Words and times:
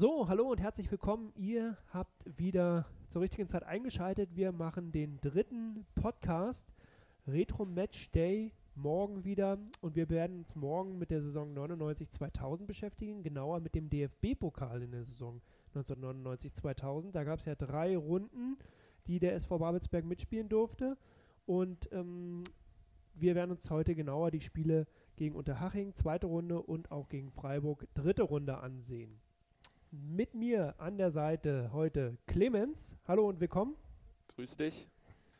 So, 0.00 0.28
hallo 0.28 0.48
und 0.48 0.60
herzlich 0.60 0.88
willkommen. 0.92 1.32
Ihr 1.34 1.76
habt 1.92 2.38
wieder 2.38 2.86
zur 3.08 3.20
richtigen 3.20 3.48
Zeit 3.48 3.64
eingeschaltet. 3.64 4.36
Wir 4.36 4.52
machen 4.52 4.92
den 4.92 5.20
dritten 5.20 5.86
Podcast 5.96 6.72
Retro 7.26 7.64
Match 7.64 8.08
Day 8.12 8.52
morgen 8.76 9.24
wieder 9.24 9.58
und 9.80 9.96
wir 9.96 10.08
werden 10.08 10.38
uns 10.38 10.54
morgen 10.54 10.98
mit 10.98 11.10
der 11.10 11.20
Saison 11.20 11.52
99-2000 11.52 12.66
beschäftigen, 12.66 13.24
genauer 13.24 13.58
mit 13.58 13.74
dem 13.74 13.90
DFB-Pokal 13.90 14.82
in 14.84 14.92
der 14.92 15.02
Saison 15.02 15.40
1999-2000. 15.74 17.10
Da 17.10 17.24
gab 17.24 17.40
es 17.40 17.46
ja 17.46 17.56
drei 17.56 17.96
Runden, 17.96 18.56
die 19.08 19.18
der 19.18 19.34
SV 19.34 19.58
Babelsberg 19.58 20.04
mitspielen 20.04 20.48
durfte 20.48 20.96
und 21.44 21.88
ähm, 21.90 22.44
wir 23.14 23.34
werden 23.34 23.50
uns 23.50 23.68
heute 23.68 23.96
genauer 23.96 24.30
die 24.30 24.42
Spiele 24.42 24.86
gegen 25.16 25.34
Unterhaching, 25.34 25.96
zweite 25.96 26.28
Runde 26.28 26.62
und 26.62 26.92
auch 26.92 27.08
gegen 27.08 27.32
Freiburg, 27.32 27.88
dritte 27.94 28.22
Runde 28.22 28.58
ansehen. 28.58 29.18
Mit 29.90 30.34
mir 30.34 30.74
an 30.76 30.98
der 30.98 31.10
Seite 31.10 31.70
heute 31.72 32.18
Clemens. 32.26 32.94
Hallo 33.06 33.26
und 33.26 33.40
willkommen. 33.40 33.74
Grüß 34.36 34.54
dich. 34.56 34.86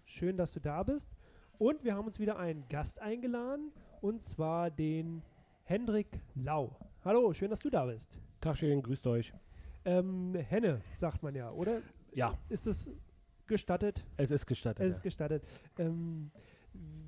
Schön, 0.06 0.38
dass 0.38 0.54
du 0.54 0.60
da 0.60 0.82
bist. 0.82 1.10
Und 1.58 1.84
wir 1.84 1.94
haben 1.94 2.06
uns 2.06 2.18
wieder 2.18 2.38
einen 2.38 2.66
Gast 2.70 2.98
eingeladen, 3.02 3.72
und 4.00 4.22
zwar 4.22 4.70
den 4.70 5.22
Hendrik 5.64 6.06
Lau. 6.34 6.74
Hallo, 7.04 7.34
schön, 7.34 7.50
dass 7.50 7.60
du 7.60 7.68
da 7.68 7.84
bist. 7.84 8.18
Tag 8.40 8.56
schön, 8.56 8.80
grüßt 8.80 9.06
euch. 9.08 9.34
Ähm, 9.84 10.34
Henne, 10.34 10.80
sagt 10.94 11.22
man 11.22 11.34
ja, 11.34 11.50
oder? 11.50 11.82
Ja. 12.14 12.38
Ist 12.48 12.66
es 12.66 12.88
gestattet? 13.46 14.06
Es 14.16 14.30
ist 14.30 14.46
gestattet. 14.46 14.86
Es 14.86 14.94
ist 14.94 15.02
gestattet. 15.02 15.42
Ähm, 15.76 16.30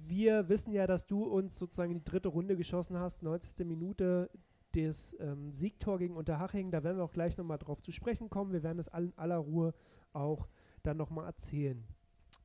wir 0.07 0.51
wissen 0.51 0.73
ja, 0.73 0.87
dass 0.87 1.07
du 1.07 1.25
uns 1.25 1.59
sozusagen 1.59 1.93
in 1.93 1.99
die 2.01 2.05
dritte 2.05 2.29
Runde 2.29 2.57
geschossen 2.57 2.99
hast, 2.99 3.23
90. 3.23 3.67
Minute 3.67 4.29
das 4.73 5.17
ähm, 5.21 5.53
Siegtor 5.53 5.99
gegen 5.99 6.17
Unterhaching, 6.17 6.71
da 6.71 6.83
werden 6.83 6.99
wir 6.99 7.05
auch 7.05 7.13
gleich 7.13 7.37
nochmal 7.37 7.59
drauf 7.59 7.83
zu 7.83 7.93
sprechen 7.93 8.31
kommen. 8.31 8.53
Wir 8.53 8.63
werden 8.63 8.79
das 8.79 8.89
in 8.89 9.13
aller 9.17 9.39
Ruhe 9.39 9.75
auch 10.13 10.49
dann 10.83 10.97
nochmal 10.97 11.27
erzählen. 11.27 11.85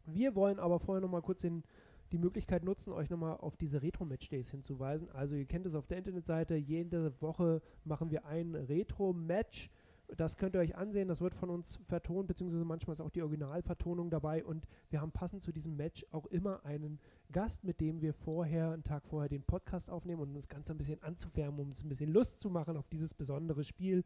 Wir 0.05 0.35
wollen 0.35 0.59
aber 0.59 0.79
vorher 0.79 1.01
nochmal 1.01 1.21
kurz 1.21 1.41
den, 1.41 1.63
die 2.11 2.17
Möglichkeit 2.17 2.63
nutzen, 2.63 2.93
euch 2.93 3.09
nochmal 3.09 3.37
auf 3.37 3.57
diese 3.57 3.81
Retro-Match-Days 3.81 4.51
hinzuweisen. 4.51 5.09
Also 5.11 5.35
ihr 5.35 5.45
kennt 5.45 5.65
es 5.65 5.75
auf 5.75 5.87
der 5.87 5.97
Internetseite, 5.97 6.55
jede 6.55 7.19
Woche 7.21 7.61
machen 7.83 8.11
wir 8.11 8.25
ein 8.25 8.55
Retro-Match. 8.55 9.69
Das 10.17 10.37
könnt 10.37 10.55
ihr 10.55 10.59
euch 10.59 10.75
ansehen, 10.75 11.07
das 11.07 11.21
wird 11.21 11.33
von 11.33 11.49
uns 11.49 11.77
vertont, 11.77 12.27
beziehungsweise 12.27 12.63
manchmal 12.63 12.93
ist 12.93 13.01
auch 13.01 13.09
die 13.09 13.21
Originalvertonung 13.21 14.09
dabei 14.09 14.45
und 14.45 14.67
wir 14.89 15.01
haben 15.01 15.11
passend 15.11 15.41
zu 15.41 15.51
diesem 15.51 15.75
Match 15.75 16.05
auch 16.11 16.27
immer 16.27 16.63
einen 16.63 16.99
Gast, 17.31 17.63
mit 17.63 17.81
dem 17.81 18.01
wir 18.01 18.13
vorher, 18.13 18.71
einen 18.71 18.83
Tag 18.83 19.05
vorher 19.07 19.29
den 19.29 19.43
Podcast 19.43 19.89
aufnehmen 19.89 20.21
um 20.21 20.33
das 20.33 20.47
Ganze 20.47 20.73
ein 20.73 20.77
bisschen 20.77 21.01
anzuwärmen, 21.01 21.59
um 21.59 21.71
es 21.71 21.83
ein 21.83 21.89
bisschen 21.89 22.11
Lust 22.11 22.39
zu 22.39 22.49
machen 22.49 22.77
auf 22.77 22.87
dieses 22.87 23.13
besondere 23.13 23.63
Spiel. 23.63 24.03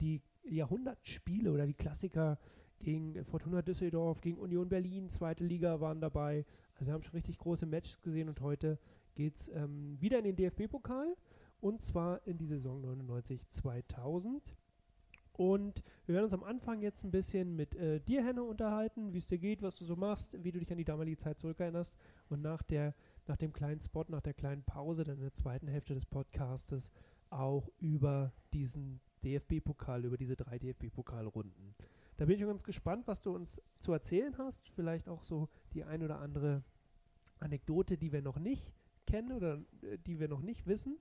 Die 0.00 0.20
Jahrhundertspiele 0.44 1.50
oder 1.52 1.66
die 1.66 1.74
Klassiker 1.74 2.38
gegen 2.80 3.24
Fortuna 3.24 3.62
Düsseldorf, 3.62 4.20
gegen 4.20 4.38
Union 4.38 4.68
Berlin, 4.68 5.08
zweite 5.08 5.44
Liga 5.44 5.80
waren 5.80 6.00
dabei. 6.00 6.44
Also 6.74 6.86
wir 6.86 6.92
haben 6.92 7.02
schon 7.02 7.14
richtig 7.14 7.38
große 7.38 7.66
Matches 7.66 8.02
gesehen 8.02 8.28
und 8.28 8.40
heute 8.40 8.78
geht 9.14 9.36
es 9.36 9.48
ähm, 9.48 9.96
wieder 10.00 10.18
in 10.18 10.24
den 10.24 10.36
DFB-Pokal 10.36 11.16
und 11.60 11.82
zwar 11.82 12.26
in 12.26 12.36
die 12.36 12.46
Saison 12.46 12.82
99-2000. 12.84 14.40
Und 15.36 15.82
wir 16.06 16.14
werden 16.14 16.24
uns 16.24 16.32
am 16.32 16.44
Anfang 16.44 16.80
jetzt 16.80 17.04
ein 17.04 17.10
bisschen 17.10 17.56
mit 17.56 17.74
äh, 17.74 18.00
dir, 18.00 18.24
Henne, 18.24 18.42
unterhalten, 18.42 19.12
wie 19.12 19.18
es 19.18 19.28
dir 19.28 19.38
geht, 19.38 19.60
was 19.60 19.76
du 19.76 19.84
so 19.84 19.94
machst, 19.94 20.42
wie 20.42 20.50
du 20.50 20.58
dich 20.58 20.70
an 20.72 20.78
die 20.78 20.84
damalige 20.84 21.18
Zeit 21.18 21.38
zurückerinnerst. 21.38 21.96
Und 22.30 22.40
nach, 22.40 22.62
der, 22.62 22.94
nach 23.26 23.36
dem 23.36 23.52
kleinen 23.52 23.80
Spot, 23.80 24.04
nach 24.08 24.22
der 24.22 24.32
kleinen 24.32 24.62
Pause, 24.62 25.04
dann 25.04 25.16
in 25.16 25.22
der 25.22 25.34
zweiten 25.34 25.68
Hälfte 25.68 25.94
des 25.94 26.06
Podcastes 26.06 26.90
auch 27.28 27.68
über 27.78 28.32
diesen 28.54 29.00
DFB-Pokal, 29.24 30.06
über 30.06 30.16
diese 30.16 30.36
drei 30.36 30.58
DFB-Pokalrunden. 30.58 31.74
Da 32.16 32.24
bin 32.24 32.36
ich 32.36 32.40
schon 32.40 32.48
ganz 32.48 32.64
gespannt, 32.64 33.06
was 33.06 33.20
du 33.20 33.34
uns 33.34 33.60
zu 33.78 33.92
erzählen 33.92 34.38
hast. 34.38 34.70
Vielleicht 34.70 35.06
auch 35.06 35.22
so 35.22 35.50
die 35.74 35.84
ein 35.84 36.02
oder 36.02 36.20
andere 36.20 36.62
Anekdote, 37.40 37.98
die 37.98 38.10
wir 38.10 38.22
noch 38.22 38.38
nicht 38.38 38.72
kennen 39.06 39.32
oder 39.32 39.60
äh, 39.82 39.98
die 40.06 40.18
wir 40.18 40.28
noch 40.28 40.40
nicht 40.40 40.66
wissen. 40.66 40.96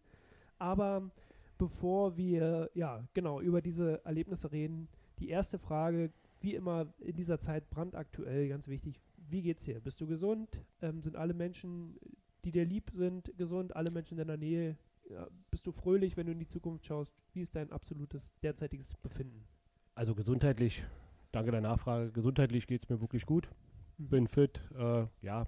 Aber 0.57 1.09
bevor 1.57 2.17
wir, 2.17 2.69
ja, 2.73 3.07
genau, 3.13 3.41
über 3.41 3.61
diese 3.61 4.03
Erlebnisse 4.05 4.51
reden. 4.51 4.87
Die 5.19 5.29
erste 5.29 5.57
Frage, 5.57 6.11
wie 6.41 6.55
immer 6.55 6.93
in 6.99 7.15
dieser 7.15 7.39
Zeit 7.39 7.69
brandaktuell, 7.69 8.49
ganz 8.49 8.67
wichtig, 8.67 8.99
wie 9.29 9.41
geht's 9.41 9.65
dir? 9.65 9.79
Bist 9.79 10.01
du 10.01 10.07
gesund? 10.07 10.61
Ähm, 10.81 11.01
sind 11.01 11.15
alle 11.15 11.33
Menschen, 11.33 11.97
die 12.43 12.51
dir 12.51 12.65
lieb 12.65 12.91
sind, 12.93 13.31
gesund? 13.37 13.75
Alle 13.75 13.91
Menschen 13.91 14.19
in 14.19 14.27
deiner 14.27 14.37
Nähe? 14.37 14.77
Ja, 15.09 15.27
bist 15.51 15.65
du 15.67 15.71
fröhlich, 15.71 16.17
wenn 16.17 16.25
du 16.25 16.31
in 16.31 16.39
die 16.39 16.47
Zukunft 16.47 16.85
schaust? 16.85 17.13
Wie 17.33 17.41
ist 17.41 17.55
dein 17.55 17.71
absolutes 17.71 18.33
derzeitiges 18.41 18.95
Befinden? 18.95 19.47
Also 19.93 20.13
gesundheitlich, 20.15 20.83
danke 21.31 21.51
der 21.51 21.61
Nachfrage, 21.61 22.11
gesundheitlich 22.11 22.67
geht 22.67 22.83
es 22.83 22.89
mir 22.89 23.01
wirklich 23.01 23.25
gut. 23.25 23.49
Mhm. 23.97 24.09
Bin 24.09 24.27
fit, 24.27 24.61
äh, 24.77 25.07
ja, 25.21 25.47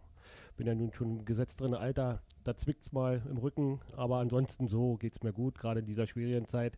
bin 0.56 0.68
ja 0.68 0.76
nun 0.76 0.94
schon 0.94 1.20
im 1.20 1.26
Gesetz 1.26 1.56
drin, 1.56 1.74
Alter, 1.74 2.22
da 2.44 2.56
zwickt 2.56 2.82
es 2.82 2.92
mal 2.92 3.22
im 3.30 3.38
Rücken, 3.38 3.80
aber 3.96 4.18
ansonsten 4.18 4.68
so 4.68 4.96
geht 4.96 5.18
es 5.18 5.24
mir 5.24 5.34
gut, 5.34 5.60
gerade 5.60 5.82
in 5.82 5.86
dieser 5.86 6.08
schwierigen 6.08 6.48
Zeit. 6.48 6.78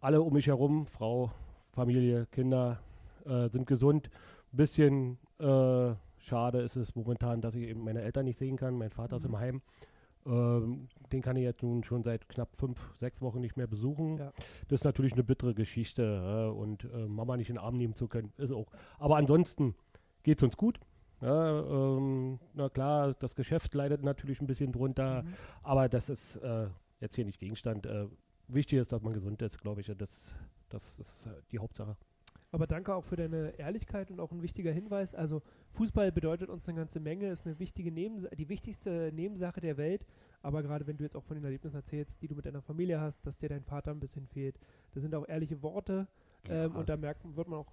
Alle 0.00 0.22
um 0.22 0.32
mich 0.32 0.46
herum, 0.46 0.86
Frau, 0.86 1.32
Familie, 1.72 2.26
Kinder 2.26 2.80
äh, 3.24 3.48
sind 3.48 3.66
gesund. 3.66 4.10
Ein 4.52 4.56
bisschen 4.56 5.18
äh, 5.38 5.94
schade 6.18 6.60
ist 6.60 6.76
es 6.76 6.94
momentan, 6.94 7.40
dass 7.40 7.54
ich 7.54 7.68
eben 7.68 7.84
meine 7.84 8.02
Eltern 8.02 8.24
nicht 8.24 8.38
sehen 8.38 8.56
kann. 8.56 8.78
Mein 8.78 8.90
Vater 8.90 9.16
mhm. 9.16 9.18
ist 9.18 9.24
im 9.24 9.38
Heim. 9.38 9.62
Ähm, 10.26 10.88
den 11.12 11.22
kann 11.22 11.36
ich 11.36 11.42
jetzt 11.42 11.62
nun 11.62 11.84
schon 11.84 12.02
seit 12.02 12.28
knapp 12.28 12.56
fünf, 12.56 12.92
sechs 12.98 13.20
Wochen 13.22 13.40
nicht 13.40 13.56
mehr 13.56 13.66
besuchen. 13.66 14.18
Ja. 14.18 14.32
Das 14.68 14.80
ist 14.80 14.84
natürlich 14.84 15.12
eine 15.12 15.24
bittere 15.24 15.54
Geschichte. 15.54 16.02
Äh, 16.02 16.56
und 16.56 16.88
Mama 17.08 17.36
nicht 17.36 17.50
in 17.50 17.56
den 17.56 17.64
Arm 17.64 17.76
nehmen 17.76 17.94
zu 17.94 18.08
können, 18.08 18.32
ist 18.36 18.52
auch. 18.52 18.70
Aber 18.98 19.16
ansonsten 19.16 19.74
geht 20.22 20.38
es 20.38 20.44
uns 20.44 20.56
gut. 20.56 20.80
Ja, 21.20 21.60
ähm, 21.60 22.38
na 22.54 22.68
klar, 22.68 23.14
das 23.14 23.34
Geschäft 23.34 23.74
leidet 23.74 24.02
natürlich 24.02 24.40
ein 24.40 24.46
bisschen 24.46 24.72
drunter, 24.72 25.22
mhm. 25.22 25.32
aber 25.62 25.88
das 25.88 26.08
ist 26.08 26.36
äh, 26.36 26.68
jetzt 27.00 27.16
hier 27.16 27.24
nicht 27.24 27.40
Gegenstand. 27.40 27.86
Äh, 27.86 28.06
wichtig 28.46 28.78
ist, 28.78 28.92
dass 28.92 29.02
man 29.02 29.12
gesund 29.12 29.42
ist, 29.42 29.58
glaube 29.58 29.80
ich. 29.80 29.92
Das, 29.96 30.34
das 30.68 30.98
ist 30.98 31.26
äh, 31.26 31.30
die 31.50 31.58
Hauptsache. 31.58 31.96
Aber 32.50 32.66
danke 32.66 32.94
auch 32.94 33.04
für 33.04 33.16
deine 33.16 33.50
Ehrlichkeit 33.58 34.10
und 34.10 34.20
auch 34.20 34.32
ein 34.32 34.42
wichtiger 34.42 34.72
Hinweis. 34.72 35.14
Also 35.14 35.42
Fußball 35.70 36.12
bedeutet 36.12 36.48
uns 36.48 36.66
eine 36.66 36.78
ganze 36.78 36.98
Menge, 36.98 37.30
ist 37.30 37.46
eine 37.46 37.58
wichtige 37.58 37.92
Nebensa 37.92 38.28
die 38.28 38.48
wichtigste 38.48 39.10
Nebensache 39.12 39.60
der 39.60 39.76
Welt. 39.76 40.06
Aber 40.40 40.62
gerade 40.62 40.86
wenn 40.86 40.96
du 40.96 41.04
jetzt 41.04 41.16
auch 41.16 41.24
von 41.24 41.36
den 41.36 41.44
Erlebnissen 41.44 41.76
erzählst, 41.76 42.22
die 42.22 42.28
du 42.28 42.34
mit 42.34 42.46
deiner 42.46 42.62
Familie 42.62 43.00
hast, 43.00 43.26
dass 43.26 43.36
dir 43.36 43.50
dein 43.50 43.64
Vater 43.64 43.90
ein 43.90 44.00
bisschen 44.00 44.26
fehlt, 44.26 44.58
das 44.92 45.02
sind 45.02 45.14
auch 45.14 45.28
ehrliche 45.28 45.62
Worte. 45.62 46.08
Ja. 46.48 46.64
Ähm, 46.64 46.76
und 46.76 46.88
da 46.88 46.96
merkt, 46.96 47.22
wird 47.36 47.48
man 47.48 47.58
auch 47.58 47.72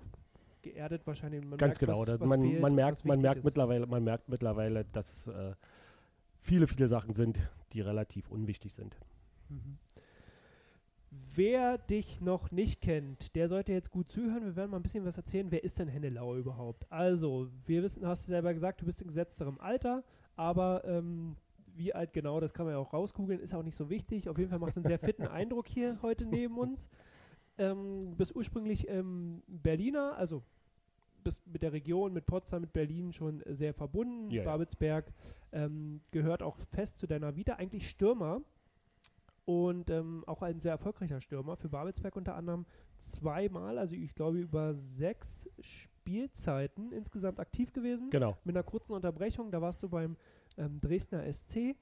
geerdet 0.66 1.06
wahrscheinlich. 1.06 1.42
Man 1.42 1.58
Ganz 1.58 1.80
merkt, 1.80 1.80
genau. 1.80 2.02
Was, 2.02 2.20
was 2.20 2.30
man, 2.30 2.42
fehlt, 2.42 2.62
man, 2.62 2.76
merkt, 2.76 3.06
man 3.06 3.22
merkt 3.22 3.44
mittlerweile, 3.44 3.86
man 3.86 4.04
merkt 4.04 4.28
mittlerweile, 4.28 4.84
dass 4.92 5.28
äh, 5.28 5.54
viele, 6.42 6.68
viele 6.68 6.88
Sachen 6.88 7.14
sind, 7.14 7.40
die 7.74 7.82
relativ 7.82 8.30
unwichtig 8.30 8.74
sind. 8.74 8.98
Mhm. 9.50 9.78
Wer 11.36 11.78
dich 11.78 12.20
noch 12.20 12.52
nicht 12.52 12.82
kennt, 12.82 13.36
der 13.36 13.48
sollte 13.48 13.72
jetzt 13.72 13.92
gut 13.92 14.10
zuhören. 14.10 14.44
Wir 14.44 14.56
werden 14.56 14.72
mal 14.72 14.78
ein 14.78 14.84
bisschen 14.84 15.06
was 15.06 15.16
erzählen. 15.16 15.50
Wer 15.50 15.64
ist 15.64 15.80
denn 15.80 15.88
Hennelauer 15.88 16.36
überhaupt? 16.36 16.92
Also, 16.92 17.48
wir 17.66 17.84
wissen, 17.84 18.06
hast 18.06 18.26
du 18.26 18.30
selber 18.30 18.54
gesagt, 18.54 18.82
du 18.82 18.86
bist 18.86 19.02
in 19.02 19.08
gesetzterem 19.08 19.60
Alter, 19.60 20.04
aber 20.36 20.84
ähm, 20.86 21.38
wie 21.78 21.94
alt 21.94 22.12
genau, 22.12 22.40
das 22.40 22.54
kann 22.54 22.66
man 22.66 22.74
ja 22.74 22.80
auch 22.80 22.92
rauskugeln, 22.92 23.40
ist 23.40 23.54
auch 23.54 23.64
nicht 23.64 23.76
so 23.76 23.90
wichtig. 23.90 24.28
Auf 24.28 24.38
jeden 24.38 24.50
Fall 24.50 24.60
machst 24.60 24.76
du 24.76 24.80
einen 24.80 24.88
sehr 24.88 25.00
fitten 25.00 25.28
Eindruck 25.28 25.68
hier 25.68 26.00
heute 26.02 26.26
neben 26.26 26.58
uns. 26.58 26.90
Ähm, 27.58 28.16
bist 28.18 28.36
ursprünglich 28.36 28.90
ähm, 28.90 29.42
Berliner, 29.48 30.18
also 30.18 30.44
bist 31.26 31.46
mit 31.46 31.62
der 31.62 31.74
Region, 31.74 32.14
mit 32.14 32.26
Potsdam, 32.26 32.62
mit 32.62 32.72
Berlin 32.72 33.12
schon 33.12 33.44
sehr 33.46 33.74
verbunden. 33.74 34.32
Yeah. 34.32 34.46
Babelsberg 34.46 35.12
ähm, 35.52 36.00
gehört 36.12 36.42
auch 36.42 36.56
fest 36.72 36.98
zu 37.00 37.08
deiner 37.08 37.36
Vita. 37.36 37.56
Eigentlich 37.56 37.90
Stürmer 37.90 38.42
und 39.44 39.90
ähm, 39.90 40.24
auch 40.28 40.42
ein 40.42 40.62
sehr 40.62 40.72
erfolgreicher 40.72 41.20
Stürmer 41.20 41.58
für 41.58 41.68
Babelsberg 41.68 42.16
unter 42.16 42.36
anderem 42.36 42.66
zweimal, 43.00 43.78
also 43.78 43.94
ich 43.94 44.16
glaube 44.16 44.40
über 44.40 44.74
sechs 44.74 45.50
Spielzeiten 45.60 46.92
insgesamt 46.92 47.40
aktiv 47.40 47.74
gewesen. 47.74 48.10
Genau. 48.12 48.38
Mit 48.44 48.56
einer 48.56 48.64
kurzen 48.64 48.94
Unterbrechung, 48.94 49.52
da 49.52 49.62
warst 49.62 49.84
du 49.84 49.90
beim 49.90 50.16
ähm, 50.58 50.80
Dresdner 50.80 51.32
SC. 51.32 51.76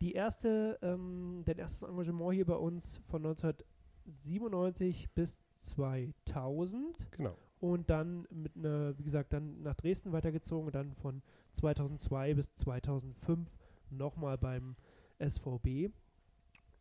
Die 0.00 0.12
erste, 0.12 0.78
ähm, 0.82 1.42
dein 1.46 1.58
erstes 1.58 1.88
Engagement 1.88 2.34
hier 2.34 2.44
bei 2.46 2.56
uns 2.56 3.00
von 3.08 3.24
1997 3.24 5.08
bis 5.14 5.38
2000. 5.58 7.10
Genau 7.12 7.36
und 7.60 7.90
dann 7.90 8.26
mit 8.30 8.56
einer, 8.56 8.98
wie 8.98 9.04
gesagt, 9.04 9.32
dann 9.32 9.62
nach 9.62 9.74
Dresden 9.74 10.12
weitergezogen 10.12 10.66
und 10.66 10.74
dann 10.74 10.94
von 10.94 11.22
2002 11.52 12.34
bis 12.34 12.54
2005 12.56 13.50
nochmal 13.90 14.36
beim 14.38 14.76
SVB. 15.18 15.90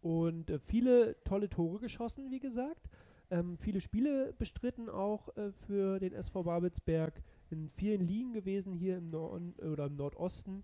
Und 0.01 0.50
äh, 0.50 0.60
viele 0.60 1.16
tolle 1.24 1.50
Tore 1.50 1.80
geschossen, 1.80 2.30
wie 2.30 2.39
gesagt. 2.39 2.89
Ähm, 3.31 3.57
viele 3.57 3.81
Spiele 3.81 4.33
bestritten 4.38 4.89
auch 4.89 5.36
äh, 5.36 5.51
für 5.51 6.00
den 6.00 6.13
SV 6.13 6.44
Babelsberg. 6.44 7.21
In 7.50 7.69
vielen 7.69 8.01
Ligen 8.01 8.33
gewesen 8.33 8.74
hier 8.74 8.98
im 8.98 9.10
Norden 9.10 9.54
oder 9.54 9.86
im 9.86 9.95
Nordosten. 9.95 10.63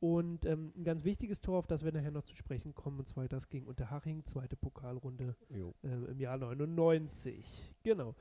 Und 0.00 0.46
ähm, 0.46 0.72
ein 0.76 0.84
ganz 0.84 1.04
wichtiges 1.04 1.42
Tor, 1.42 1.58
auf 1.58 1.66
das 1.66 1.84
wir 1.84 1.92
nachher 1.92 2.10
noch 2.10 2.24
zu 2.24 2.34
sprechen 2.34 2.74
kommen, 2.74 2.98
und 2.98 3.06
zwar 3.06 3.28
das 3.28 3.50
gegen 3.50 3.66
Unterhaching, 3.66 4.24
zweite 4.24 4.56
Pokalrunde 4.56 5.36
äh, 5.50 5.88
im 6.10 6.18
Jahr 6.18 6.38
99. 6.38 7.74
Genau. 7.82 8.14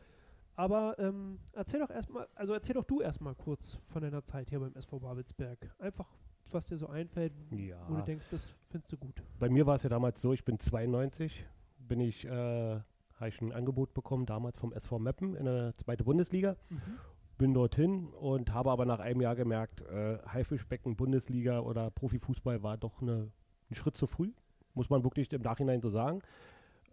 Aber 0.60 1.00
ähm, 1.00 1.40
erzähl 1.54 1.80
doch 1.80 1.90
erstmal, 1.90 2.28
also 2.36 2.52
erzähl 2.52 2.74
doch 2.74 2.84
du 2.84 3.00
erstmal 3.00 3.34
kurz 3.34 3.78
von 3.94 4.02
deiner 4.02 4.26
Zeit 4.26 4.50
hier 4.50 4.60
beim 4.60 4.76
SV 4.76 5.00
Babelsberg. 5.00 5.74
Einfach, 5.80 6.06
was 6.52 6.66
dir 6.66 6.76
so 6.76 6.88
einfällt, 6.88 7.32
ja. 7.52 7.78
wo 7.88 7.96
du 7.96 8.02
denkst, 8.02 8.26
das 8.30 8.54
findest 8.70 8.92
du 8.92 8.98
gut. 8.98 9.24
Bei 9.40 9.48
mir 9.48 9.66
war 9.66 9.76
es 9.76 9.84
ja 9.84 9.90
damals 9.90 10.20
so, 10.20 10.34
ich 10.34 10.44
bin 10.44 10.60
92, 10.60 11.46
bin 11.78 12.02
ich, 12.02 12.26
äh, 12.26 12.30
habe 12.30 13.30
ich 13.30 13.40
ein 13.40 13.54
Angebot 13.54 13.94
bekommen, 13.94 14.26
damals 14.26 14.60
vom 14.60 14.74
SV 14.74 15.00
Meppen 15.00 15.34
in 15.38 15.46
der 15.46 15.74
zweite 15.76 16.04
Bundesliga. 16.04 16.58
Mhm 16.68 17.00
bin 17.38 17.54
dorthin 17.54 18.10
und 18.10 18.54
habe 18.54 18.70
aber 18.70 18.86
nach 18.86 19.00
einem 19.00 19.22
Jahr 19.22 19.34
gemerkt, 19.34 19.80
äh, 19.84 20.18
Haifischbecken, 20.28 20.98
Bundesliga 20.98 21.62
oder 21.62 21.90
Profifußball 21.90 22.64
war 22.64 22.76
doch 22.76 23.02
eine, 23.02 23.32
ein 23.72 23.76
Schritt 23.76 23.96
zu 23.96 24.08
früh, 24.08 24.34
muss 24.74 24.90
man 24.90 25.06
wirklich 25.06 25.32
im 25.32 25.42
Nachhinein 25.42 25.80
so 25.80 25.88
sagen. 25.88 26.22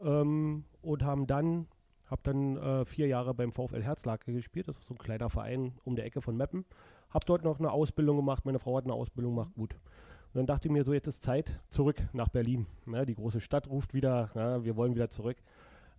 Ähm, 0.00 0.64
und 0.82 1.02
haben 1.02 1.26
dann, 1.26 1.66
habe 2.06 2.20
dann 2.24 2.56
äh, 2.56 2.84
vier 2.84 3.06
Jahre 3.08 3.34
beim 3.34 3.52
VfL 3.52 3.82
Herzlake 3.82 4.32
gespielt, 4.32 4.68
das 4.68 4.78
ist 4.78 4.86
so 4.86 4.94
ein 4.94 4.98
kleiner 4.98 5.30
Verein 5.30 5.72
um 5.84 5.96
der 5.96 6.04
Ecke 6.04 6.20
von 6.20 6.36
Meppen. 6.36 6.64
Habe 7.10 7.24
dort 7.24 7.44
noch 7.44 7.58
eine 7.58 7.70
Ausbildung 7.70 8.16
gemacht, 8.16 8.44
meine 8.44 8.58
Frau 8.58 8.76
hat 8.76 8.84
eine 8.84 8.94
Ausbildung 8.94 9.34
gemacht, 9.34 9.54
gut. 9.54 9.74
Und 9.74 10.38
dann 10.40 10.46
dachte 10.46 10.68
ich 10.68 10.72
mir 10.72 10.84
so, 10.84 10.92
jetzt 10.92 11.06
ist 11.06 11.22
Zeit, 11.22 11.60
zurück 11.68 12.02
nach 12.12 12.28
Berlin. 12.28 12.66
Ne, 12.84 13.06
die 13.06 13.14
große 13.14 13.40
Stadt 13.40 13.68
ruft 13.68 13.94
wieder, 13.94 14.30
ja, 14.34 14.64
wir 14.64 14.76
wollen 14.76 14.94
wieder 14.94 15.10
zurück. 15.10 15.38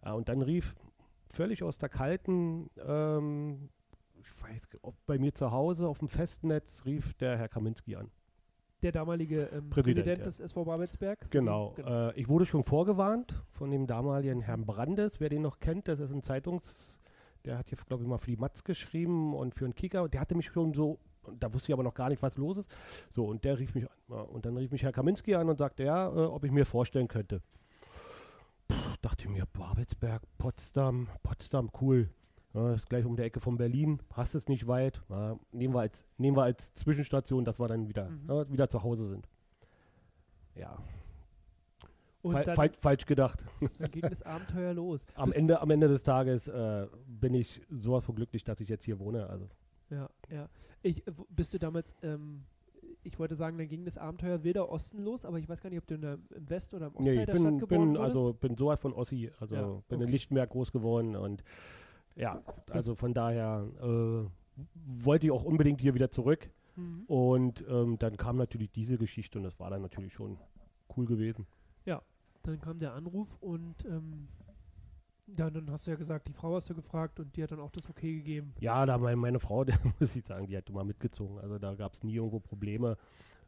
Äh, 0.01 0.11
und 0.11 0.29
dann 0.29 0.41
rief 0.41 0.75
völlig 1.29 1.63
aus 1.63 1.77
der 1.77 1.89
kalten 1.89 2.69
ähm, 2.85 3.69
ich 4.19 4.43
weiß, 4.43 4.69
ob 4.81 4.95
bei 5.05 5.17
mir 5.17 5.33
zu 5.33 5.51
Hause 5.51 5.87
auf 5.87 5.99
dem 5.99 6.07
Festnetz 6.07 6.83
rief 6.85 7.13
der 7.15 7.37
Herr 7.37 7.47
Kaminski 7.47 7.95
an. 7.95 8.09
Der 8.83 8.91
damalige 8.91 9.49
ähm, 9.51 9.69
Präsident, 9.69 10.05
Präsident 10.05 10.19
ja. 10.19 10.23
des 10.25 10.39
SV 10.39 10.65
Babelsberg? 10.65 11.31
Genau. 11.31 11.73
genau. 11.75 12.09
Äh, 12.09 12.19
ich 12.19 12.29
wurde 12.29 12.45
schon 12.45 12.63
vorgewarnt 12.63 13.41
von 13.51 13.71
dem 13.71 13.87
damaligen 13.87 14.41
Herrn 14.41 14.65
Brandes, 14.65 15.19
wer 15.19 15.29
den 15.29 15.41
noch 15.41 15.59
kennt, 15.59 15.87
das 15.87 15.99
ist 15.99 16.11
ein 16.11 16.21
Zeitungs... 16.21 16.99
Der 17.45 17.57
hat 17.57 17.71
jetzt, 17.71 17.87
glaube 17.87 18.03
ich, 18.03 18.09
mal 18.09 18.17
für 18.17 18.31
die 18.31 18.35
Matz 18.35 18.65
geschrieben 18.65 19.33
und 19.33 19.55
für 19.55 19.63
einen 19.63 19.73
Kicker. 19.73 20.09
Der 20.09 20.19
hatte 20.19 20.35
mich 20.35 20.47
schon 20.47 20.73
so 20.73 20.99
da 21.39 21.53
wusste 21.53 21.71
ich 21.71 21.73
aber 21.73 21.83
noch 21.83 21.93
gar 21.93 22.09
nicht, 22.09 22.21
was 22.21 22.37
los 22.37 22.57
ist. 22.57 22.71
So, 23.13 23.25
und 23.25 23.43
der 23.43 23.59
rief 23.59 23.75
mich 23.75 23.85
an. 23.85 24.25
Und 24.27 24.45
dann 24.45 24.57
rief 24.57 24.71
mich 24.71 24.83
Herr 24.83 24.91
Kaminski 24.91 25.35
an 25.35 25.49
und 25.49 25.57
sagte, 25.57 25.83
ja, 25.83 26.07
äh, 26.07 26.25
ob 26.25 26.43
ich 26.43 26.51
mir 26.51 26.65
vorstellen 26.65 27.07
könnte. 27.07 27.41
Puh, 28.67 28.75
dachte 29.01 29.29
mir, 29.29 29.45
Babelsberg, 29.45 30.23
Potsdam, 30.37 31.09
Potsdam, 31.23 31.69
cool. 31.81 32.09
Ja, 32.57 32.73
ist 32.73 32.89
gleich 32.89 33.05
um 33.05 33.15
der 33.15 33.25
Ecke 33.25 33.39
von 33.39 33.55
Berlin, 33.55 33.99
passt 34.09 34.33
es 34.33 34.47
nicht 34.47 34.65
weit. 34.65 35.03
Ja, 35.09 35.37
nehmen, 35.51 35.75
wir 35.75 35.81
als, 35.81 36.03
nehmen 36.17 36.35
wir 36.35 36.41
als 36.41 36.73
Zwischenstation, 36.73 37.45
dass 37.45 37.59
wir 37.59 37.67
dann 37.67 37.87
wieder, 37.87 38.09
mhm. 38.09 38.27
ja, 38.27 38.51
wieder 38.51 38.67
zu 38.67 38.81
Hause 38.81 39.05
sind. 39.05 39.29
Ja. 40.55 40.75
Fa 42.23 42.55
fa 42.55 42.67
falsch 42.79 43.05
gedacht. 43.05 43.45
Dann 43.77 43.91
ging 43.91 44.01
das 44.01 44.23
Abenteuer 44.23 44.73
los. 44.73 45.05
Am 45.15 45.31
Ende, 45.31 45.61
am 45.61 45.69
Ende 45.69 45.87
des 45.87 46.01
Tages 46.01 46.47
äh, 46.47 46.87
bin 47.05 47.35
ich 47.35 47.61
sowas 47.69 48.03
von 48.03 48.15
glücklich, 48.15 48.43
dass 48.43 48.59
ich 48.59 48.69
jetzt 48.69 48.83
hier 48.83 48.97
wohne. 48.97 49.29
Also. 49.29 49.47
Ja, 49.91 50.09
ja. 50.31 50.49
Ich, 50.81 51.03
bist 51.29 51.53
du 51.53 51.59
damals, 51.59 51.95
ähm, 52.01 52.43
ich 53.03 53.19
wollte 53.19 53.35
sagen, 53.35 53.59
dann 53.59 53.67
ging 53.67 53.85
das 53.85 53.99
Abenteuer 53.99 54.43
wilder 54.43 54.67
Osten 54.69 55.03
los, 55.03 55.25
aber 55.25 55.37
ich 55.37 55.47
weiß 55.47 55.61
gar 55.61 55.69
nicht, 55.69 55.79
ob 55.79 55.85
du 55.85 55.99
der, 55.99 56.17
im 56.35 56.49
West- 56.49 56.73
oder 56.73 56.87
im 56.87 56.95
Ostteil 56.95 57.15
nee, 57.17 57.25
der 57.25 57.33
bin, 57.33 57.41
Stadt 57.43 57.59
geboren 57.59 57.93
bin, 57.93 58.01
Also 58.01 58.33
bin 58.33 58.57
sowas 58.57 58.79
von 58.79 58.93
Ossi, 58.93 59.31
also 59.39 59.55
ja, 59.55 59.61
bin 59.61 59.97
okay. 59.97 60.03
in 60.03 60.07
Lichtenberg 60.07 60.49
groß 60.49 60.71
geworden 60.71 61.15
und 61.15 61.43
ja, 62.17 62.41
also 62.71 62.95
von 62.95 63.13
daher 63.13 63.67
äh, 63.81 64.29
wollte 64.85 65.27
ich 65.27 65.31
auch 65.31 65.43
unbedingt 65.43 65.81
hier 65.81 65.93
wieder 65.93 66.09
zurück. 66.09 66.49
Mhm. 66.75 67.03
Und 67.07 67.65
ähm, 67.69 67.97
dann 67.99 68.17
kam 68.17 68.37
natürlich 68.37 68.71
diese 68.71 68.97
Geschichte 68.97 69.37
und 69.37 69.43
das 69.43 69.59
war 69.59 69.69
dann 69.69 69.81
natürlich 69.81 70.13
schon 70.13 70.37
cool 70.95 71.05
gewesen. 71.05 71.45
Ja, 71.85 72.01
dann 72.43 72.59
kam 72.59 72.79
der 72.79 72.93
Anruf 72.93 73.35
und 73.41 73.85
ähm, 73.85 74.27
ja, 75.27 75.49
dann 75.49 75.69
hast 75.71 75.85
du 75.87 75.91
ja 75.91 75.97
gesagt, 75.97 76.27
die 76.27 76.33
Frau 76.33 76.55
hast 76.55 76.69
du 76.69 76.75
gefragt 76.75 77.19
und 77.19 77.35
die 77.35 77.43
hat 77.43 77.51
dann 77.51 77.59
auch 77.59 77.71
das 77.71 77.89
Okay 77.89 78.15
gegeben. 78.15 78.53
Ja, 78.59 78.85
da 78.85 78.97
meine, 78.97 79.17
meine 79.17 79.39
Frau, 79.39 79.63
der, 79.65 79.77
muss 79.99 80.15
ich 80.15 80.25
sagen, 80.25 80.47
die 80.47 80.55
hat 80.55 80.69
immer 80.69 80.83
mitgezogen. 80.83 81.39
Also 81.39 81.59
da 81.59 81.75
gab 81.75 81.93
es 81.93 82.03
nie 82.03 82.15
irgendwo 82.15 82.39
Probleme. 82.39 82.97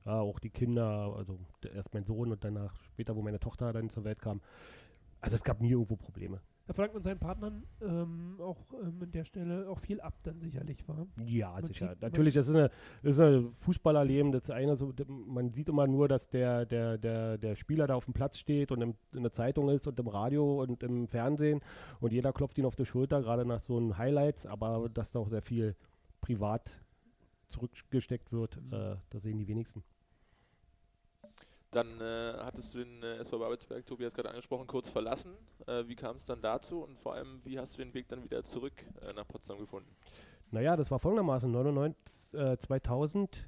Ja, 0.05 0.19
auch 0.19 0.39
die 0.39 0.49
Kinder, 0.49 1.13
also 1.15 1.39
erst 1.73 1.93
mein 1.93 2.05
Sohn 2.05 2.31
und 2.31 2.43
danach 2.43 2.73
später, 2.83 3.15
wo 3.15 3.21
meine 3.21 3.39
Tochter 3.39 3.71
dann 3.73 3.89
zur 3.89 4.03
Welt 4.03 4.19
kam. 4.19 4.41
Also 5.21 5.35
es 5.35 5.43
gab 5.43 5.61
nie 5.61 5.71
irgendwo 5.71 5.95
Probleme. 5.95 6.41
Da 6.69 6.73
verlangt 6.73 6.93
man 6.93 7.01
seinen 7.01 7.17
Partnern 7.17 7.63
ähm, 7.81 8.35
auch 8.39 8.59
ähm, 8.79 9.01
an 9.01 9.11
der 9.11 9.23
Stelle 9.23 9.67
auch 9.67 9.79
viel 9.79 9.99
ab, 10.01 10.13
dann 10.21 10.39
sicherlich, 10.39 10.87
war. 10.87 11.07
Ja, 11.25 11.53
man 11.53 11.63
sicher. 11.63 11.89
Sieht, 11.89 12.01
Natürlich, 12.03 12.35
das 12.35 12.47
ist 12.47 12.53
eine, 12.53 12.69
das 13.01 13.13
ist 13.13 13.19
eine 13.19 13.49
Fußballerleben. 13.53 14.31
Das 14.31 14.51
eine, 14.51 14.77
so, 14.77 14.93
man 15.07 15.49
sieht 15.49 15.67
immer 15.67 15.87
nur, 15.87 16.07
dass 16.07 16.29
der, 16.29 16.67
der, 16.67 16.99
der, 16.99 17.39
der 17.39 17.55
Spieler 17.55 17.87
da 17.87 17.95
auf 17.95 18.05
dem 18.05 18.13
Platz 18.13 18.37
steht 18.37 18.71
und 18.71 18.81
im, 18.81 18.93
in 19.15 19.23
der 19.23 19.31
Zeitung 19.31 19.67
ist 19.69 19.87
und 19.87 19.99
im 19.99 20.07
Radio 20.09 20.61
und 20.61 20.83
im 20.83 21.07
Fernsehen 21.07 21.61
und 22.01 22.13
jeder 22.13 22.33
klopft 22.33 22.59
ihn 22.59 22.65
auf 22.65 22.75
die 22.75 22.85
Schulter, 22.85 23.19
gerade 23.23 23.45
nach 23.45 23.63
so 23.63 23.75
einen 23.75 23.97
Highlights, 23.97 24.45
aber 24.45 24.89
dass 24.89 25.11
da 25.11 25.17
auch 25.17 25.29
sehr 25.29 25.41
viel 25.41 25.75
privat 26.21 26.83
zurückgesteckt 27.47 28.31
wird, 28.31 28.61
mhm. 28.61 28.73
äh, 28.73 28.95
das 29.09 29.23
sehen 29.23 29.39
die 29.39 29.47
wenigsten. 29.47 29.83
Dann 31.71 32.01
äh, 32.01 32.33
hattest 32.39 32.73
du 32.73 32.79
den 32.79 33.03
äh, 33.03 33.17
SV 33.17 33.39
Babelsberg, 33.39 33.85
Tobias 33.85 34.13
gerade 34.13 34.29
angesprochen, 34.29 34.65
kurz 34.65 34.89
verlassen. 34.89 35.33
Äh, 35.67 35.87
wie 35.87 35.95
kam 35.95 36.15
es 36.15 36.25
dann 36.25 36.41
dazu 36.41 36.83
und 36.83 36.97
vor 36.99 37.13
allem, 37.13 37.41
wie 37.43 37.59
hast 37.59 37.77
du 37.77 37.83
den 37.83 37.93
Weg 37.93 38.07
dann 38.07 38.23
wieder 38.23 38.43
zurück 38.43 38.73
äh, 39.01 39.13
nach 39.13 39.27
Potsdam 39.27 39.59
gefunden? 39.59 39.89
Naja, 40.51 40.75
das 40.75 40.89
war 40.89 40.97
folgendermaßen: 40.97 41.51
99, 41.51 42.31
2000 42.59 43.35
äh, 43.35 43.39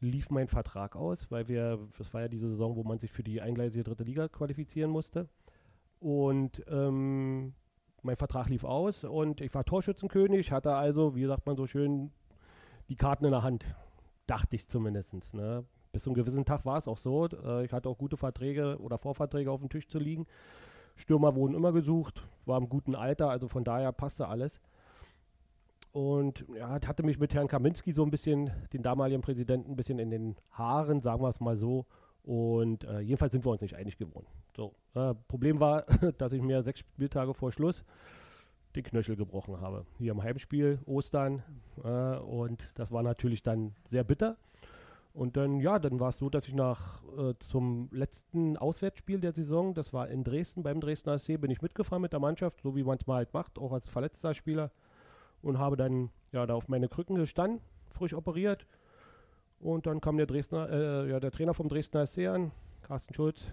lief 0.00 0.30
mein 0.30 0.48
Vertrag 0.48 0.96
aus, 0.96 1.30
weil 1.30 1.48
wir, 1.48 1.78
das 1.96 2.12
war 2.12 2.22
ja 2.22 2.28
diese 2.28 2.48
Saison, 2.48 2.76
wo 2.76 2.82
man 2.82 2.98
sich 2.98 3.12
für 3.12 3.22
die 3.22 3.40
eingleisige 3.40 3.84
dritte 3.84 4.04
Liga 4.04 4.28
qualifizieren 4.28 4.90
musste. 4.90 5.28
Und 6.00 6.64
ähm, 6.68 7.54
mein 8.02 8.16
Vertrag 8.16 8.48
lief 8.48 8.64
aus 8.64 9.04
und 9.04 9.40
ich 9.40 9.54
war 9.54 9.64
Torschützenkönig, 9.64 10.52
hatte 10.52 10.74
also, 10.74 11.14
wie 11.14 11.24
sagt 11.24 11.46
man 11.46 11.56
so 11.56 11.66
schön, 11.66 12.12
die 12.88 12.96
Karten 12.96 13.24
in 13.24 13.30
der 13.30 13.42
Hand. 13.42 13.74
Dachte 14.26 14.56
ich 14.56 14.68
zumindest. 14.68 15.34
Ne? 15.34 15.64
Bis 15.94 16.02
zu 16.02 16.10
einem 16.10 16.16
gewissen 16.16 16.44
Tag 16.44 16.66
war 16.66 16.76
es 16.76 16.88
auch 16.88 16.98
so. 16.98 17.26
Äh, 17.26 17.64
ich 17.64 17.72
hatte 17.72 17.88
auch 17.88 17.96
gute 17.96 18.16
Verträge 18.16 18.78
oder 18.80 18.98
Vorverträge 18.98 19.50
auf 19.50 19.60
dem 19.60 19.70
Tisch 19.70 19.88
zu 19.88 19.98
liegen. 19.98 20.26
Stürmer 20.96 21.34
wurden 21.36 21.54
immer 21.54 21.72
gesucht, 21.72 22.26
war 22.46 22.58
im 22.58 22.68
guten 22.68 22.94
Alter, 22.94 23.30
also 23.30 23.48
von 23.48 23.64
daher 23.64 23.92
passte 23.92 24.28
alles. 24.28 24.60
Und 25.92 26.44
ja, 26.56 26.68
hatte 26.68 27.04
mich 27.04 27.18
mit 27.18 27.32
Herrn 27.32 27.46
Kaminski 27.46 27.92
so 27.92 28.02
ein 28.02 28.10
bisschen, 28.10 28.50
den 28.72 28.82
damaligen 28.82 29.22
Präsidenten, 29.22 29.72
ein 29.72 29.76
bisschen 29.76 30.00
in 30.00 30.10
den 30.10 30.36
Haaren, 30.50 31.00
sagen 31.00 31.22
wir 31.22 31.28
es 31.28 31.38
mal 31.38 31.56
so. 31.56 31.86
Und 32.24 32.82
äh, 32.84 33.00
jedenfalls 33.00 33.32
sind 33.32 33.44
wir 33.44 33.52
uns 33.52 33.62
nicht 33.62 33.76
einig 33.76 33.96
geworden. 33.96 34.26
So, 34.56 34.74
äh, 34.94 35.14
Problem 35.28 35.60
war, 35.60 35.82
dass 36.18 36.32
ich 36.32 36.42
mir 36.42 36.62
sechs 36.64 36.80
Spieltage 36.80 37.34
vor 37.34 37.52
Schluss 37.52 37.84
den 38.74 38.82
Knöchel 38.82 39.14
gebrochen 39.14 39.60
habe. 39.60 39.86
Hier 39.98 40.10
im 40.10 40.22
Heimspiel, 40.22 40.80
Ostern. 40.86 41.44
Äh, 41.84 42.16
und 42.18 42.76
das 42.78 42.90
war 42.90 43.04
natürlich 43.04 43.44
dann 43.44 43.76
sehr 43.88 44.02
bitter. 44.02 44.36
Und 45.14 45.36
dann, 45.36 45.60
ja, 45.60 45.78
dann 45.78 46.00
war 46.00 46.08
es 46.08 46.18
so, 46.18 46.28
dass 46.28 46.48
ich 46.48 46.54
nach 46.54 47.04
äh, 47.16 47.34
zum 47.38 47.88
letzten 47.92 48.56
Auswärtsspiel 48.56 49.20
der 49.20 49.32
Saison, 49.32 49.72
das 49.72 49.92
war 49.92 50.08
in 50.08 50.24
Dresden 50.24 50.64
beim 50.64 50.80
Dresdner 50.80 51.16
SC, 51.16 51.40
bin 51.40 51.52
ich 51.52 51.62
mitgefahren 51.62 52.02
mit 52.02 52.12
der 52.12 52.18
Mannschaft, 52.18 52.60
so 52.62 52.74
wie 52.74 52.82
man 52.82 52.98
es 52.98 53.06
mal 53.06 53.18
halt 53.18 53.32
macht, 53.32 53.60
auch 53.60 53.72
als 53.72 53.88
verletzter 53.88 54.34
Spieler. 54.34 54.72
Und 55.40 55.58
habe 55.58 55.76
dann 55.76 56.10
ja 56.32 56.44
da 56.46 56.54
auf 56.54 56.66
meine 56.66 56.88
Krücken 56.88 57.14
gestanden, 57.14 57.60
frisch 57.90 58.12
operiert. 58.12 58.66
Und 59.60 59.86
dann 59.86 60.00
kam 60.00 60.16
der 60.16 60.26
Dresdner, 60.26 60.68
äh, 60.68 61.08
ja, 61.08 61.20
der 61.20 61.30
Trainer 61.30 61.54
vom 61.54 61.68
Dresdner 61.68 62.06
SC 62.06 62.26
an, 62.26 62.50
Carsten 62.82 63.14
Schulz, 63.14 63.52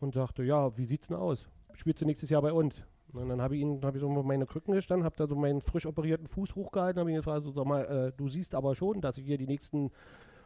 und 0.00 0.14
sagte, 0.14 0.42
ja, 0.44 0.74
wie 0.78 0.86
sieht's 0.86 1.08
denn 1.08 1.18
aus? 1.18 1.46
Spielst 1.74 2.00
du 2.00 2.06
nächstes 2.06 2.30
Jahr 2.30 2.40
bei 2.40 2.54
uns? 2.54 2.84
Und 3.12 3.28
dann 3.28 3.40
habe 3.40 3.56
ich 3.56 3.62
ihn, 3.62 3.80
habe 3.82 3.96
ich 3.96 4.00
so 4.00 4.08
meine 4.08 4.46
Krücken 4.46 4.74
gestanden, 4.74 5.04
habe 5.04 5.16
da 5.16 5.26
so 5.26 5.34
meinen 5.34 5.60
frisch 5.60 5.86
operierten 5.86 6.26
Fuß 6.26 6.54
hochgehalten, 6.54 7.00
habe 7.00 7.10
ihn 7.10 7.16
gefragt, 7.16 7.44
so, 7.44 7.50
sag 7.50 7.66
mal, 7.66 7.84
äh, 7.84 8.12
du 8.16 8.28
siehst 8.28 8.54
aber 8.54 8.74
schon, 8.74 9.00
dass 9.00 9.18
ich 9.18 9.24
hier 9.24 9.38
die 9.38 9.46
nächsten, 9.46 9.90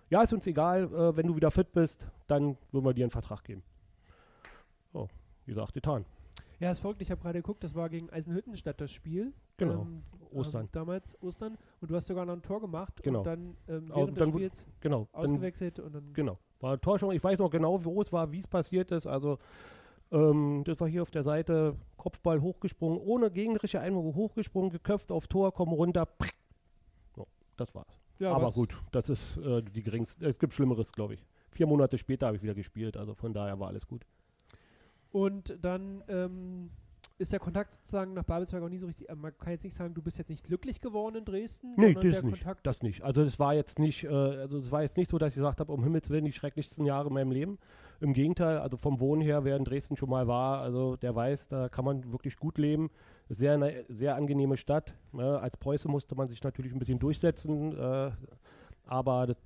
ja, 0.08 0.22
ist 0.22 0.32
uns 0.32 0.46
egal, 0.46 0.84
äh, 0.84 1.16
wenn 1.16 1.26
du 1.26 1.36
wieder 1.36 1.50
fit 1.50 1.72
bist, 1.72 2.08
dann 2.26 2.56
würden 2.72 2.84
wir 2.84 2.94
dir 2.94 3.04
einen 3.04 3.10
Vertrag 3.10 3.44
geben. 3.44 3.62
So, 4.92 5.08
wie 5.44 5.52
gesagt, 5.52 5.74
getan. 5.74 6.04
Ja, 6.60 6.70
es 6.70 6.78
folgt, 6.78 7.02
ich 7.02 7.10
habe 7.10 7.20
gerade 7.20 7.40
geguckt, 7.40 7.64
das 7.64 7.74
war 7.74 7.88
gegen 7.88 8.08
Eisenhüttenstadt 8.10 8.80
das 8.80 8.90
Spiel. 8.90 9.32
Genau, 9.56 9.82
ähm, 9.82 10.02
Ostern. 10.32 10.62
Ähm, 10.62 10.68
damals 10.72 11.20
Ostern. 11.22 11.58
Und 11.80 11.90
du 11.90 11.96
hast 11.96 12.06
sogar 12.06 12.24
noch 12.24 12.32
ein 12.32 12.42
Tor 12.42 12.60
gemacht 12.60 13.02
genau. 13.02 13.18
und 13.18 13.26
dann 13.26 13.56
ähm, 13.68 13.88
während 13.88 14.20
dann, 14.20 14.28
des 14.28 14.28
Spiels 14.28 14.66
genau, 14.80 15.08
ausgewechselt. 15.12 15.78
Dann, 15.78 15.86
und 15.86 15.94
dann 15.94 16.12
genau, 16.12 16.38
war 16.60 16.80
Tor 16.80 16.98
schon, 16.98 17.14
ich 17.14 17.22
weiß 17.22 17.38
noch 17.38 17.50
genau, 17.50 17.84
wo 17.84 18.00
es 18.00 18.12
war, 18.12 18.30
wie 18.32 18.40
es 18.40 18.46
passiert 18.46 18.90
ist, 18.90 19.06
also 19.06 19.38
ähm, 20.14 20.62
das 20.64 20.80
war 20.80 20.88
hier 20.88 21.02
auf 21.02 21.10
der 21.10 21.24
Seite, 21.24 21.76
Kopfball 21.96 22.40
hochgesprungen, 22.40 22.98
ohne 22.98 23.30
gegnerische 23.30 23.80
Einwurf 23.80 24.14
hochgesprungen, 24.14 24.70
geköpft 24.70 25.10
auf 25.12 25.26
Tor, 25.26 25.52
kommen 25.52 25.72
runter. 25.72 26.08
So, 27.14 27.26
das 27.56 27.74
war's. 27.74 28.00
Ja, 28.18 28.32
Aber 28.32 28.50
gut, 28.52 28.80
das 28.92 29.08
ist 29.08 29.36
äh, 29.38 29.62
die 29.62 29.82
geringste. 29.82 30.26
Es 30.26 30.38
gibt 30.38 30.54
Schlimmeres, 30.54 30.92
glaube 30.92 31.14
ich. 31.14 31.26
Vier 31.50 31.66
Monate 31.66 31.98
später 31.98 32.26
habe 32.26 32.36
ich 32.36 32.42
wieder 32.42 32.54
gespielt, 32.54 32.96
also 32.96 33.14
von 33.14 33.32
daher 33.34 33.58
war 33.58 33.68
alles 33.68 33.86
gut. 33.86 34.04
Und 35.12 35.56
dann 35.62 36.02
ähm, 36.08 36.70
ist 37.18 37.32
der 37.32 37.38
Kontakt 37.38 37.72
sozusagen 37.74 38.14
nach 38.14 38.24
Babelsberg 38.24 38.62
auch 38.62 38.68
nie 38.68 38.78
so 38.78 38.86
richtig, 38.86 39.08
äh, 39.08 39.14
man 39.14 39.36
kann 39.38 39.52
jetzt 39.52 39.62
nicht 39.64 39.76
sagen, 39.76 39.94
du 39.94 40.02
bist 40.02 40.18
jetzt 40.18 40.30
nicht 40.30 40.44
glücklich 40.44 40.80
geworden 40.80 41.16
in 41.16 41.24
Dresden? 41.24 41.74
Nee, 41.76 41.94
das 41.94 42.22
nicht. 42.24 42.42
Kontakt- 42.42 42.66
Das 42.66 42.82
nicht. 42.82 43.02
Also 43.02 43.24
das 43.24 43.38
war 43.38 43.54
jetzt 43.54 43.78
nicht, 43.78 44.04
äh, 44.04 44.08
also 44.08 44.58
es 44.58 44.72
war 44.72 44.82
jetzt 44.82 44.96
nicht 44.96 45.08
so, 45.10 45.18
dass 45.18 45.28
ich 45.30 45.36
gesagt 45.36 45.60
habe, 45.60 45.72
um 45.72 45.82
Himmels 45.84 46.10
Willen 46.10 46.24
die 46.24 46.32
schrecklichsten 46.32 46.84
Jahre 46.84 47.08
in 47.08 47.14
meinem 47.14 47.30
Leben. 47.30 47.58
Im 48.04 48.12
Gegenteil, 48.12 48.58
also 48.58 48.76
vom 48.76 49.00
Wohnen 49.00 49.22
her, 49.22 49.44
wer 49.44 49.56
in 49.56 49.64
Dresden 49.64 49.96
schon 49.96 50.10
mal 50.10 50.28
war, 50.28 50.60
also 50.60 50.94
der 50.94 51.14
weiß, 51.14 51.48
da 51.48 51.70
kann 51.70 51.86
man 51.86 52.12
wirklich 52.12 52.36
gut 52.36 52.58
leben. 52.58 52.90
Sehr 53.30 53.54
eine 53.54 53.86
sehr 53.88 54.14
angenehme 54.14 54.58
Stadt. 54.58 54.94
Ne? 55.12 55.40
Als 55.40 55.56
Preuße 55.56 55.88
musste 55.88 56.14
man 56.14 56.26
sich 56.26 56.42
natürlich 56.42 56.74
ein 56.74 56.78
bisschen 56.78 56.98
durchsetzen, 56.98 57.74
äh, 57.74 58.10
aber 58.84 59.28
das, 59.28 59.38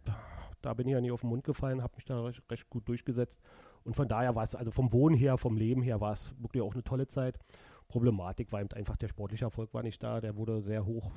da 0.60 0.74
bin 0.74 0.88
ich 0.88 0.92
ja 0.94 1.00
nie 1.00 1.12
auf 1.12 1.20
den 1.20 1.30
Mund 1.30 1.44
gefallen, 1.44 1.84
habe 1.84 1.94
mich 1.94 2.04
da 2.04 2.20
recht, 2.20 2.42
recht 2.50 2.68
gut 2.68 2.88
durchgesetzt. 2.88 3.40
Und 3.84 3.94
von 3.94 4.08
daher 4.08 4.34
war 4.34 4.42
es, 4.42 4.56
also 4.56 4.72
vom 4.72 4.92
Wohnen 4.92 5.14
her, 5.14 5.38
vom 5.38 5.56
Leben 5.56 5.80
her, 5.80 6.00
war 6.00 6.14
es 6.14 6.34
wirklich 6.40 6.60
auch 6.60 6.74
eine 6.74 6.82
tolle 6.82 7.06
Zeit. 7.06 7.38
Problematik 7.86 8.50
war 8.50 8.60
eben 8.60 8.72
einfach, 8.72 8.96
der 8.96 9.06
sportliche 9.06 9.44
Erfolg 9.44 9.72
war 9.72 9.84
nicht 9.84 10.02
da, 10.02 10.20
der 10.20 10.36
wurde 10.36 10.62
sehr 10.62 10.84
hoch, 10.84 11.12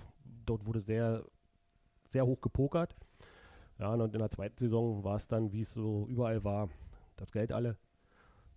dort 0.46 0.68
wurde 0.68 0.82
sehr, 0.82 1.26
sehr 2.08 2.24
hoch 2.24 2.40
gepokert. 2.40 2.96
Ja, 3.80 3.96
und 3.96 4.14
in 4.14 4.20
der 4.20 4.30
zweiten 4.30 4.60
Saison 4.60 5.04
war 5.04 5.16
es 5.16 5.28
dann, 5.28 5.52
wie 5.52 5.62
es 5.62 5.74
so 5.74 6.06
überall 6.08 6.44
war, 6.44 6.70
das 7.22 7.32
Geld 7.32 7.52
alle. 7.52 7.78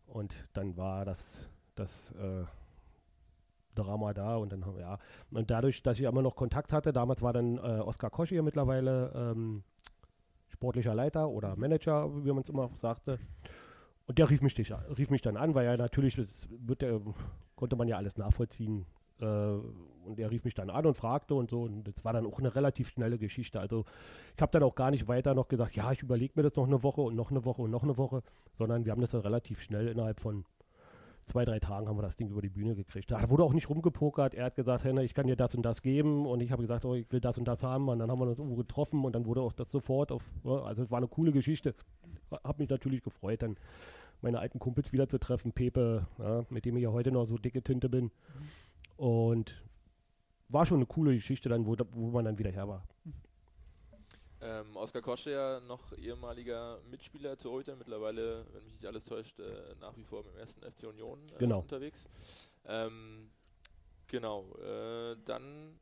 Und 0.07 0.49
dann 0.55 0.77
war 0.77 1.05
das, 1.05 1.49
das 1.75 2.13
äh, 2.13 2.45
Drama 3.75 4.15
da 4.15 4.37
und 4.37 4.53
dann 4.53 4.65
haben 4.65 4.77
wir, 4.77 4.83
ja. 4.83 4.99
Und 5.31 5.51
dadurch, 5.51 5.83
dass 5.83 5.99
ich 5.99 6.05
immer 6.05 6.23
noch 6.23 6.37
Kontakt 6.37 6.73
hatte, 6.73 6.93
damals 6.93 7.23
war 7.23 7.33
dann 7.33 7.59
äh, 7.59 7.61
Oskar 7.81 8.11
Kosch 8.11 8.31
hier 8.31 8.43
mittlerweile 8.43 9.13
ähm, 9.15 9.65
sportlicher 10.49 10.95
Leiter 10.95 11.29
oder 11.29 11.57
Manager, 11.57 12.25
wie 12.25 12.33
man 12.33 12.43
es 12.43 12.49
immer 12.49 12.65
auch 12.65 12.77
sagte. 12.77 13.19
Und 14.07 14.19
der 14.19 14.29
rief 14.29 14.43
mich, 14.43 14.57
rief 14.99 15.11
mich 15.11 15.23
dann 15.23 15.37
an, 15.37 15.55
weil 15.55 15.65
ja 15.65 15.77
natürlich, 15.77 16.17
das 16.17 16.49
wird 16.51 16.83
der, 16.83 17.01
konnte 17.57 17.77
man 17.77 17.89
ja 17.89 17.97
alles 17.97 18.17
nachvollziehen. 18.17 18.87
Äh, 19.25 19.61
und 20.07 20.21
er 20.21 20.31
rief 20.31 20.45
mich 20.45 20.55
dann 20.55 20.69
an 20.69 20.85
und 20.85 20.97
fragte 20.97 21.35
und 21.35 21.51
so. 21.51 21.63
Und 21.63 21.85
das 21.85 22.05
war 22.05 22.13
dann 22.13 22.27
auch 22.27 22.39
eine 22.39 22.55
relativ 22.55 22.91
schnelle 22.91 23.19
Geschichte. 23.19 23.59
Also 23.59 23.85
ich 24.37 24.43
habe 24.43 24.53
dann 24.53 24.63
auch 24.63 24.75
gar 24.75 24.91
nicht 24.91 25.09
weiter 25.09 25.35
noch 25.35 25.49
gesagt, 25.49 25.77
ja, 25.77 25.91
ich 25.93 26.03
überlege 26.03 26.35
mir 26.37 26.43
das 26.43 26.57
noch 26.57 26.67
eine 26.67 26.83
Woche 26.83 27.01
und 27.01 27.15
noch 27.15 27.31
eine 27.31 27.45
Woche 27.45 27.63
und 27.63 27.71
noch 27.71 27.83
eine 27.83 27.97
Woche, 27.97 28.23
sondern 28.53 28.85
wir 28.85 28.93
haben 28.93 29.01
das 29.01 29.13
dann 29.13 29.23
relativ 29.23 29.63
schnell 29.63 29.89
innerhalb 29.89 30.21
von 30.21 30.45
zwei, 31.27 31.45
drei 31.45 31.59
Tagen 31.59 31.89
haben 31.89 31.97
wir 31.97 32.03
das 32.03 32.17
Ding 32.17 32.29
über 32.29 32.43
die 32.43 32.51
Bühne 32.51 32.75
gekriegt. 32.75 33.11
Da 33.11 33.29
wurde 33.31 33.45
auch 33.45 33.53
nicht 33.53 33.69
rumgepokert. 33.69 34.35
Er 34.35 34.47
hat 34.47 34.57
gesagt, 34.57 34.85
Henner, 34.85 35.03
ich 35.03 35.15
kann 35.15 35.27
dir 35.27 35.37
das 35.37 35.55
und 35.55 35.63
das 35.63 35.83
geben. 35.83 36.27
Und 36.27 36.41
ich 36.41 36.53
habe 36.53 36.63
gesagt, 36.63 36.85
oh, 36.85 36.95
ich 36.95 37.11
will 37.11 37.21
das 37.21 37.39
und 37.39 37.47
das 37.47 37.63
haben. 37.63 37.89
Und 37.89 37.99
dann 37.99 38.11
haben 38.11 38.21
wir 38.21 38.27
uns 38.27 38.39
irgendwo 38.39 38.57
getroffen 38.57 39.05
und 39.05 39.15
dann 39.15 39.27
wurde 39.27 39.41
auch 39.41 39.53
das 39.53 39.71
sofort 39.71 40.13
auf, 40.13 40.23
ja, 40.45 40.63
also 40.63 40.83
es 40.83 40.91
war 40.91 40.99
eine 40.99 41.09
coole 41.09 41.33
Geschichte. 41.33 41.75
Habe 42.31 42.63
mich 42.63 42.69
natürlich 42.69 43.03
gefreut, 43.03 43.43
dann 43.43 43.57
meine 44.21 44.39
alten 44.39 44.59
Kumpels 44.59 44.93
wieder 44.93 45.09
zu 45.09 45.19
treffen. 45.19 45.53
Pepe, 45.53 46.07
ja, 46.19 46.45
mit 46.51 46.65
dem 46.65 46.77
ich 46.77 46.83
ja 46.83 46.93
heute 46.93 47.13
noch 47.13 47.25
so 47.27 47.39
dicke 47.39 47.63
Tinte 47.63 47.89
bin. 47.89 48.11
Und 48.97 49.63
war 50.49 50.67
schon 50.67 50.79
eine 50.79 50.87
coole 50.87 51.15
Geschichte 51.15 51.49
dann, 51.49 51.67
wo, 51.67 51.77
wo 51.93 52.11
man 52.11 52.25
dann 52.25 52.39
wieder 52.39 52.51
her 52.51 52.69
war. 52.69 52.87
Ähm, 54.41 54.77
Oskar 54.77 55.01
Kosche 55.01 55.31
ja 55.31 55.61
noch 55.61 55.93
ehemaliger 55.97 56.79
Mitspieler 56.91 57.39
zu 57.39 57.51
heute, 57.51 57.77
mittlerweile, 57.77 58.45
wenn 58.53 58.63
mich 58.65 58.75
nicht 58.75 58.87
alles 58.87 59.05
täuscht, 59.05 59.39
äh, 59.41 59.75
nach 59.81 59.97
wie 59.97 60.05
vor 60.05 60.23
im 60.31 60.37
ersten 60.39 60.61
FC 60.61 60.85
Union 60.87 61.19
äh, 61.35 61.39
Genau. 61.39 61.61
unterwegs. 61.61 62.05
Ähm, 62.67 63.31
genau, 64.07 64.45
äh, 64.59 65.17
dann 65.25 65.79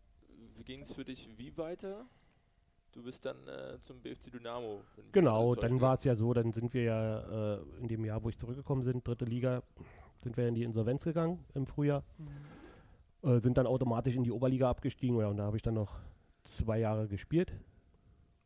ging 0.65 0.83
es 0.83 0.93
für 0.93 1.05
dich 1.05 1.29
wie 1.37 1.57
weiter? 1.59 2.07
Du 2.93 3.03
bist 3.03 3.25
dann 3.25 3.49
äh, 3.49 3.79
zum 3.83 4.01
BFC 4.01 4.31
Dynamo. 4.31 4.83
Genau, 5.11 5.55
dann 5.57 5.71
täuscht, 5.73 5.83
war 5.83 5.95
es 5.95 6.05
ja 6.05 6.15
so, 6.15 6.33
dann 6.33 6.53
sind 6.53 6.73
wir 6.73 6.83
ja 6.85 7.55
äh, 7.57 7.63
in 7.81 7.89
dem 7.89 8.05
Jahr, 8.05 8.23
wo 8.23 8.29
ich 8.29 8.39
zurückgekommen 8.39 8.85
bin, 8.85 9.03
dritte 9.03 9.25
Liga, 9.25 9.63
sind 10.21 10.37
wir 10.37 10.47
in 10.47 10.55
die 10.55 10.63
Insolvenz 10.63 11.03
gegangen 11.03 11.45
im 11.55 11.67
Frühjahr, 11.67 12.05
Mhm. 12.19 12.27
Äh, 13.23 13.39
sind 13.41 13.59
dann 13.59 13.67
automatisch 13.67 14.17
in 14.17 14.25
die 14.25 14.33
Oberliga 14.33 14.69
abgestiegen 14.69 15.19
ja, 15.19 15.29
und 15.29 15.37
da 15.37 15.45
habe 15.45 15.57
ich 15.57 15.63
dann 15.63 15.75
noch 15.75 15.99
zwei 16.45 16.79
Jahre 16.79 17.09
gespielt. 17.09 17.53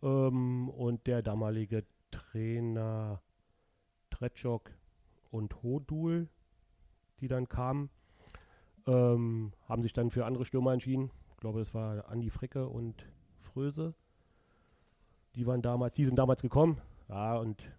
Ähm, 0.03 0.69
und 0.69 1.07
der 1.07 1.23
damalige 1.23 1.85
Trainer 2.11 3.21
Tretschok 4.11 4.71
und 5.31 5.63
Hodul, 5.63 6.29
die 7.21 7.29
dann 7.29 7.49
kamen, 7.49 7.91
ähm, 8.87 9.53
haben 9.69 9.83
sich 9.83 9.93
dann 9.93 10.11
für 10.11 10.25
andere 10.25 10.45
Stürmer 10.45 10.73
entschieden. 10.73 11.11
Ich 11.31 11.37
glaube, 11.39 11.61
es 11.61 11.75
war 11.75 12.09
Andi 12.09 12.31
Fricke 12.31 12.69
und 12.69 13.07
Fröse. 13.41 13.95
Die 15.35 15.47
waren 15.47 15.61
damals, 15.61 15.95
die 15.95 16.05
sind 16.05 16.17
damals 16.17 16.41
gekommen. 16.41 16.81
Ja, 17.09 17.37
und 17.37 17.71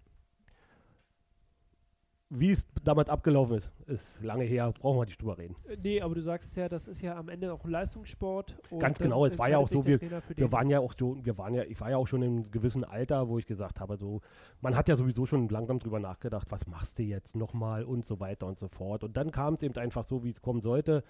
wie 2.29 2.51
es 2.51 2.67
damals 2.83 3.09
abgelaufen 3.09 3.55
ist, 3.55 3.69
ist 3.85 4.21
lange 4.23 4.43
her, 4.43 4.73
brauchen 4.79 4.97
wir 4.99 5.05
nicht 5.05 5.21
drüber 5.21 5.37
reden. 5.37 5.55
Äh, 5.69 5.77
Nee, 5.81 6.01
aber 6.01 6.13
du 6.15 6.21
sagst 6.21 6.55
ja, 6.57 6.67
das 6.67 6.87
ist 6.87 7.01
ja 7.01 7.15
am 7.15 7.29
Ende 7.29 7.53
auch 7.53 7.63
ein 7.63 7.69
Leistungssport. 7.71 8.57
Ganz 8.79 8.99
genau, 8.99 9.25
es 9.25 9.39
war 9.39 9.49
ja 9.49 9.57
auch 9.59 9.67
so, 9.69 9.85
Wir 9.85 9.97
den. 9.99 10.51
waren 10.51 10.69
ja 10.69 10.79
auch 10.79 10.93
so, 10.97 11.15
wir 11.23 11.37
waren 11.37 11.53
ja, 11.53 11.63
ich 11.63 11.79
war 11.79 11.89
ja 11.91 11.97
auch 11.97 12.07
schon 12.07 12.21
in 12.23 12.31
einem 12.37 12.51
gewissen 12.51 12.83
Alter, 12.83 13.29
wo 13.29 13.39
ich 13.39 13.45
gesagt 13.45 13.79
habe, 13.79 13.95
so, 13.97 14.19
man 14.59 14.75
hat 14.75 14.89
ja 14.89 14.97
sowieso 14.97 15.25
schon 15.25 15.47
langsam 15.47 15.79
drüber 15.79 15.99
nachgedacht, 15.99 16.47
was 16.51 16.67
machst 16.67 16.99
du 16.99 17.03
jetzt 17.03 17.35
nochmal 17.35 17.83
und 17.85 18.05
so 18.05 18.19
weiter 18.19 18.45
und 18.47 18.59
so 18.59 18.67
fort. 18.67 19.03
Und 19.05 19.15
dann 19.15 19.31
kam 19.31 19.53
es 19.53 19.63
eben 19.63 19.75
einfach 19.77 20.05
so, 20.05 20.23
wie 20.25 20.29
es 20.29 20.41
kommen 20.41 20.61
sollte. 20.61 21.03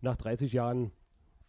Nach 0.00 0.16
30 0.16 0.52
Jahren 0.52 0.90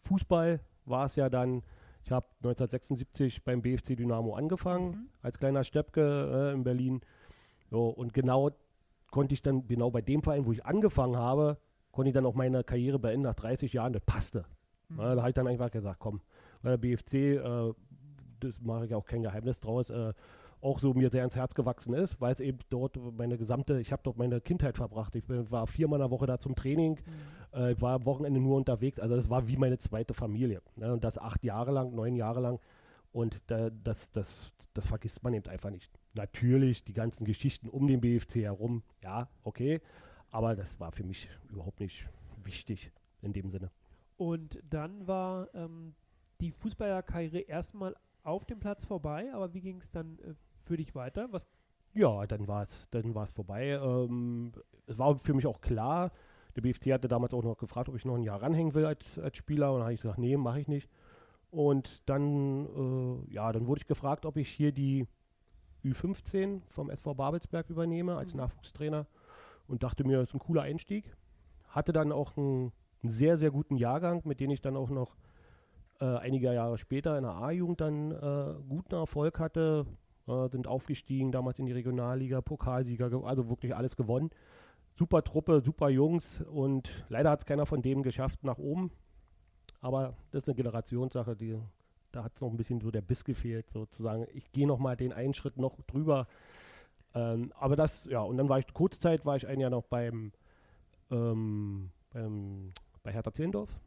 Fußball 0.02 0.60
war 0.84 1.06
es 1.06 1.16
ja 1.16 1.28
dann, 1.28 1.62
ich 2.04 2.12
habe 2.12 2.26
1976 2.44 3.42
beim 3.42 3.60
BFC 3.62 3.96
Dynamo 3.96 4.34
angefangen, 4.34 4.90
Mhm. 4.90 5.08
als 5.22 5.38
kleiner 5.38 5.64
Steppke 5.64 6.50
äh, 6.50 6.54
in 6.54 6.62
Berlin. 6.62 7.00
So, 7.70 7.88
und 7.88 8.14
genau 8.14 8.50
konnte 9.16 9.32
ich 9.32 9.40
dann, 9.40 9.66
genau 9.66 9.90
bei 9.90 10.02
dem 10.02 10.22
Verein, 10.22 10.44
wo 10.44 10.52
ich 10.52 10.66
angefangen 10.66 11.16
habe, 11.16 11.56
konnte 11.90 12.10
ich 12.10 12.14
dann 12.14 12.26
auch 12.26 12.34
meine 12.34 12.62
Karriere 12.62 12.98
beenden 12.98 13.22
nach 13.22 13.32
30 13.32 13.72
Jahren. 13.72 13.94
Das 13.94 14.02
passte. 14.02 14.44
Mhm. 14.90 14.98
Ja, 15.00 15.14
da 15.14 15.22
habe 15.22 15.30
ich 15.30 15.34
dann 15.34 15.46
einfach 15.46 15.70
gesagt, 15.70 16.00
komm, 16.00 16.20
weil 16.60 16.72
der 16.72 16.76
BFC, 16.76 17.14
äh, 17.14 17.72
das 18.40 18.60
mache 18.60 18.84
ich 18.84 18.94
auch 18.94 19.06
kein 19.06 19.22
Geheimnis 19.22 19.58
draus, 19.60 19.88
äh, 19.88 20.12
auch 20.60 20.80
so 20.80 20.92
mir 20.92 21.08
sehr 21.08 21.24
ins 21.24 21.34
Herz 21.34 21.54
gewachsen 21.54 21.94
ist, 21.94 22.20
weil 22.20 22.30
es 22.32 22.40
eben 22.40 22.58
dort 22.68 22.98
meine 23.16 23.38
gesamte, 23.38 23.80
ich 23.80 23.90
habe 23.90 24.02
dort 24.04 24.18
meine 24.18 24.42
Kindheit 24.42 24.76
verbracht. 24.76 25.16
Ich 25.16 25.24
bin, 25.24 25.50
war 25.50 25.66
viermal 25.66 25.98
in 25.98 26.02
der 26.02 26.10
Woche 26.10 26.26
da 26.26 26.38
zum 26.38 26.54
Training, 26.54 26.98
Mhm. 27.54 27.58
äh, 27.58 27.72
ich 27.72 27.80
war 27.80 27.94
am 27.94 28.04
Wochenende 28.04 28.38
nur 28.38 28.58
unterwegs, 28.58 29.00
also 29.00 29.14
es 29.16 29.30
war 29.30 29.48
wie 29.48 29.56
meine 29.56 29.78
zweite 29.78 30.12
Familie. 30.12 30.60
Ne? 30.76 30.92
Und 30.92 31.04
das 31.04 31.16
acht 31.16 31.42
Jahre 31.42 31.70
lang, 31.72 31.94
neun 31.94 32.16
Jahre 32.16 32.40
lang. 32.40 32.60
Und 33.12 33.40
da, 33.46 33.70
das, 33.70 34.10
das, 34.10 34.52
das 34.74 34.86
vergisst 34.86 35.24
man 35.24 35.32
eben 35.32 35.48
einfach 35.48 35.70
nicht. 35.70 35.90
Natürlich 36.16 36.82
die 36.82 36.94
ganzen 36.94 37.24
Geschichten 37.24 37.68
um 37.68 37.86
den 37.86 38.00
BFC 38.00 38.36
herum, 38.36 38.82
ja, 39.02 39.28
okay, 39.44 39.80
aber 40.30 40.56
das 40.56 40.80
war 40.80 40.92
für 40.92 41.04
mich 41.04 41.28
überhaupt 41.50 41.80
nicht 41.80 42.08
wichtig 42.42 42.90
in 43.22 43.32
dem 43.32 43.50
Sinne. 43.50 43.70
Und 44.16 44.62
dann 44.68 45.06
war 45.06 45.54
ähm, 45.54 45.94
die 46.40 46.50
Fußballerkarriere 46.50 47.40
erstmal 47.40 47.94
auf 48.22 48.44
dem 48.44 48.58
Platz 48.58 48.84
vorbei, 48.84 49.30
aber 49.32 49.52
wie 49.52 49.60
ging 49.60 49.78
es 49.78 49.90
dann 49.90 50.18
äh, 50.20 50.32
für 50.58 50.76
dich 50.76 50.94
weiter? 50.94 51.28
Was 51.32 51.46
Ja, 51.92 52.26
dann 52.26 52.48
war 52.48 52.62
es 52.62 52.88
dann 52.90 53.14
war's 53.14 53.30
vorbei. 53.30 53.72
Ähm, 53.72 54.52
es 54.86 54.96
war 54.98 55.18
für 55.18 55.34
mich 55.34 55.46
auch 55.46 55.60
klar, 55.60 56.12
der 56.56 56.62
BFC 56.62 56.92
hatte 56.92 57.08
damals 57.08 57.34
auch 57.34 57.44
noch 57.44 57.58
gefragt, 57.58 57.90
ob 57.90 57.96
ich 57.96 58.06
noch 58.06 58.14
ein 58.14 58.22
Jahr 58.22 58.40
ranhängen 58.40 58.72
will 58.72 58.86
als, 58.86 59.18
als 59.18 59.36
Spieler. 59.36 59.72
Und 59.72 59.80
dann 59.80 59.84
habe 59.84 59.94
ich 59.94 60.00
gesagt, 60.00 60.18
nee, 60.18 60.36
mache 60.38 60.60
ich 60.60 60.68
nicht. 60.68 60.88
Und 61.50 62.08
dann, 62.08 63.24
äh, 63.28 63.32
ja, 63.32 63.52
dann 63.52 63.66
wurde 63.68 63.80
ich 63.82 63.86
gefragt, 63.86 64.24
ob 64.24 64.38
ich 64.38 64.48
hier 64.48 64.72
die 64.72 65.06
Ü15 65.92 66.60
vom 66.68 66.90
SV 66.90 67.14
Babelsberg 67.14 67.70
übernehme 67.70 68.16
als 68.16 68.34
Mhm. 68.34 68.40
Nachwuchstrainer. 68.40 69.06
Und 69.68 69.82
dachte 69.82 70.04
mir, 70.04 70.18
das 70.18 70.28
ist 70.28 70.34
ein 70.34 70.38
cooler 70.40 70.62
Einstieg. 70.62 71.16
Hatte 71.68 71.92
dann 71.92 72.12
auch 72.12 72.36
einen, 72.36 72.72
einen 73.02 73.08
sehr, 73.10 73.36
sehr 73.36 73.50
guten 73.50 73.76
Jahrgang, 73.76 74.22
mit 74.24 74.40
dem 74.40 74.50
ich 74.50 74.60
dann 74.60 74.76
auch 74.76 74.90
noch 74.90 75.16
äh, 76.00 76.04
einige 76.04 76.52
Jahre 76.52 76.78
später 76.78 77.16
in 77.16 77.22
der 77.24 77.32
A-Jugend 77.34 77.80
dann 77.80 78.10
äh, 78.12 78.54
guten 78.68 78.94
Erfolg 78.94 79.38
hatte. 79.40 79.86
Äh, 80.28 80.48
sind 80.48 80.66
aufgestiegen, 80.66 81.32
damals 81.32 81.58
in 81.58 81.66
die 81.66 81.72
Regionalliga, 81.72 82.40
Pokalsieger, 82.42 83.10
ge- 83.10 83.22
also 83.24 83.48
wirklich 83.48 83.74
alles 83.74 83.96
gewonnen. 83.96 84.30
Super 84.98 85.22
Truppe, 85.22 85.60
super 85.60 85.88
Jungs 85.88 86.40
und 86.40 87.04
leider 87.08 87.30
hat 87.30 87.40
es 87.40 87.46
keiner 87.46 87.66
von 87.66 87.82
denen 87.82 88.02
geschafft 88.02 88.42
nach 88.44 88.58
oben. 88.58 88.90
Aber 89.80 90.14
das 90.30 90.42
ist 90.44 90.48
eine 90.48 90.54
Generationssache, 90.56 91.36
die, 91.36 91.58
da 92.16 92.24
hat 92.24 92.32
es 92.34 92.40
noch 92.40 92.50
ein 92.50 92.56
bisschen 92.56 92.80
so 92.80 92.90
der 92.90 93.02
Biss 93.02 93.24
gefehlt, 93.24 93.70
sozusagen. 93.70 94.26
Ich 94.32 94.50
gehe 94.50 94.66
noch 94.66 94.78
mal 94.78 94.96
den 94.96 95.12
einen 95.12 95.34
Schritt 95.34 95.58
noch 95.58 95.80
drüber. 95.82 96.26
Ähm, 97.14 97.52
aber 97.58 97.76
das, 97.76 98.06
ja, 98.06 98.20
und 98.22 98.38
dann 98.38 98.48
war 98.48 98.58
ich, 98.58 98.72
kurze 98.72 98.98
Zeit 98.98 99.26
war 99.26 99.36
ich 99.36 99.46
ein 99.46 99.60
Jahr 99.60 99.70
noch 99.70 99.84
beim, 99.84 100.32
ähm, 101.10 101.90
beim 102.12 102.72
bei 103.02 103.12
Hertha 103.12 103.32
Zehlendorf. 103.32 103.78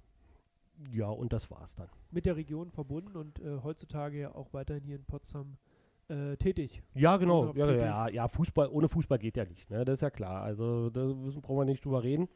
Ja, 0.94 1.10
und 1.10 1.34
das 1.34 1.50
war's 1.52 1.76
dann. 1.76 1.90
mit 2.12 2.26
der 2.26 2.38
Region 2.38 2.72
verbunden 2.72 3.18
und 3.18 3.40
äh, 3.40 3.60
heutzutage 3.64 4.20
ja 4.20 4.36
auch 4.36 4.54
weiterhin 4.54 4.84
hier 4.84 4.96
in 4.96 5.04
Potsdam 5.04 5.58
äh, 6.08 6.38
tätig. 6.38 6.82
Ja, 6.94 7.18
genau. 7.18 7.52
Ja, 7.54 7.66
tätig. 7.66 7.82
ja, 7.82 8.08
ja, 8.08 8.28
Fußball, 8.28 8.70
ohne 8.70 8.88
Fußball 8.88 9.20
geht 9.20 9.36
ja 9.36 9.46
nicht, 9.46 9.70
ne? 9.70 9.84
Das 9.84 9.96
ist 9.96 10.02
ja 10.02 10.10
klar. 10.10 10.44
Also 10.44 10.90
da 10.90 11.02
brauchen 11.42 11.58
wir 11.58 11.66
nicht 11.66 11.84
drüber 11.84 12.04
reden. 12.04 12.30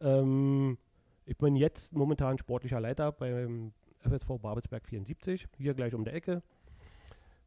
Ähm, 0.00 0.76
ich 1.24 1.38
bin 1.38 1.56
jetzt 1.56 1.94
momentan 1.94 2.36
sportlicher 2.36 2.80
Leiter 2.80 3.12
beim 3.12 3.72
FSV 4.00 4.38
Babelsberg 4.40 4.86
74, 4.86 5.46
hier 5.58 5.74
gleich 5.74 5.94
um 5.94 6.04
der 6.04 6.14
Ecke. 6.14 6.42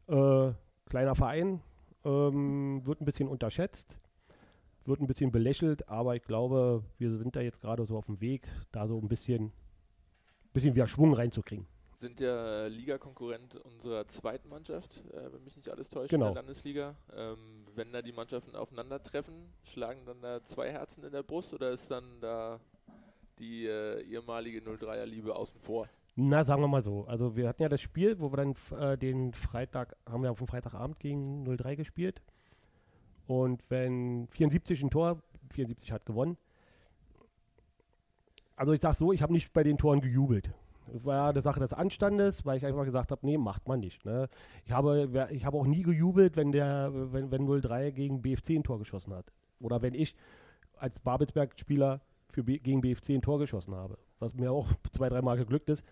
Äh, 0.07 0.51
kleiner 0.89 1.15
Verein, 1.15 1.61
ähm, 2.05 2.81
wird 2.85 3.01
ein 3.01 3.05
bisschen 3.05 3.27
unterschätzt. 3.29 3.99
wird 4.85 4.99
ein 4.99 5.07
bisschen 5.07 5.31
belächelt, 5.31 5.87
aber 5.87 6.15
ich 6.17 6.23
glaube, 6.23 6.83
wir 6.97 7.09
sind 7.11 7.37
da 7.37 7.39
jetzt 7.39 7.61
gerade 7.61 7.85
so 7.85 7.95
auf 7.97 8.07
dem 8.07 8.19
Weg, 8.19 8.49
da 8.73 8.85
so 8.85 8.97
ein 8.99 9.07
bisschen, 9.07 9.53
bisschen 10.51 10.75
wieder 10.75 10.87
Schwung 10.87 11.13
reinzukriegen. 11.13 11.65
Sind 11.95 12.19
ja 12.19 12.67
Ligakonkurrent 12.67 13.55
unserer 13.55 14.05
zweiten 14.09 14.49
Mannschaft, 14.49 15.05
äh, 15.13 15.31
wenn 15.31 15.41
mich 15.45 15.55
nicht 15.55 15.69
alles 15.69 15.87
täuscht, 15.89 16.09
Genau. 16.09 16.27
in 16.27 16.33
der 16.33 16.43
Landesliga. 16.43 16.95
Ähm, 17.15 17.65
wenn 17.75 17.93
da 17.93 18.01
die 18.01 18.11
Mannschaften 18.11 18.57
aufeinandertreffen, 18.57 19.33
schlagen 19.63 20.01
dann 20.05 20.21
da 20.21 20.43
zwei 20.43 20.69
Herzen 20.69 21.05
in 21.05 21.13
der 21.13 21.23
Brust 21.23 21.53
oder 21.53 21.71
ist 21.71 21.89
dann 21.89 22.19
da 22.19 22.59
die 23.39 23.65
äh, 23.65 24.01
ehemalige 24.01 24.59
03er 24.59 25.05
Liebe 25.05 25.33
außen 25.33 25.61
vor? 25.61 25.87
Na, 26.15 26.43
sagen 26.43 26.61
wir 26.61 26.67
mal 26.67 26.83
so. 26.83 27.05
Also 27.05 27.35
wir 27.35 27.47
hatten 27.47 27.63
ja 27.63 27.69
das 27.69 27.81
Spiel, 27.81 28.19
wo 28.19 28.31
wir 28.31 28.37
dann 28.37 28.55
äh, 28.79 28.97
den 28.97 29.33
Freitag, 29.33 29.95
haben 30.07 30.23
wir 30.23 30.31
auf 30.31 30.37
dem 30.37 30.47
Freitagabend 30.47 30.99
gegen 30.99 31.43
03 31.43 31.75
gespielt. 31.75 32.21
Und 33.25 33.63
wenn 33.69 34.27
74 34.27 34.83
ein 34.83 34.91
Tor, 34.91 35.23
74 35.49 35.91
hat 35.91 36.05
gewonnen. 36.05 36.37
Also 38.55 38.73
ich 38.73 38.81
sag 38.81 38.93
so, 38.93 39.11
ich 39.11 39.23
habe 39.23 39.33
nicht 39.33 39.53
bei 39.53 39.63
den 39.63 39.77
Toren 39.77 40.01
gejubelt. 40.01 40.53
Das 40.91 41.03
war 41.05 41.29
eine 41.29 41.41
Sache 41.41 41.59
des 41.59 41.73
Anstandes, 41.73 42.45
weil 42.45 42.57
ich 42.57 42.65
einfach 42.65 42.85
gesagt 42.85 43.09
habe, 43.11 43.25
nee, 43.25 43.37
macht 43.37 43.67
man 43.67 43.79
nicht. 43.79 44.05
Ne? 44.05 44.29
Ich, 44.65 44.71
habe, 44.71 45.27
ich 45.31 45.45
habe 45.45 45.57
auch 45.57 45.65
nie 45.65 45.81
gejubelt, 45.81 46.35
wenn 46.35 46.51
der, 46.51 46.91
wenn, 46.93 47.31
wenn 47.31 47.61
03 47.61 47.91
gegen 47.91 48.21
BFC 48.21 48.51
ein 48.51 48.63
Tor 48.63 48.77
geschossen 48.77 49.13
hat. 49.13 49.31
Oder 49.59 49.81
wenn 49.81 49.95
ich 49.95 50.15
als 50.77 50.99
Babelsberg-Spieler 50.99 52.01
für 52.27 52.43
gegen 52.43 52.81
BFC 52.81 53.11
ein 53.11 53.21
Tor 53.21 53.39
geschossen 53.39 53.73
habe. 53.75 53.97
Was 54.19 54.33
mir 54.33 54.51
auch 54.51 54.69
zwei, 54.91 55.09
dreimal 55.09 55.37
geglückt 55.37 55.69
ist, 55.69 55.85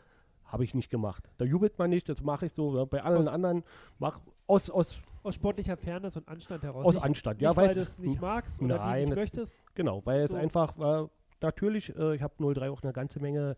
habe 0.52 0.64
ich 0.64 0.74
nicht 0.76 0.90
gemacht. 0.90 1.30
Da 1.38 1.46
jubelt 1.46 1.78
man 1.80 1.90
nicht, 1.90 2.10
das 2.10 2.22
mache 2.22 2.46
ich 2.48 2.54
so. 2.54 2.86
Bei 2.86 3.02
allen 3.04 3.20
Aus- 3.22 3.28
anderen 3.28 3.64
mach 4.00 4.20
aus, 4.48 4.70
aus, 4.70 4.98
Aus 5.24 5.36
sportlicher 5.36 5.78
Fairness 5.78 6.18
und 6.18 6.28
Anstand 6.28 6.64
heraus. 6.64 6.86
aus 6.86 6.96
nicht, 6.96 7.04
Anstand. 7.06 7.38
nicht, 7.38 7.44
Ja, 7.44 7.56
weil 7.56 7.74
du 7.74 7.82
es 7.82 7.98
nicht 8.00 8.20
magst 8.20 8.62
oder 8.62 8.76
die 8.78 8.84
Nein, 8.84 9.04
nicht 9.06 9.16
möchtest. 9.16 9.54
Genau, 9.76 10.06
weil 10.06 10.22
es 10.22 10.32
So. 10.32 10.38
einfach 10.38 10.78
äh, 10.78 11.08
natürlich, 11.42 11.96
äh, 11.96 12.16
ich 12.16 12.22
habe 12.22 12.34
03 12.54 12.70
auch 12.70 12.84
eine 12.84 12.92
ganze 12.92 13.20
Menge, 13.22 13.56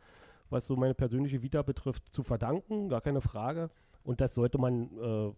was 0.50 0.68
so 0.68 0.76
meine 0.76 0.94
persönliche 0.94 1.42
Vita 1.42 1.62
betrifft, 1.64 2.04
zu 2.14 2.22
verdanken, 2.22 2.90
gar 2.90 3.02
keine 3.02 3.22
Frage. 3.22 3.70
Und 4.04 4.22
das 4.22 4.36
sollte 4.36 4.58
man 4.60 4.84
äh, 5.00 5.34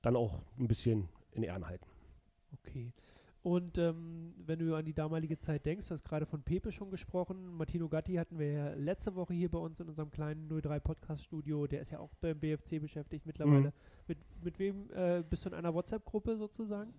dann 0.00 0.16
auch 0.16 0.40
ein 0.58 0.66
bisschen 0.66 1.08
in 1.32 1.42
Ehren 1.44 1.66
halten. 1.66 1.86
Okay. 2.58 2.92
Und 3.42 3.76
ähm, 3.76 4.34
wenn 4.46 4.60
du 4.60 4.74
an 4.76 4.84
die 4.84 4.94
damalige 4.94 5.36
Zeit 5.36 5.66
denkst, 5.66 5.88
du 5.88 5.94
hast 5.94 6.04
gerade 6.04 6.26
von 6.26 6.42
Pepe 6.42 6.70
schon 6.70 6.90
gesprochen. 6.90 7.56
Martino 7.56 7.88
Gatti 7.88 8.14
hatten 8.14 8.38
wir 8.38 8.52
ja 8.52 8.74
letzte 8.74 9.16
Woche 9.16 9.34
hier 9.34 9.50
bei 9.50 9.58
uns 9.58 9.80
in 9.80 9.88
unserem 9.88 10.12
kleinen 10.12 10.48
03 10.48 10.78
Podcast-Studio. 10.78 11.66
Der 11.66 11.80
ist 11.80 11.90
ja 11.90 11.98
auch 11.98 12.14
beim 12.20 12.38
BFC 12.38 12.80
beschäftigt 12.80 13.26
mittlerweile. 13.26 13.68
Mhm. 13.68 13.72
Mit, 14.06 14.18
mit 14.42 14.58
wem 14.60 14.90
äh, 14.94 15.24
bist 15.28 15.44
du 15.44 15.48
in 15.48 15.56
einer 15.56 15.74
WhatsApp-Gruppe 15.74 16.36
sozusagen? 16.36 16.94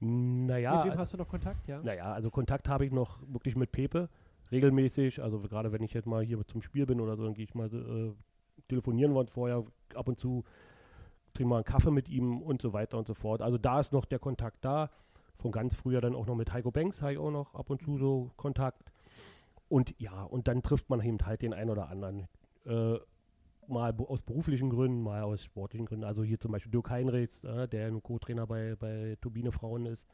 Naja, 0.00 0.76
mit 0.76 0.84
wem 0.84 0.90
also, 0.92 1.00
hast 1.00 1.12
du 1.12 1.16
noch 1.18 1.28
Kontakt, 1.28 1.68
ja? 1.68 1.82
naja, 1.82 2.12
also 2.12 2.30
Kontakt 2.30 2.68
habe 2.68 2.86
ich 2.86 2.90
noch 2.90 3.20
wirklich 3.30 3.54
mit 3.54 3.70
Pepe, 3.70 4.08
regelmäßig. 4.50 5.22
Also 5.22 5.40
gerade 5.40 5.72
wenn 5.72 5.82
ich 5.82 5.92
jetzt 5.92 6.06
mal 6.06 6.24
hier 6.24 6.44
zum 6.46 6.62
Spiel 6.62 6.86
bin 6.86 7.00
oder 7.00 7.16
so, 7.16 7.24
dann 7.24 7.34
gehe 7.34 7.44
ich 7.44 7.54
mal 7.54 7.66
äh, 7.72 8.14
telefonieren 8.68 9.14
uns 9.14 9.30
vorher 9.30 9.64
ab 9.94 10.08
und 10.08 10.18
zu, 10.18 10.44
trinken 11.34 11.50
mal 11.50 11.56
einen 11.56 11.64
Kaffee 11.64 11.90
mit 11.90 12.08
ihm 12.08 12.40
und 12.40 12.62
so 12.62 12.72
weiter 12.72 12.98
und 12.98 13.06
so 13.06 13.14
fort. 13.14 13.42
Also 13.42 13.58
da 13.58 13.80
ist 13.80 13.92
noch 13.92 14.06
der 14.06 14.18
Kontakt 14.18 14.64
da. 14.64 14.90
Von 15.36 15.50
ganz 15.52 15.74
früher 15.74 16.00
dann 16.00 16.14
auch 16.14 16.26
noch 16.26 16.36
mit 16.36 16.52
Heiko 16.52 16.70
Banks 16.70 17.02
habe 17.02 17.12
ich 17.14 17.18
auch 17.18 17.30
noch 17.30 17.54
ab 17.54 17.70
und 17.70 17.82
zu 17.82 17.98
so 17.98 18.30
Kontakt. 18.36 18.92
Und 19.68 19.94
ja, 19.98 20.22
und 20.24 20.48
dann 20.48 20.62
trifft 20.62 20.90
man 20.90 21.00
eben 21.02 21.18
halt 21.24 21.42
den 21.42 21.54
einen 21.54 21.70
oder 21.70 21.88
anderen. 21.88 22.28
Äh, 22.66 22.98
mal 23.68 23.94
aus 24.06 24.22
beruflichen 24.22 24.70
Gründen, 24.70 25.02
mal 25.02 25.22
aus 25.22 25.42
sportlichen 25.44 25.86
Gründen. 25.86 26.04
Also 26.04 26.22
hier 26.22 26.38
zum 26.38 26.52
Beispiel 26.52 26.70
Dirk 26.70 26.90
Heinrichs, 26.90 27.44
äh, 27.44 27.66
der 27.68 27.86
ein 27.86 28.02
Co-Trainer 28.02 28.46
bei, 28.46 28.76
bei 28.76 29.16
Turbine 29.20 29.50
Frauen 29.52 29.86
ist. 29.86 30.06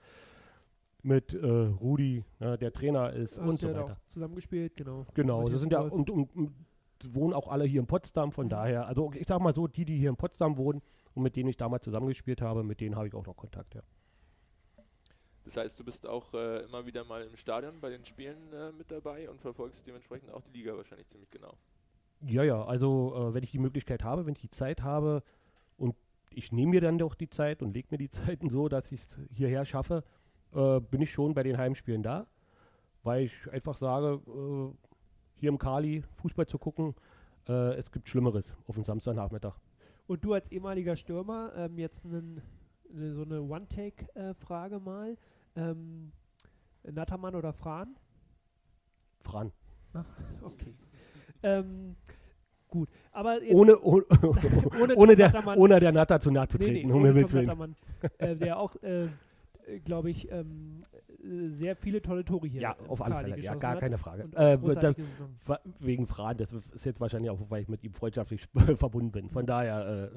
Mit 1.03 1.33
äh, 1.35 1.47
Rudi, 1.47 2.25
äh, 2.41 2.59
der 2.59 2.73
Trainer 2.73 3.13
ist 3.13 3.39
Hast 3.39 3.49
und 3.49 3.59
so 3.61 3.69
weiter. 3.69 3.85
auch 3.85 4.09
zusammengespielt, 4.09 4.77
genau. 4.77 5.07
Genau, 5.15 5.39
Matthias 5.39 5.53
das 5.53 5.61
sind 5.61 5.73
ja 5.73 5.81
und, 5.81 6.11
und, 6.11 6.35
und 6.37 6.53
wohnen 7.15 7.35
auch 7.35 7.47
alle 7.49 7.65
hier 7.65 7.81
in 7.81 7.87
Potsdam, 7.87 8.33
von 8.33 8.47
Mhm. 8.47 8.51
daher, 8.51 8.87
also 8.89 9.13
ich 9.15 9.27
sag 9.27 9.41
mal 9.41 9.55
so, 9.55 9.69
die, 9.69 9.85
die 9.85 9.97
hier 9.97 10.11
in 10.11 10.17
Potsdam 10.17 10.57
wohnen 10.57 10.83
und 11.15 11.23
mit 11.23 11.37
denen 11.37 11.49
ich 11.49 11.57
damals 11.57 11.85
zusammengespielt 11.85 12.43
habe, 12.43 12.65
mit 12.65 12.81
denen 12.81 12.97
habe 12.97 13.07
ich 13.07 13.15
auch 13.15 13.25
noch 13.27 13.37
Kontakt, 13.37 13.75
ja. 13.77 13.83
Das 15.49 15.57
heißt, 15.57 15.81
du 15.81 15.85
bist 15.85 16.07
auch 16.07 16.35
äh, 16.35 16.65
immer 16.65 16.85
wieder 16.85 17.05
mal 17.05 17.23
im 17.23 17.35
Stadion 17.37 17.81
bei 17.81 17.89
den 17.89 18.05
Spielen 18.05 18.53
äh, 18.53 18.71
mit 18.73 18.91
dabei 18.91 19.31
und 19.31 19.41
verfolgst 19.41 19.87
dementsprechend 19.87 20.31
auch 20.31 20.43
die 20.43 20.59
Liga 20.59 20.77
wahrscheinlich 20.77 21.09
ziemlich 21.09 21.31
genau. 21.31 21.55
Ja, 22.21 22.43
ja, 22.43 22.65
also 22.65 23.15
äh, 23.15 23.35
wenn 23.35 23.43
ich 23.43 23.51
die 23.51 23.59
Möglichkeit 23.59 24.05
habe, 24.05 24.27
wenn 24.27 24.35
ich 24.35 24.41
die 24.41 24.51
Zeit 24.51 24.83
habe 24.83 25.23
und 25.79 25.95
ich 26.35 26.53
nehme 26.53 26.73
mir 26.73 26.81
dann 26.83 26.99
doch 26.99 27.15
die 27.15 27.31
Zeit 27.31 27.63
und 27.63 27.75
lege 27.75 27.89
mir 27.91 27.97
die 27.97 28.11
Zeiten 28.11 28.51
so, 28.51 28.69
dass 28.69 28.93
ich 28.93 29.01
es 29.01 29.19
hierher 29.33 29.65
schaffe, 29.65 30.05
äh, 30.53 30.81
bin 30.81 31.01
ich 31.01 31.13
schon 31.13 31.33
bei 31.33 31.43
den 31.43 31.57
Heimspielen 31.57 32.03
da, 32.03 32.27
weil 33.03 33.25
ich 33.25 33.51
einfach 33.51 33.79
sage, 33.79 34.21
äh, 34.27 34.75
hier 35.37 35.49
im 35.49 35.57
Kali 35.57 36.03
Fußball 36.17 36.47
zu 36.47 36.59
gucken, 36.59 36.95
äh, 37.49 37.75
es 37.77 37.91
gibt 37.91 38.07
Schlimmeres 38.07 38.55
auf 38.67 38.75
dem 38.75 38.85
Samstagnachmittag. 38.85 39.55
Und 40.07 40.23
du 40.25 40.35
als 40.35 40.53
ehemaliger 40.53 40.97
Stürmer, 40.97 41.53
ähm, 41.57 41.79
jetzt 41.79 42.05
nen, 42.05 42.43
ne, 42.91 43.15
so 43.15 43.23
eine 43.23 43.43
One-Take-Frage 43.43 44.81
mal. 44.81 45.17
Ähm, 45.59 46.13
Nattermann 46.85 47.35
oder 47.35 47.53
Fran? 47.53 47.97
Fran. 49.21 49.53
Okay. 50.43 50.75
ähm, 51.43 51.97
gut, 52.69 52.89
aber 53.11 53.43
jetzt 53.43 53.55
Ohne, 53.55 53.79
ohne, 53.81 54.05
ohne, 54.81 54.95
ohne, 54.95 55.17
der, 55.17 55.59
ohne 55.59 55.81
der 55.81 55.93
Natter 55.93 56.21
zu 56.21 56.31
nahe 56.31 56.47
zu 56.47 56.59
nee, 56.59 56.67
treten, 56.67 56.89
nee, 56.89 56.93
um 56.93 57.01
ohne 57.01 57.09
Himmels 57.09 57.33
Willen. 57.35 57.77
Äh, 58.19 58.37
der 58.37 58.59
auch, 58.59 58.75
äh, 58.83 59.09
glaube 59.85 60.11
ich, 60.11 60.31
ähm, 60.31 60.83
äh, 61.23 61.45
sehr 61.47 61.77
viele 61.77 62.01
tolle 62.03 62.25
Tore 62.25 62.47
hier 62.49 62.61
Ja, 62.63 62.73
im 62.83 62.91
auf 62.91 63.03
alle 63.03 63.17
Fälle, 63.17 63.39
ja, 63.41 63.55
gar 63.55 63.73
hat 63.73 63.81
keine 63.81 63.99
Frage. 63.99 64.25
und 64.25 64.35
Äh, 64.35 64.37
da, 64.37 64.57
großartige 64.57 65.03
Saison. 65.05 65.29
wa- 65.47 65.61
wegen 65.81 66.07
Fran, 66.07 66.37
das 66.37 66.53
ist 66.53 66.85
jetzt 66.85 67.01
wahrscheinlich 67.01 67.31
auch, 67.31 67.39
weil 67.49 67.63
ich 67.63 67.69
mit 67.69 67.85
ihm 67.85 67.93
freundschaftlich 67.93 68.47
verbunden 68.77 69.11
bin. 69.13 69.29
Von 69.31 69.47
daher, 69.47 70.11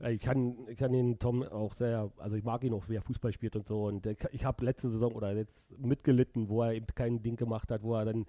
äh, 0.00 0.12
ich, 0.14 0.20
kann, 0.20 0.56
ich 0.68 0.76
kann 0.78 0.92
den 0.92 1.18
Tom 1.18 1.42
auch 1.42 1.74
sehr, 1.74 2.10
also 2.18 2.36
ich 2.36 2.44
mag 2.44 2.62
ihn 2.64 2.74
auch, 2.74 2.88
wie 2.88 2.96
er 2.96 3.02
Fußball 3.02 3.32
spielt 3.32 3.56
und 3.56 3.66
so. 3.66 3.84
Und 3.86 4.04
der, 4.04 4.16
ich 4.32 4.44
habe 4.44 4.64
letzte 4.64 4.88
Saison 4.88 5.12
oder 5.12 5.32
jetzt 5.36 5.78
mitgelitten, 5.78 6.48
wo 6.48 6.62
er 6.62 6.74
eben 6.74 6.86
kein 6.94 7.22
Ding 7.22 7.36
gemacht 7.36 7.70
hat, 7.70 7.82
wo 7.82 7.94
er 7.96 8.04
dann 8.04 8.24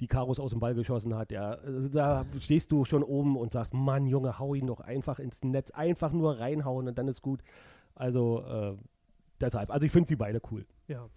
die 0.00 0.08
Karos 0.08 0.38
aus 0.40 0.50
dem 0.50 0.60
Ball 0.60 0.74
geschossen 0.74 1.14
hat. 1.14 1.32
Ja, 1.32 1.52
also 1.52 1.88
da 1.88 2.26
stehst 2.40 2.70
du 2.70 2.84
schon 2.84 3.02
oben 3.02 3.36
und 3.36 3.52
sagst, 3.52 3.72
Mann, 3.72 4.06
Junge, 4.06 4.38
hau 4.38 4.54
ihn 4.54 4.66
doch 4.66 4.80
einfach 4.80 5.18
ins 5.18 5.42
Netz, 5.42 5.70
einfach 5.70 6.12
nur 6.12 6.38
reinhauen 6.38 6.86
und 6.88 6.98
dann 6.98 7.08
ist 7.08 7.22
gut. 7.22 7.40
Also 7.94 8.42
äh, 8.46 8.74
deshalb, 9.40 9.70
also 9.70 9.86
ich 9.86 9.92
finde 9.92 10.08
sie 10.08 10.16
beide 10.16 10.40
cool. 10.50 10.66
Ja. 10.88 11.08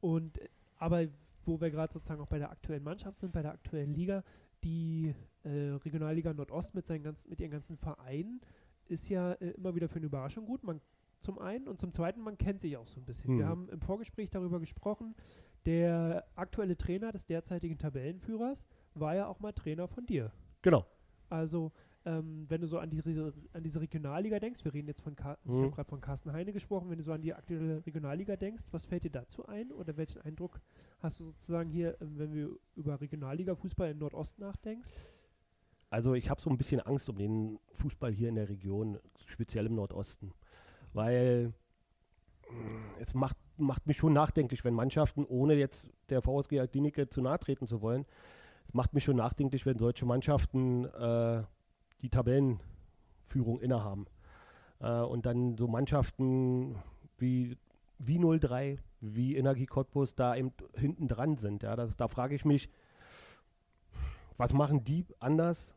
Und 0.00 0.38
aber 0.78 1.04
wo 1.46 1.60
wir 1.60 1.70
gerade 1.70 1.92
sozusagen 1.92 2.20
auch 2.20 2.28
bei 2.28 2.38
der 2.38 2.50
aktuellen 2.50 2.82
Mannschaft 2.82 3.18
sind, 3.18 3.32
bei 3.32 3.42
der 3.42 3.52
aktuellen 3.52 3.94
Liga, 3.94 4.22
die 4.62 5.14
äh, 5.44 5.48
Regionalliga 5.84 6.32
Nordost 6.32 6.74
mit, 6.74 6.86
seinen 6.86 7.02
ganzen, 7.02 7.30
mit 7.30 7.40
ihren 7.40 7.50
ganzen 7.50 7.76
Vereinen 7.76 8.40
ist 8.86 9.08
ja 9.08 9.32
äh, 9.34 9.50
immer 9.50 9.74
wieder 9.74 9.88
für 9.88 9.96
eine 9.96 10.06
Überraschung 10.06 10.46
gut. 10.46 10.62
Man, 10.64 10.80
zum 11.20 11.38
einen 11.38 11.68
und 11.68 11.80
zum 11.80 11.92
zweiten, 11.92 12.20
man 12.20 12.36
kennt 12.38 12.60
sich 12.60 12.76
auch 12.76 12.86
so 12.86 13.00
ein 13.00 13.04
bisschen. 13.04 13.38
Wir 13.38 13.44
Mhm. 13.46 13.48
haben 13.50 13.68
im 13.70 13.80
Vorgespräch 13.80 14.30
darüber 14.30 14.58
gesprochen, 14.60 15.14
der 15.64 16.26
aktuelle 16.34 16.76
Trainer 16.76 17.12
des 17.12 17.24
derzeitigen 17.26 17.78
Tabellenführers 17.78 18.64
war 18.94 19.14
ja 19.14 19.26
auch 19.26 19.40
mal 19.40 19.52
Trainer 19.52 19.88
von 19.88 20.04
dir. 20.04 20.32
Genau. 20.62 20.84
Also, 21.30 21.72
ähm, 22.06 22.44
wenn 22.48 22.60
du 22.60 22.66
so 22.66 22.78
an 22.78 22.90
diese, 22.90 23.32
an 23.52 23.62
diese 23.62 23.80
Regionalliga 23.80 24.38
denkst, 24.38 24.64
wir 24.64 24.74
reden 24.74 24.88
jetzt 24.88 25.00
von, 25.00 25.16
Car 25.16 25.38
ich 25.44 25.48
Mhm. 25.52 25.62
habe 25.62 25.74
gerade 25.74 25.88
von 25.88 26.00
Carsten 26.00 26.32
Heine 26.32 26.52
gesprochen, 26.52 26.90
wenn 26.90 26.98
du 26.98 27.04
so 27.04 27.12
an 27.12 27.22
die 27.22 27.34
aktuelle 27.34 27.84
Regionalliga 27.86 28.36
denkst, 28.36 28.64
was 28.72 28.86
fällt 28.86 29.04
dir 29.04 29.10
dazu 29.10 29.46
ein 29.46 29.72
oder 29.72 29.96
welchen 29.96 30.20
Eindruck 30.22 30.60
hast 31.00 31.20
du 31.20 31.24
sozusagen 31.24 31.70
hier, 31.70 31.96
ähm, 32.00 32.18
wenn 32.18 32.32
wir 32.34 32.50
über 32.74 33.00
Regionalliga-Fußball 33.00 33.90
im 33.90 33.98
Nordost 33.98 34.38
nachdenkst? 34.38 34.92
Also 35.90 36.14
ich 36.14 36.28
habe 36.28 36.40
so 36.40 36.50
ein 36.50 36.58
bisschen 36.58 36.80
Angst 36.80 37.08
um 37.08 37.16
den 37.16 37.58
Fußball 37.72 38.12
hier 38.12 38.28
in 38.28 38.34
der 38.34 38.48
Region, 38.48 38.98
speziell 39.26 39.66
im 39.66 39.74
Nordosten. 39.76 40.32
Weil 40.92 41.52
mh, 42.48 42.96
es 42.98 43.14
macht, 43.14 43.36
macht 43.56 43.86
mich 43.86 43.96
schon 43.98 44.12
nachdenklich, 44.12 44.64
wenn 44.64 44.74
Mannschaften, 44.74 45.24
ohne 45.24 45.54
jetzt 45.54 45.90
der 46.08 46.22
VSG 46.22 46.60
Altinike 46.60 47.08
zu 47.08 47.22
nahe 47.22 47.38
treten 47.38 47.66
zu 47.66 47.80
wollen, 47.80 48.06
es 48.64 48.74
macht 48.74 48.94
mich 48.94 49.04
schon 49.04 49.16
nachdenklich, 49.16 49.66
wenn 49.66 49.78
solche 49.78 50.06
Mannschaften 50.06 50.86
äh, 50.86 51.42
die 52.04 52.10
Tabellenführung 52.10 53.60
innehaben. 53.60 54.06
Äh, 54.78 55.00
und 55.00 55.26
dann 55.26 55.56
so 55.56 55.66
Mannschaften 55.66 56.76
wie, 57.16 57.56
wie 57.98 58.18
03, 58.18 58.78
wie 59.00 59.36
Energie 59.36 59.66
Cottbus 59.66 60.14
da 60.14 60.36
eben 60.36 60.52
hinten 60.76 61.08
dran 61.08 61.36
sind. 61.38 61.62
Ja, 61.62 61.74
das, 61.74 61.96
da 61.96 62.08
frage 62.08 62.34
ich 62.34 62.44
mich, 62.44 62.68
was 64.36 64.52
machen 64.52 64.84
die 64.84 65.06
anders 65.18 65.74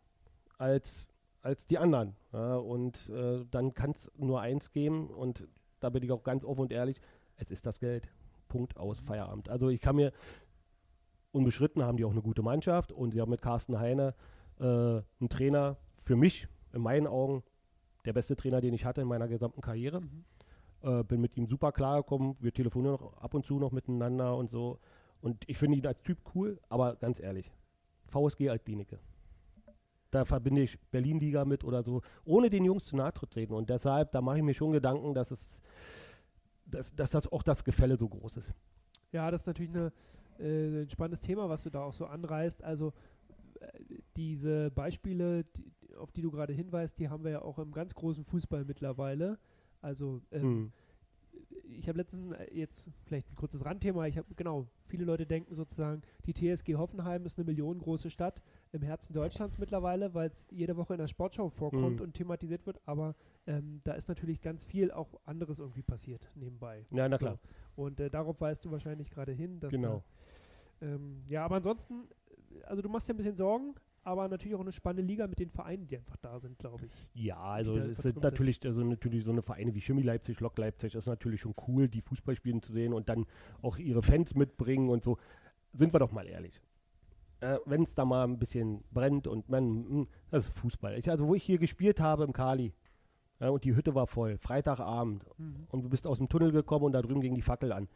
als, 0.57 1.07
als 1.41 1.65
die 1.65 1.77
anderen? 1.77 2.15
Ja, 2.33 2.55
und 2.55 3.09
äh, 3.09 3.45
dann 3.49 3.73
kann 3.73 3.91
es 3.91 4.11
nur 4.17 4.41
eins 4.41 4.71
geben 4.71 5.07
und 5.07 5.47
da 5.79 5.89
bin 5.89 6.03
ich 6.03 6.11
auch 6.11 6.23
ganz 6.23 6.43
offen 6.43 6.61
und 6.61 6.71
ehrlich, 6.73 6.99
es 7.37 7.51
ist 7.51 7.65
das 7.65 7.79
Geld. 7.79 8.11
Punkt 8.49 8.77
aus, 8.77 8.99
Feierabend. 8.99 9.49
Also 9.49 9.69
ich 9.69 9.79
kann 9.79 9.95
mir, 9.95 10.11
unbeschritten 11.31 11.83
haben 11.83 11.97
die 11.97 12.05
auch 12.05 12.11
eine 12.11 12.21
gute 12.21 12.41
Mannschaft 12.41 12.91
und 12.91 13.11
sie 13.11 13.21
haben 13.21 13.29
mit 13.29 13.41
Carsten 13.41 13.77
Heine 13.77 14.15
äh, 14.59 14.63
einen 14.63 15.29
Trainer, 15.29 15.77
für 16.07 16.15
mich, 16.15 16.47
in 16.73 16.81
meinen 16.81 17.05
Augen, 17.05 17.43
der 18.05 18.13
beste 18.13 18.35
Trainer, 18.37 18.61
den 18.61 18.73
ich 18.73 18.85
hatte 18.85 19.01
in 19.01 19.07
meiner 19.07 19.27
gesamten 19.27 19.61
Karriere. 19.61 20.01
Mhm. 20.01 20.23
Äh, 20.81 21.03
bin 21.03 21.19
mit 21.19 21.35
ihm 21.35 21.47
super 21.47 21.73
klargekommen. 21.73 22.37
Wir 22.39 22.53
telefonieren 22.53 22.93
noch 22.93 23.17
ab 23.17 23.33
und 23.33 23.45
zu 23.45 23.59
noch 23.59 23.71
miteinander 23.71 24.35
und 24.35 24.49
so. 24.49 24.79
Und 25.19 25.43
ich 25.47 25.57
finde 25.57 25.77
ihn 25.77 25.85
als 25.85 26.01
Typ 26.01 26.19
cool, 26.33 26.59
aber 26.69 26.95
ganz 26.95 27.19
ehrlich, 27.19 27.51
VSG 28.07 28.49
Altklinike. 28.49 28.99
Da 30.09 30.23
verbinde 30.23 30.61
ich 30.61 30.79
Berlin-Liga 30.91 31.43
mit 31.43 31.65
oder 31.65 31.83
so, 31.83 32.01
ohne 32.23 32.49
den 32.49 32.63
Jungs 32.63 32.85
zu 32.85 32.95
nahe 32.95 33.13
zu 33.13 33.25
treten. 33.25 33.53
Und 33.53 33.69
deshalb, 33.69 34.11
da 34.11 34.21
mache 34.21 34.37
ich 34.37 34.43
mir 34.43 34.53
schon 34.53 34.71
Gedanken, 34.71 35.13
dass 35.13 35.31
es, 35.31 35.61
dass, 36.65 36.95
dass 36.95 37.11
das 37.11 37.29
auch 37.29 37.43
das 37.43 37.65
Gefälle 37.65 37.97
so 37.97 38.07
groß 38.07 38.37
ist. 38.37 38.53
Ja, 39.11 39.29
das 39.29 39.41
ist 39.41 39.47
natürlich 39.47 39.75
eine, 39.75 39.91
äh, 40.39 40.83
ein 40.83 40.89
spannendes 40.89 41.19
Thema, 41.19 41.49
was 41.49 41.63
du 41.63 41.69
da 41.69 41.81
auch 41.81 41.93
so 41.93 42.05
anreißt. 42.05 42.63
Also 42.63 42.93
diese 44.15 44.71
Beispiele, 44.71 45.43
die, 45.43 45.71
auf 45.95 46.11
die 46.11 46.21
du 46.21 46.31
gerade 46.31 46.53
hinweist, 46.53 46.99
die 46.99 47.09
haben 47.09 47.23
wir 47.23 47.31
ja 47.31 47.41
auch 47.41 47.59
im 47.59 47.71
ganz 47.71 47.93
großen 47.95 48.23
Fußball 48.23 48.65
mittlerweile. 48.65 49.37
Also 49.81 50.21
ähm, 50.31 50.41
Hm. 50.41 50.71
ich 51.63 51.87
habe 51.87 51.97
letztens 51.99 52.31
äh, 52.33 52.47
jetzt 52.53 52.89
vielleicht 53.05 53.29
ein 53.31 53.35
kurzes 53.35 53.63
Randthema. 53.65 54.07
Ich 54.07 54.17
habe 54.17 54.27
genau 54.35 54.67
viele 54.87 55.05
Leute 55.05 55.25
denken 55.25 55.53
sozusagen, 55.53 56.01
die 56.25 56.33
TSG 56.33 56.75
Hoffenheim 56.75 57.25
ist 57.25 57.37
eine 57.37 57.45
millionengroße 57.45 58.09
Stadt 58.09 58.41
im 58.71 58.81
Herzen 58.81 59.13
Deutschlands 59.13 59.57
mittlerweile, 59.57 60.13
weil 60.13 60.29
es 60.29 60.45
jede 60.49 60.77
Woche 60.77 60.93
in 60.93 60.99
der 60.99 61.07
Sportschau 61.07 61.49
vorkommt 61.49 61.97
Mhm. 61.97 62.01
und 62.01 62.13
thematisiert 62.13 62.65
wird. 62.65 62.79
Aber 62.85 63.15
ähm, 63.45 63.81
da 63.83 63.93
ist 63.93 64.07
natürlich 64.07 64.41
ganz 64.41 64.63
viel 64.63 64.91
auch 64.91 65.19
anderes 65.25 65.59
irgendwie 65.59 65.83
passiert 65.83 66.31
nebenbei. 66.35 66.85
Ja, 66.91 67.07
na 67.07 67.17
So. 67.17 67.25
klar. 67.25 67.39
Und 67.75 67.99
äh, 67.99 68.09
darauf 68.09 68.39
weist 68.41 68.65
du 68.65 68.71
wahrscheinlich 68.71 69.09
gerade 69.11 69.31
hin. 69.33 69.59
Dass 69.59 69.71
Genau. 69.71 70.03
Da, 70.79 70.87
ähm, 70.87 71.23
ja, 71.27 71.43
aber 71.45 71.55
ansonsten, 71.57 72.07
also 72.65 72.81
du 72.81 72.89
machst 72.89 73.07
dir 73.07 73.13
ein 73.13 73.17
bisschen 73.17 73.35
Sorgen, 73.35 73.75
aber 74.03 74.27
natürlich 74.27 74.55
auch 74.55 74.61
eine 74.61 74.71
spannende 74.71 75.03
Liga 75.03 75.27
mit 75.27 75.39
den 75.39 75.49
Vereinen, 75.49 75.87
die 75.87 75.97
einfach 75.97 76.15
da 76.17 76.39
sind, 76.39 76.57
glaube 76.57 76.85
ich. 76.85 76.91
Ja, 77.13 77.39
also 77.39 77.77
es 77.77 77.97
sind 77.97 78.23
natürlich, 78.23 78.65
also 78.65 78.83
natürlich 78.83 79.23
so 79.25 79.31
eine 79.31 79.41
Vereine 79.41 79.73
wie 79.75 79.81
Chemie 79.81 80.03
Leipzig, 80.03 80.39
Lok 80.39 80.57
Leipzig, 80.57 80.95
ist 80.95 81.07
natürlich 81.07 81.41
schon 81.41 81.55
cool, 81.67 81.89
die 81.89 82.01
Fußball 82.01 82.35
spielen 82.35 82.61
zu 82.61 82.71
sehen 82.71 82.93
und 82.93 83.09
dann 83.09 83.25
auch 83.61 83.77
ihre 83.77 84.01
Fans 84.01 84.35
mitbringen 84.35 84.89
und 84.89 85.03
so. 85.03 85.17
Sind 85.73 85.93
wir 85.93 85.99
doch 85.99 86.11
mal 86.11 86.27
ehrlich. 86.27 86.61
Äh, 87.41 87.57
Wenn 87.65 87.83
es 87.83 87.93
da 87.93 88.05
mal 88.05 88.23
ein 88.23 88.39
bisschen 88.39 88.83
brennt 88.91 89.27
und 89.27 89.49
man, 89.49 89.63
hm, 89.63 90.07
das 90.31 90.45
ist 90.45 90.57
Fußball. 90.57 90.97
Ich, 90.97 91.09
also 91.09 91.27
wo 91.27 91.35
ich 91.35 91.43
hier 91.43 91.59
gespielt 91.59 91.99
habe 91.99 92.23
im 92.23 92.33
Kali 92.33 92.73
ja, 93.39 93.49
und 93.49 93.63
die 93.63 93.75
Hütte 93.75 93.93
war 93.93 94.07
voll, 94.07 94.37
Freitagabend 94.37 95.23
und 95.69 95.83
du 95.83 95.89
bist 95.89 96.07
aus 96.07 96.17
dem 96.17 96.29
Tunnel 96.29 96.51
gekommen 96.51 96.85
und 96.85 96.93
da 96.93 97.01
drüben 97.01 97.21
ging 97.21 97.35
die 97.35 97.41
Fackel 97.41 97.71
an. 97.71 97.87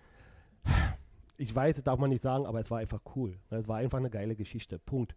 Ich 1.41 1.55
weiß, 1.55 1.75
das 1.75 1.83
darf 1.83 1.97
man 1.97 2.11
nicht 2.11 2.21
sagen, 2.21 2.45
aber 2.45 2.59
es 2.59 2.69
war 2.69 2.77
einfach 2.77 3.01
cool. 3.15 3.39
Es 3.49 3.67
war 3.67 3.77
einfach 3.77 3.97
eine 3.97 4.11
geile 4.11 4.35
Geschichte. 4.35 4.77
Punkt. 4.77 5.15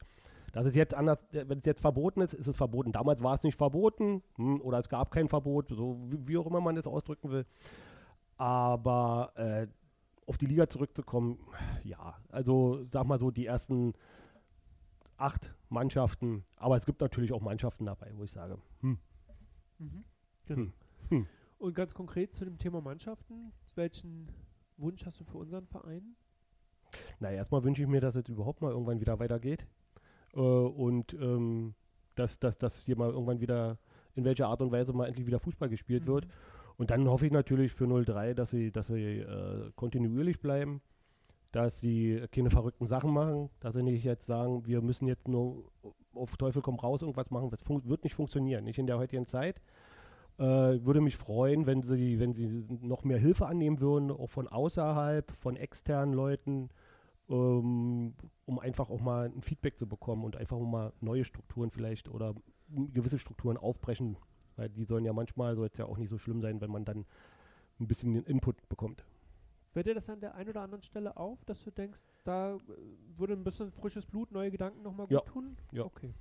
Das 0.52 0.64
ist 0.64 0.74
jetzt 0.74 0.94
anders, 0.94 1.22
wenn 1.32 1.58
es 1.58 1.66
jetzt 1.66 1.82
verboten 1.82 2.22
ist, 2.22 2.32
ist 2.32 2.46
es 2.46 2.56
verboten. 2.56 2.92
Damals 2.92 3.22
war 3.22 3.34
es 3.34 3.42
nicht 3.42 3.58
verboten 3.58 4.22
hm, 4.36 4.62
oder 4.62 4.78
es 4.78 4.88
gab 4.88 5.10
kein 5.10 5.28
Verbot, 5.28 5.68
so 5.68 5.98
wie, 6.08 6.38
auch 6.38 6.46
immer 6.46 6.62
man 6.62 6.76
das 6.76 6.86
ausdrücken 6.86 7.30
will. 7.30 7.44
Aber 8.38 9.32
äh, 9.34 9.66
auf 10.26 10.38
die 10.38 10.46
Liga 10.46 10.66
zurückzukommen, 10.66 11.38
ja, 11.82 12.16
also 12.30 12.86
sag 12.90 13.04
mal 13.06 13.18
so 13.18 13.30
die 13.30 13.44
ersten 13.44 13.92
acht 15.18 15.54
Mannschaften, 15.68 16.42
aber 16.56 16.76
es 16.76 16.86
gibt 16.86 17.02
natürlich 17.02 17.32
auch 17.32 17.42
Mannschaften 17.42 17.84
dabei, 17.84 18.12
wo 18.14 18.24
ich 18.24 18.32
sage, 18.32 18.56
hm, 18.80 18.98
Genau. 20.46 20.62
Hm. 20.62 20.72
Hm. 21.10 21.26
Und 21.58 21.74
ganz 21.74 21.92
konkret 21.92 22.34
zu 22.34 22.46
dem 22.46 22.58
Thema 22.58 22.80
Mannschaften, 22.80 23.52
welchen 23.74 24.28
Wunsch 24.76 25.04
hast 25.06 25.20
du 25.20 25.24
für 25.24 25.38
unseren 25.38 25.66
Verein? 25.66 26.16
naja, 27.20 27.38
erstmal 27.38 27.64
wünsche 27.64 27.82
ich 27.82 27.88
mir, 27.88 28.00
dass 28.00 28.16
es 28.16 28.28
überhaupt 28.28 28.60
mal 28.60 28.70
irgendwann 28.70 29.00
wieder 29.00 29.18
weitergeht 29.18 29.66
äh, 30.34 30.38
und 30.38 31.14
ähm, 31.14 31.74
dass, 32.14 32.38
dass, 32.38 32.58
dass 32.58 32.84
hier 32.84 32.96
mal 32.96 33.10
irgendwann 33.10 33.40
wieder 33.40 33.78
in 34.14 34.24
welcher 34.24 34.48
Art 34.48 34.62
und 34.62 34.70
Weise 34.70 34.92
mal 34.92 35.06
endlich 35.06 35.26
wieder 35.26 35.40
Fußball 35.40 35.68
gespielt 35.68 36.06
wird. 36.06 36.28
Und 36.76 36.90
dann 36.90 37.08
hoffe 37.08 37.26
ich 37.26 37.32
natürlich 37.32 37.72
für 37.72 37.86
03, 37.86 38.34
dass 38.34 38.50
sie, 38.50 38.70
dass 38.70 38.88
sie 38.88 39.18
äh, 39.18 39.70
kontinuierlich 39.74 40.40
bleiben, 40.40 40.80
dass 41.50 41.78
sie 41.78 42.24
keine 42.32 42.50
verrückten 42.50 42.86
Sachen 42.86 43.12
machen, 43.12 43.50
dass 43.60 43.74
sie 43.74 43.82
nicht 43.82 44.04
jetzt 44.04 44.26
sagen, 44.26 44.66
wir 44.66 44.80
müssen 44.80 45.06
jetzt 45.06 45.28
nur 45.28 45.70
auf 46.14 46.36
Teufel 46.36 46.62
komm 46.62 46.76
raus 46.76 47.02
irgendwas 47.02 47.30
machen. 47.30 47.50
Das 47.50 47.60
wird 47.66 48.04
nicht 48.04 48.14
funktionieren, 48.14 48.64
nicht 48.64 48.78
in 48.78 48.86
der 48.86 48.98
heutigen 48.98 49.26
Zeit. 49.26 49.60
Äh, 50.38 50.84
würde 50.84 51.00
mich 51.00 51.16
freuen, 51.16 51.66
wenn 51.66 51.82
sie, 51.82 52.18
wenn 52.18 52.34
sie 52.34 52.66
noch 52.80 53.04
mehr 53.04 53.18
Hilfe 53.18 53.46
annehmen 53.46 53.80
würden, 53.80 54.10
auch 54.10 54.30
von 54.30 54.48
außerhalb, 54.48 55.30
von 55.30 55.56
externen 55.56 56.12
Leuten, 56.12 56.70
ähm, 57.28 58.14
um 58.44 58.58
einfach 58.58 58.90
auch 58.90 59.00
mal 59.00 59.26
ein 59.26 59.42
Feedback 59.42 59.76
zu 59.76 59.86
bekommen 59.86 60.24
und 60.24 60.36
einfach 60.36 60.58
mal 60.58 60.92
neue 61.00 61.24
Strukturen 61.24 61.70
vielleicht 61.70 62.08
oder 62.08 62.34
gewisse 62.68 63.18
Strukturen 63.18 63.56
aufbrechen, 63.56 64.16
weil 64.56 64.68
die 64.70 64.84
sollen 64.84 65.04
ja 65.04 65.12
manchmal, 65.12 65.54
soll 65.54 65.68
es 65.68 65.76
ja 65.76 65.86
auch 65.86 65.98
nicht 65.98 66.10
so 66.10 66.18
schlimm 66.18 66.40
sein, 66.40 66.60
wenn 66.60 66.70
man 66.70 66.84
dann 66.84 67.06
ein 67.78 67.86
bisschen 67.86 68.16
Input 68.24 68.68
bekommt. 68.68 69.04
Fällt 69.62 69.86
dir 69.86 69.94
das 69.94 70.08
an 70.08 70.20
der 70.20 70.34
einen 70.34 70.50
oder 70.50 70.62
anderen 70.62 70.82
Stelle 70.82 71.16
auf, 71.16 71.44
dass 71.44 71.62
du 71.62 71.70
denkst, 71.70 72.00
da 72.24 72.54
äh, 72.54 72.58
würde 73.16 73.34
ein 73.34 73.44
bisschen 73.44 73.70
frisches 73.70 74.06
Blut, 74.06 74.30
neue 74.32 74.50
Gedanken 74.50 74.82
nochmal 74.82 75.06
gut 75.06 75.14
Ja. 75.14 75.20
tun? 75.20 75.56
Ja. 75.72 75.84
Okay. 75.84 76.12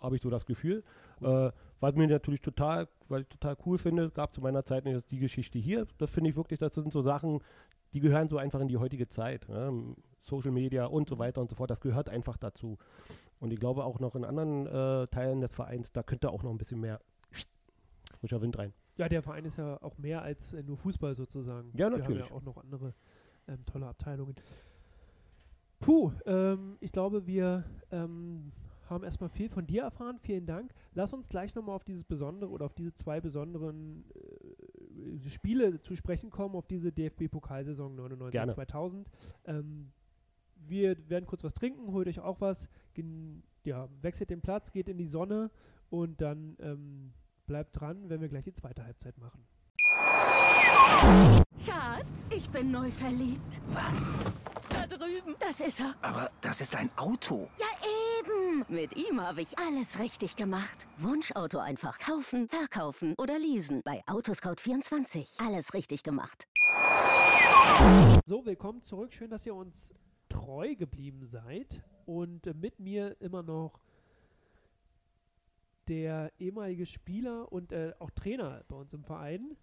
Habe 0.00 0.16
ich 0.16 0.22
so 0.22 0.30
das 0.30 0.46
Gefühl. 0.46 0.82
Äh, 1.20 1.50
was 1.80 1.94
mir 1.94 2.08
natürlich 2.08 2.40
total, 2.40 2.88
weil 3.08 3.22
ich 3.22 3.28
total 3.28 3.56
cool 3.66 3.78
finde, 3.78 4.10
gab 4.10 4.32
zu 4.32 4.40
meiner 4.40 4.64
Zeit 4.64 4.84
nicht 4.84 5.10
die 5.10 5.18
Geschichte 5.18 5.58
hier. 5.58 5.86
Das 5.98 6.10
finde 6.10 6.30
ich 6.30 6.36
wirklich, 6.36 6.58
das 6.58 6.74
sind 6.74 6.92
so 6.92 7.02
Sachen, 7.02 7.40
die 7.92 8.00
gehören 8.00 8.28
so 8.28 8.38
einfach 8.38 8.60
in 8.60 8.68
die 8.68 8.76
heutige 8.76 9.08
Zeit. 9.08 9.48
Ne? 9.48 9.94
Social 10.24 10.50
Media 10.50 10.86
und 10.86 11.08
so 11.08 11.18
weiter 11.18 11.40
und 11.40 11.48
so 11.48 11.56
fort, 11.56 11.70
das 11.70 11.80
gehört 11.80 12.08
einfach 12.08 12.36
dazu. 12.36 12.78
Und 13.40 13.52
ich 13.52 13.58
glaube 13.58 13.84
auch 13.84 13.98
noch 13.98 14.14
in 14.14 14.24
anderen 14.24 14.66
äh, 14.66 15.06
Teilen 15.08 15.40
des 15.40 15.52
Vereins, 15.52 15.92
da 15.92 16.02
könnte 16.02 16.30
auch 16.30 16.42
noch 16.42 16.50
ein 16.50 16.58
bisschen 16.58 16.80
mehr 16.80 17.00
frischer 18.18 18.40
Wind 18.40 18.58
rein. 18.58 18.72
Ja, 18.96 19.08
der 19.08 19.22
Verein 19.22 19.44
ist 19.44 19.56
ja 19.56 19.80
auch 19.80 19.96
mehr 19.96 20.22
als 20.22 20.52
äh, 20.52 20.62
nur 20.62 20.76
Fußball 20.76 21.14
sozusagen. 21.14 21.70
Ja, 21.74 21.90
Wir 21.90 21.98
natürlich. 21.98 22.24
haben 22.24 22.30
ja 22.30 22.36
auch 22.36 22.42
noch 22.42 22.56
andere 22.58 22.94
ähm, 23.46 23.64
tolle 23.64 23.86
Abteilungen. 23.86 24.34
Puh, 25.80 26.12
ähm, 26.26 26.76
ich 26.80 26.90
glaube, 26.90 27.26
wir 27.26 27.64
ähm, 27.92 28.52
haben 28.90 29.04
erstmal 29.04 29.30
viel 29.30 29.48
von 29.48 29.66
dir 29.66 29.82
erfahren. 29.82 30.18
Vielen 30.20 30.46
Dank. 30.46 30.72
Lass 30.94 31.12
uns 31.12 31.28
gleich 31.28 31.54
nochmal 31.54 31.76
auf 31.76 31.84
dieses 31.84 32.04
besondere 32.04 32.50
oder 32.50 32.66
auf 32.66 32.74
diese 32.74 32.94
zwei 32.94 33.20
besonderen 33.20 34.04
äh, 34.14 35.28
Spiele 35.28 35.80
zu 35.80 35.96
sprechen 35.96 36.30
kommen, 36.30 36.54
auf 36.54 36.66
diese 36.66 36.92
DFB-Pokalsaison 36.92 37.98
99-2000. 37.98 39.04
Ähm, 39.46 39.92
wir 40.66 40.96
werden 41.08 41.26
kurz 41.26 41.44
was 41.44 41.54
trinken, 41.54 41.92
holt 41.92 42.08
euch 42.08 42.20
auch 42.20 42.40
was, 42.40 42.68
gen, 42.94 43.42
ja, 43.64 43.88
wechselt 44.02 44.30
den 44.30 44.40
Platz, 44.40 44.72
geht 44.72 44.88
in 44.88 44.98
die 44.98 45.06
Sonne 45.06 45.50
und 45.90 46.20
dann 46.20 46.56
ähm, 46.60 47.12
bleibt 47.46 47.80
dran, 47.80 48.08
wenn 48.08 48.20
wir 48.20 48.28
gleich 48.28 48.44
die 48.44 48.52
zweite 48.52 48.84
Halbzeit 48.84 49.16
machen. 49.18 49.46
Schatz, 51.64 52.30
ich 52.34 52.48
bin 52.50 52.70
neu 52.70 52.90
verliebt. 52.90 53.60
Was? 53.72 54.12
Da 54.70 54.86
drüben. 54.86 55.34
Das 55.38 55.60
ist 55.60 55.80
er. 55.80 55.94
Aber 56.02 56.30
das 56.40 56.60
ist 56.60 56.74
ein 56.76 56.90
Auto. 56.96 57.48
Ja, 57.58 57.66
eben. 57.82 57.97
Mit 58.70 58.98
ihm 58.98 59.18
habe 59.18 59.40
ich 59.40 59.58
alles 59.58 59.98
richtig 59.98 60.36
gemacht. 60.36 60.86
Wunschauto 60.98 61.56
einfach 61.56 61.98
kaufen, 61.98 62.48
verkaufen 62.50 63.14
oder 63.16 63.38
leasen. 63.38 63.80
Bei 63.82 64.04
Autoscout24. 64.04 65.42
Alles 65.42 65.72
richtig 65.72 66.02
gemacht. 66.02 66.46
So, 68.26 68.44
willkommen 68.44 68.82
zurück. 68.82 69.14
Schön, 69.14 69.30
dass 69.30 69.46
ihr 69.46 69.54
uns 69.54 69.94
treu 70.28 70.74
geblieben 70.74 71.24
seid. 71.24 71.82
Und 72.04 72.46
äh, 72.46 72.52
mit 72.52 72.78
mir 72.78 73.16
immer 73.20 73.42
noch 73.42 73.80
der 75.88 76.30
ehemalige 76.38 76.84
Spieler 76.84 77.50
und 77.50 77.72
äh, 77.72 77.94
auch 77.98 78.10
Trainer 78.10 78.64
bei 78.68 78.76
uns 78.76 78.92
im 78.92 79.02
Verein. 79.02 79.56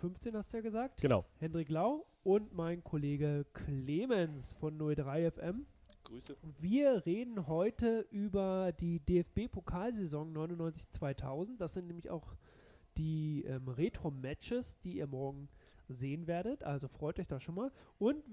U15 0.00 0.34
hast 0.34 0.54
du 0.54 0.56
ja 0.56 0.62
gesagt. 0.62 1.02
Genau. 1.02 1.26
Hendrik 1.38 1.68
Lau 1.68 2.06
und 2.22 2.54
mein 2.54 2.82
Kollege 2.82 3.44
Clemens 3.52 4.54
von 4.54 4.78
03 4.78 5.32
FM. 5.32 5.66
Grüße. 6.08 6.36
Wir 6.58 7.04
reden 7.04 7.46
heute 7.46 8.06
über 8.10 8.72
die 8.72 9.00
DFB-Pokalsaison 9.00 10.34
99-2000. 10.34 11.58
Das 11.58 11.74
sind 11.74 11.86
nämlich 11.86 12.08
auch 12.08 12.34
die 12.96 13.44
ähm, 13.44 13.68
Retro-Matches, 13.68 14.80
die 14.80 14.96
ihr 14.96 15.06
morgen 15.06 15.48
sehen 15.88 16.26
werdet. 16.26 16.64
Also 16.64 16.88
freut 16.88 17.18
euch 17.18 17.26
da 17.26 17.40
schon 17.40 17.56
mal. 17.56 17.70
Und 17.98 18.24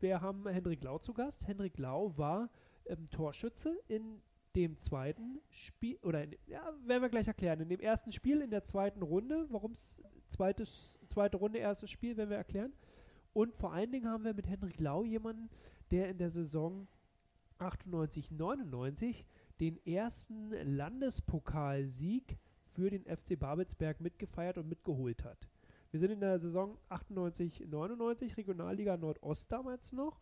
wir 0.00 0.20
haben 0.20 0.46
Hendrik 0.46 0.84
Lau 0.84 0.98
zu 0.98 1.12
Gast. 1.12 1.46
Hendrik 1.46 1.78
Lau 1.78 2.16
war 2.16 2.50
ähm, 2.86 3.06
Torschütze 3.10 3.76
in 3.88 4.22
dem 4.54 4.78
zweiten 4.78 5.40
Spiel, 5.50 5.98
oder 6.02 6.22
in, 6.22 6.36
ja, 6.46 6.72
werden 6.84 7.02
wir 7.02 7.08
gleich 7.08 7.26
erklären. 7.26 7.60
In 7.60 7.68
dem 7.68 7.80
ersten 7.80 8.12
Spiel 8.12 8.40
in 8.40 8.50
der 8.50 8.64
zweiten 8.64 9.02
Runde, 9.02 9.46
warum 9.50 9.72
es 9.72 10.02
zweite 10.28 11.36
Runde, 11.36 11.58
erstes 11.58 11.90
Spiel, 11.90 12.16
werden 12.16 12.30
wir 12.30 12.36
erklären. 12.36 12.72
Und 13.32 13.56
vor 13.56 13.72
allen 13.72 13.90
Dingen 13.90 14.08
haben 14.08 14.24
wir 14.24 14.34
mit 14.34 14.46
Hendrik 14.46 14.80
Lau 14.80 15.04
jemanden, 15.04 15.50
der 15.90 16.08
in 16.08 16.18
der 16.18 16.30
Saison 16.30 16.86
98, 17.58 18.30
99 18.30 19.24
den 19.60 19.84
ersten 19.86 20.50
Landespokalsieg 20.50 22.38
für 22.72 22.90
den 22.90 23.04
FC 23.04 23.38
Babelsberg 23.38 24.00
mitgefeiert 24.00 24.58
und 24.58 24.68
mitgeholt 24.68 25.24
hat. 25.24 25.48
Wir 25.90 26.00
sind 26.00 26.10
in 26.10 26.20
der 26.20 26.38
Saison 26.38 26.78
98, 26.90 27.66
99, 27.66 28.36
Regionalliga 28.36 28.96
Nordost 28.96 29.50
damals 29.50 29.92
noch. 29.92 30.20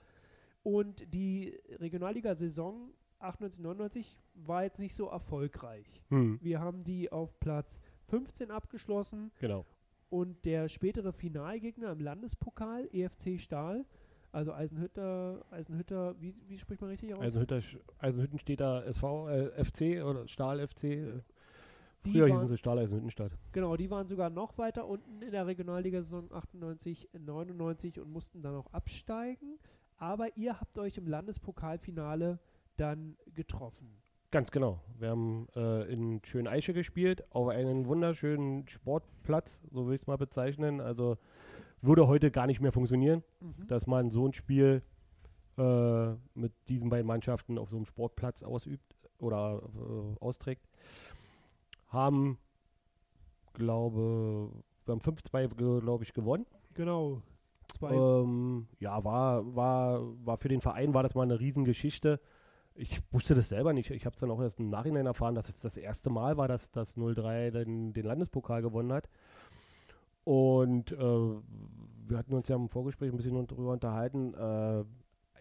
Und 0.62 1.12
die 1.14 1.59
Regionalliga-Saison 1.79 2.92
98, 3.18 3.61
99 3.62 4.18
war 4.35 4.64
jetzt 4.64 4.79
nicht 4.79 4.94
so 4.94 5.07
erfolgreich. 5.07 6.03
Hm, 6.09 6.38
Wir 6.42 6.61
haben 6.61 6.85
die 6.85 7.11
auf 7.11 7.38
Platz 7.40 7.81
15 8.09 8.51
abgeschlossen 8.51 9.33
genau. 9.38 9.64
und 10.09 10.44
der 10.44 10.68
spätere 10.68 11.12
Finalgegner 11.12 11.92
im 11.92 12.01
Landespokal, 12.01 12.88
EFC 12.92 13.40
Stahl, 13.40 13.85
also 14.32 14.52
Eisenhütter, 14.52 15.44
Eisenhütter, 15.50 16.14
wie, 16.20 16.34
wie 16.48 16.58
spricht 16.58 16.80
man 16.80 16.90
richtig 16.90 17.12
aus? 17.14 17.20
Eisenhütter, 17.20 17.60
Eisenhütten 17.98 18.38
steht 18.38 18.60
da 18.60 18.82
SV, 18.82 19.28
äh, 19.28 19.64
FC 19.64 20.02
oder 20.04 20.26
Stahl 20.28 20.60
FC. 20.66 20.84
äh, 20.84 21.20
Die 22.04 22.12
Früher 22.12 22.22
waren- 22.24 22.32
hießen 22.32 22.46
sie 22.46 22.58
Stahl 22.58 22.78
Eisenhüttenstadt. 22.78 23.32
Genau, 23.52 23.76
die 23.76 23.90
waren 23.90 24.06
sogar 24.08 24.30
noch 24.30 24.58
weiter 24.58 24.86
unten 24.86 25.22
in 25.22 25.30
der 25.32 25.46
Regionalliga-Saison 25.46 26.30
98, 26.32 27.08
99 27.18 27.98
und 28.00 28.10
mussten 28.12 28.42
dann 28.42 28.54
auch 28.54 28.72
absteigen. 28.72 29.58
Aber 29.98 30.36
ihr 30.36 30.60
habt 30.60 30.78
euch 30.78 30.98
im 30.98 31.06
Landespokalfinale 31.08 32.38
dann 32.76 33.16
getroffen. 33.34 33.88
Ganz 34.30 34.50
genau. 34.50 34.80
Wir 34.98 35.10
haben 35.10 35.48
äh, 35.56 35.90
in 35.90 36.20
Schöneiche 36.24 36.74
gespielt, 36.74 37.24
auf 37.30 37.48
einem 37.48 37.86
wunderschönen 37.86 38.68
Sportplatz, 38.68 39.62
so 39.72 39.86
will 39.86 39.94
ich 39.94 40.02
es 40.02 40.06
mal 40.06 40.16
bezeichnen. 40.18 40.80
Also 40.80 41.16
würde 41.82 42.06
heute 42.08 42.30
gar 42.30 42.46
nicht 42.46 42.60
mehr 42.60 42.72
funktionieren, 42.72 43.22
dass 43.66 43.86
man 43.86 44.10
so 44.10 44.26
ein 44.26 44.32
Spiel 44.32 44.82
äh, 45.58 46.14
mit 46.34 46.52
diesen 46.68 46.90
beiden 46.90 47.06
Mannschaften 47.06 47.58
auf 47.58 47.70
so 47.70 47.76
einem 47.76 47.86
Sportplatz 47.86 48.42
ausübt 48.42 48.96
oder 49.18 49.62
äh, 49.62 50.24
austrägt. 50.24 50.68
Haben, 51.88 52.38
glaube, 53.54 54.50
wir 54.84 54.92
haben 54.92 55.00
5-2, 55.00 55.80
glaube 55.80 56.04
ich, 56.04 56.12
gewonnen. 56.12 56.46
Genau. 56.74 57.22
Ähm, 57.82 58.68
ja, 58.78 59.02
war, 59.04 59.54
war, 59.54 60.00
war 60.24 60.36
für 60.38 60.48
den 60.48 60.60
Verein 60.60 60.94
war 60.94 61.02
das 61.02 61.14
mal 61.14 61.22
eine 61.22 61.40
Riesengeschichte. 61.40 62.20
Ich 62.74 63.00
wusste 63.10 63.34
das 63.34 63.48
selber 63.48 63.72
nicht. 63.72 63.90
Ich 63.90 64.04
habe 64.04 64.14
es 64.14 64.20
dann 64.20 64.30
auch 64.30 64.40
erst 64.40 64.60
im 64.60 64.68
Nachhinein 64.68 65.06
erfahren, 65.06 65.34
dass 65.34 65.48
es 65.48 65.60
das 65.60 65.76
erste 65.76 66.10
Mal 66.10 66.36
war, 66.36 66.48
dass 66.48 66.70
das 66.70 66.94
03 66.94 67.50
den, 67.50 67.92
den 67.92 68.04
Landespokal 68.04 68.60
gewonnen 68.60 68.92
hat. 68.92 69.08
Und 70.26 70.90
äh, 70.90 70.96
wir 70.96 72.18
hatten 72.18 72.34
uns 72.34 72.48
ja 72.48 72.56
im 72.56 72.68
Vorgespräch 72.68 73.12
ein 73.12 73.16
bisschen 73.16 73.46
darüber 73.46 73.70
unterhalten. 73.72 74.34
Äh, 74.34 74.82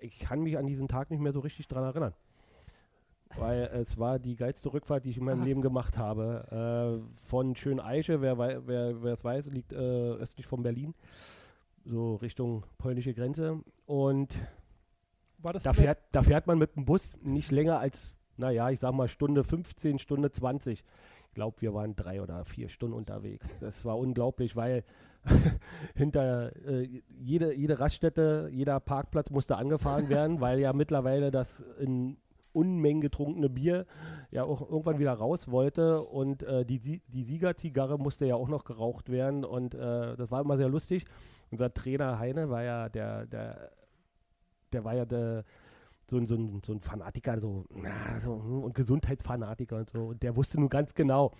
ich 0.05 0.19
kann 0.19 0.41
mich 0.41 0.59
an 0.59 0.67
diesen 0.67 0.87
Tag 0.87 1.09
nicht 1.09 1.19
mehr 1.21 1.31
so 1.33 1.39
richtig 1.39 1.67
dran 1.67 1.83
erinnern. 1.83 2.13
Weil 3.35 3.63
es 3.73 3.97
war 3.97 4.19
die 4.19 4.35
geilste 4.35 4.71
Rückfahrt, 4.71 5.03
die 5.05 5.09
ich 5.09 5.17
in 5.17 5.23
meinem 5.25 5.39
Aha. 5.39 5.45
Leben 5.45 5.61
gemacht 5.63 5.97
habe. 5.97 7.01
Äh, 7.01 7.25
von 7.27 7.55
Schöneiche, 7.55 8.21
wer, 8.21 8.37
wei- 8.37 8.59
wer, 8.67 9.03
es 9.13 9.23
weiß, 9.23 9.47
liegt 9.47 9.73
äh, 9.73 9.77
östlich 9.77 10.45
von 10.45 10.61
Berlin 10.61 10.93
so 11.83 12.15
Richtung 12.17 12.63
polnische 12.77 13.15
Grenze. 13.15 13.63
Und 13.87 14.39
war 15.39 15.53
das 15.53 15.63
da 15.63 15.73
fährt, 15.73 15.97
da 16.11 16.21
fährt 16.21 16.45
man 16.45 16.59
mit 16.59 16.75
dem 16.75 16.85
Bus 16.85 17.15
nicht 17.23 17.51
länger 17.51 17.79
als, 17.79 18.15
naja, 18.37 18.69
ich 18.69 18.79
sag 18.79 18.93
mal 18.93 19.07
Stunde 19.07 19.43
15, 19.43 19.97
Stunde 19.97 20.31
20. 20.31 20.83
Ich 21.35 21.37
glaube, 21.37 21.59
wir 21.59 21.73
waren 21.73 21.97
drei 21.97 22.21
oder 22.21 22.45
vier 22.45 22.69
Stunden 22.69 22.95
unterwegs. 22.95 23.59
Das 23.59 23.83
war 23.83 23.99
unglaublich, 23.99 24.55
weil 24.55 24.85
hinter 25.93 26.55
äh, 26.65 26.87
jede, 27.09 27.53
jede 27.53 27.77
Raststätte, 27.81 28.47
jeder 28.53 28.79
Parkplatz 28.79 29.29
musste 29.29 29.57
angefahren 29.57 30.07
werden, 30.07 30.39
weil 30.39 30.59
ja 30.59 30.71
mittlerweile 30.71 31.31
das 31.31 31.59
in 31.77 32.15
Unmengen 32.53 33.01
getrunkene 33.01 33.49
Bier 33.49 33.85
ja 34.31 34.45
auch 34.45 34.61
irgendwann 34.61 34.97
wieder 34.97 35.11
raus 35.11 35.51
wollte 35.51 36.03
und 36.03 36.41
äh, 36.43 36.65
die, 36.65 37.01
die 37.05 37.23
Siegerzigarre 37.25 37.99
musste 37.99 38.25
ja 38.25 38.35
auch 38.35 38.47
noch 38.47 38.63
geraucht 38.63 39.09
werden 39.09 39.43
und 39.43 39.75
äh, 39.75 40.15
das 40.15 40.31
war 40.31 40.39
immer 40.39 40.55
sehr 40.55 40.69
lustig. 40.69 41.03
Unser 41.51 41.73
Trainer 41.73 42.17
Heine 42.17 42.49
war 42.49 42.63
ja 42.63 42.87
der, 42.87 43.25
der, 43.25 43.71
der 44.71 44.85
war 44.85 44.95
ja 44.95 45.03
der, 45.03 45.43
so, 46.09 46.17
ein- 46.17 46.27
so, 46.27 46.35
ein, 46.35 46.61
so 46.65 46.73
ein 46.73 46.81
Fanatiker, 46.81 47.39
so, 47.39 47.65
na, 47.73 48.19
so 48.19 48.31
und 48.33 48.73
Gesundheitsfanatiker 48.75 49.77
und 49.77 49.89
so. 49.89 50.05
Und 50.05 50.23
der 50.23 50.35
wusste 50.35 50.59
nun 50.59 50.69
ganz 50.69 50.93
genau. 50.93 51.31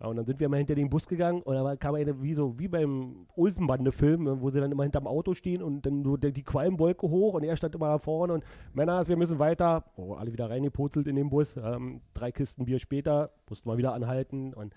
Ja, 0.00 0.06
und 0.06 0.16
dann 0.16 0.24
sind 0.24 0.40
wir 0.40 0.48
mal 0.48 0.56
hinter 0.56 0.74
den 0.74 0.88
Bus 0.88 1.06
gegangen 1.06 1.42
und 1.42 1.54
da 1.54 1.76
kam 1.76 1.94
eine, 1.94 2.22
wie 2.22 2.32
so, 2.32 2.58
wie 2.58 2.68
beim 2.68 3.26
Olsenbande-Film, 3.36 4.40
wo 4.40 4.48
sie 4.48 4.58
dann 4.58 4.72
immer 4.72 4.84
hinterm 4.84 5.06
Auto 5.06 5.34
stehen 5.34 5.62
und 5.62 5.84
dann 5.84 6.02
der, 6.20 6.30
die 6.30 6.42
Qualmwolke 6.42 7.06
hoch 7.08 7.34
und 7.34 7.42
er 7.44 7.54
stand 7.54 7.74
immer 7.74 7.88
da 7.88 7.98
vorne 7.98 8.32
und 8.32 8.44
Männer, 8.72 9.06
wir 9.06 9.16
müssen 9.18 9.38
weiter. 9.38 9.84
Oh, 9.96 10.14
alle 10.14 10.32
wieder 10.32 10.48
reingepurzelt 10.48 11.06
in 11.06 11.16
den 11.16 11.28
Bus. 11.28 11.54
Ähm, 11.58 12.00
drei 12.14 12.32
Kisten 12.32 12.64
Bier 12.64 12.78
später, 12.78 13.30
mussten 13.48 13.68
wir 13.68 13.76
wieder 13.76 13.92
anhalten 13.92 14.54
und 14.54 14.72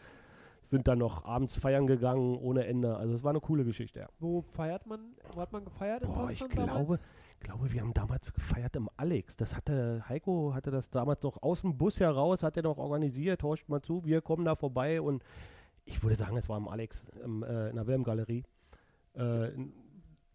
sind 0.65 0.88
dann 0.89 1.00
noch 1.00 1.24
abends 1.24 1.58
feiern 1.58 1.88
gegangen 1.88 2.38
ohne 2.38 2.65
Ende. 2.65 2.96
Also 2.98 3.13
es 3.13 3.24
war 3.24 3.30
eine 3.30 3.39
coole 3.39 3.63
Geschichte, 3.63 4.00
ja. 4.02 4.08
Wo 4.19 4.41
feiert 4.41 4.86
man, 4.88 5.00
wo 5.34 5.39
hat 5.39 5.54
man 5.54 5.63
gefeiert 5.63 6.04
in 6.04 6.10
Boah, 6.12 6.30
ich 6.32 6.39
glaube, 6.39 6.67
damals? 6.69 7.00
Glaube, 7.43 7.71
wir 7.71 7.82
haben 7.82 7.93
damals 7.93 8.34
gefeiert 8.34 8.75
im 8.75 8.89
Alex. 8.97 9.36
Das 9.38 9.56
hatte, 9.56 10.03
Heiko 10.10 10.53
hatte 10.53 10.71
das 10.71 10.89
damals 10.89 11.21
noch 11.23 11.41
aus 11.43 11.62
dem 11.62 11.77
Bus 11.77 11.99
heraus, 11.99 12.43
hat 12.43 12.58
er 12.58 12.63
noch 12.63 12.77
organisiert, 12.77 13.43
horcht 13.43 13.69
mal 13.69 13.82
zu, 13.82 14.03
wir 14.06 14.21
kommen 14.21 14.45
da 14.45 14.56
vorbei 14.56 15.01
und 15.01 15.23
ich 15.86 16.01
würde 16.01 16.15
sagen, 16.15 16.38
es 16.38 16.47
war 16.49 16.58
im 16.58 16.67
Alex, 16.67 17.06
im, 17.23 17.43
äh, 17.43 17.69
in 17.69 17.75
der 17.75 17.86
Wilhelm-Galerie. 17.86 18.43
Äh, 19.13 19.49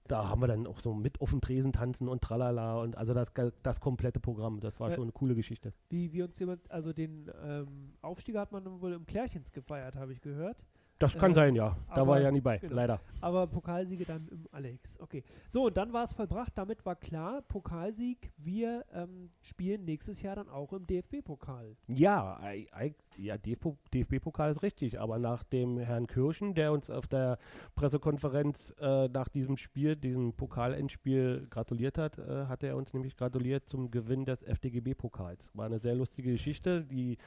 da 0.06 0.28
haben 0.28 0.40
wir 0.40 0.46
dann 0.48 0.66
auch 0.66 0.80
so 0.80 0.94
mit 0.94 1.20
auf 1.20 1.30
dem 1.30 1.40
Tresen 1.40 1.72
tanzen 1.72 2.08
und 2.08 2.22
tralala 2.22 2.80
und 2.80 2.96
also 2.96 3.12
das, 3.12 3.32
das 3.62 3.80
komplette 3.80 4.20
Programm. 4.20 4.60
Das 4.60 4.78
war 4.80 4.88
Ja. 4.90 4.94
schon 4.94 5.04
eine 5.04 5.12
coole 5.12 5.34
Geschichte. 5.34 5.72
Wie, 5.90 6.12
wie 6.12 6.22
uns 6.22 6.38
jemand, 6.38 6.70
also 6.70 6.92
den 6.92 7.30
ähm, 7.44 7.92
Aufstieg 8.00 8.36
hat 8.36 8.52
man 8.52 8.80
wohl 8.80 8.92
im 8.94 9.06
Klärchens 9.06 9.52
gefeiert, 9.52 9.96
habe 9.96 10.12
ich 10.12 10.20
gehört. 10.20 10.56
Das 11.00 11.16
kann 11.16 11.30
Äh, 11.30 11.34
sein, 11.34 11.54
ja. 11.54 11.76
Da 11.94 12.02
aber- 12.02 12.12
war 12.12 12.20
ja 12.20 12.30
nie 12.32 12.40
bei, 12.40 12.58
genau. 12.58 12.74
leider. 12.74 13.00
Aber 13.20 13.46
Pokalsiege 13.46 14.04
dann 14.04 14.26
im 14.32 14.48
Alex. 14.50 14.98
Okay. 15.00 15.22
So, 15.48 15.66
und 15.66 15.76
dann 15.76 15.92
war 15.92 16.02
es 16.02 16.12
vollbracht. 16.12 16.52
Damit 16.56 16.84
war 16.84 16.96
klar, 16.96 17.42
Pokalsieg, 17.42 18.32
wir 18.36 18.84
ähm, 18.92 19.30
spielen 19.40 19.84
nächstes 19.84 20.22
Jahr 20.22 20.34
dann 20.34 20.48
auch 20.48 20.72
im 20.72 20.86
DFB-Pokal. 20.88 21.76
Ja, 21.86 22.40
ei- 22.40 22.66
ei- 22.72 22.94
ja 23.16 23.38
DFB 23.38 23.76
DFB-Pokal 23.94 24.50
ist 24.50 24.62
richtig, 24.64 24.98
aber 25.00 25.18
nach 25.20 25.44
dem 25.44 25.78
Herrn 25.78 26.08
Kirschen, 26.08 26.54
der 26.54 26.72
uns 26.72 26.90
auf 26.90 27.06
der 27.06 27.38
Pressekonferenz 27.76 28.74
äh, 28.80 29.06
nach 29.08 29.28
diesem 29.28 29.56
Spiel, 29.56 29.94
diesem 29.96 30.32
Pokalendspiel 30.32 31.46
gratuliert 31.48 31.96
hat, 31.96 32.18
äh, 32.18 32.46
hat 32.46 32.62
er 32.64 32.76
uns 32.76 32.92
nämlich 32.92 33.16
gratuliert 33.16 33.66
zum 33.68 33.90
Gewinn 33.92 34.24
des 34.24 34.42
FDGB-Pokals. 34.42 35.52
War 35.54 35.66
eine 35.66 35.78
sehr 35.78 35.94
lustige 35.94 36.32
Geschichte. 36.32 36.82
Die, 36.84 37.18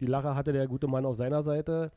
die 0.00 0.06
Lache 0.06 0.34
hatte 0.34 0.52
der 0.52 0.66
gute 0.66 0.88
Mann 0.88 1.06
auf 1.06 1.16
seiner 1.16 1.42
Seite. 1.44 1.92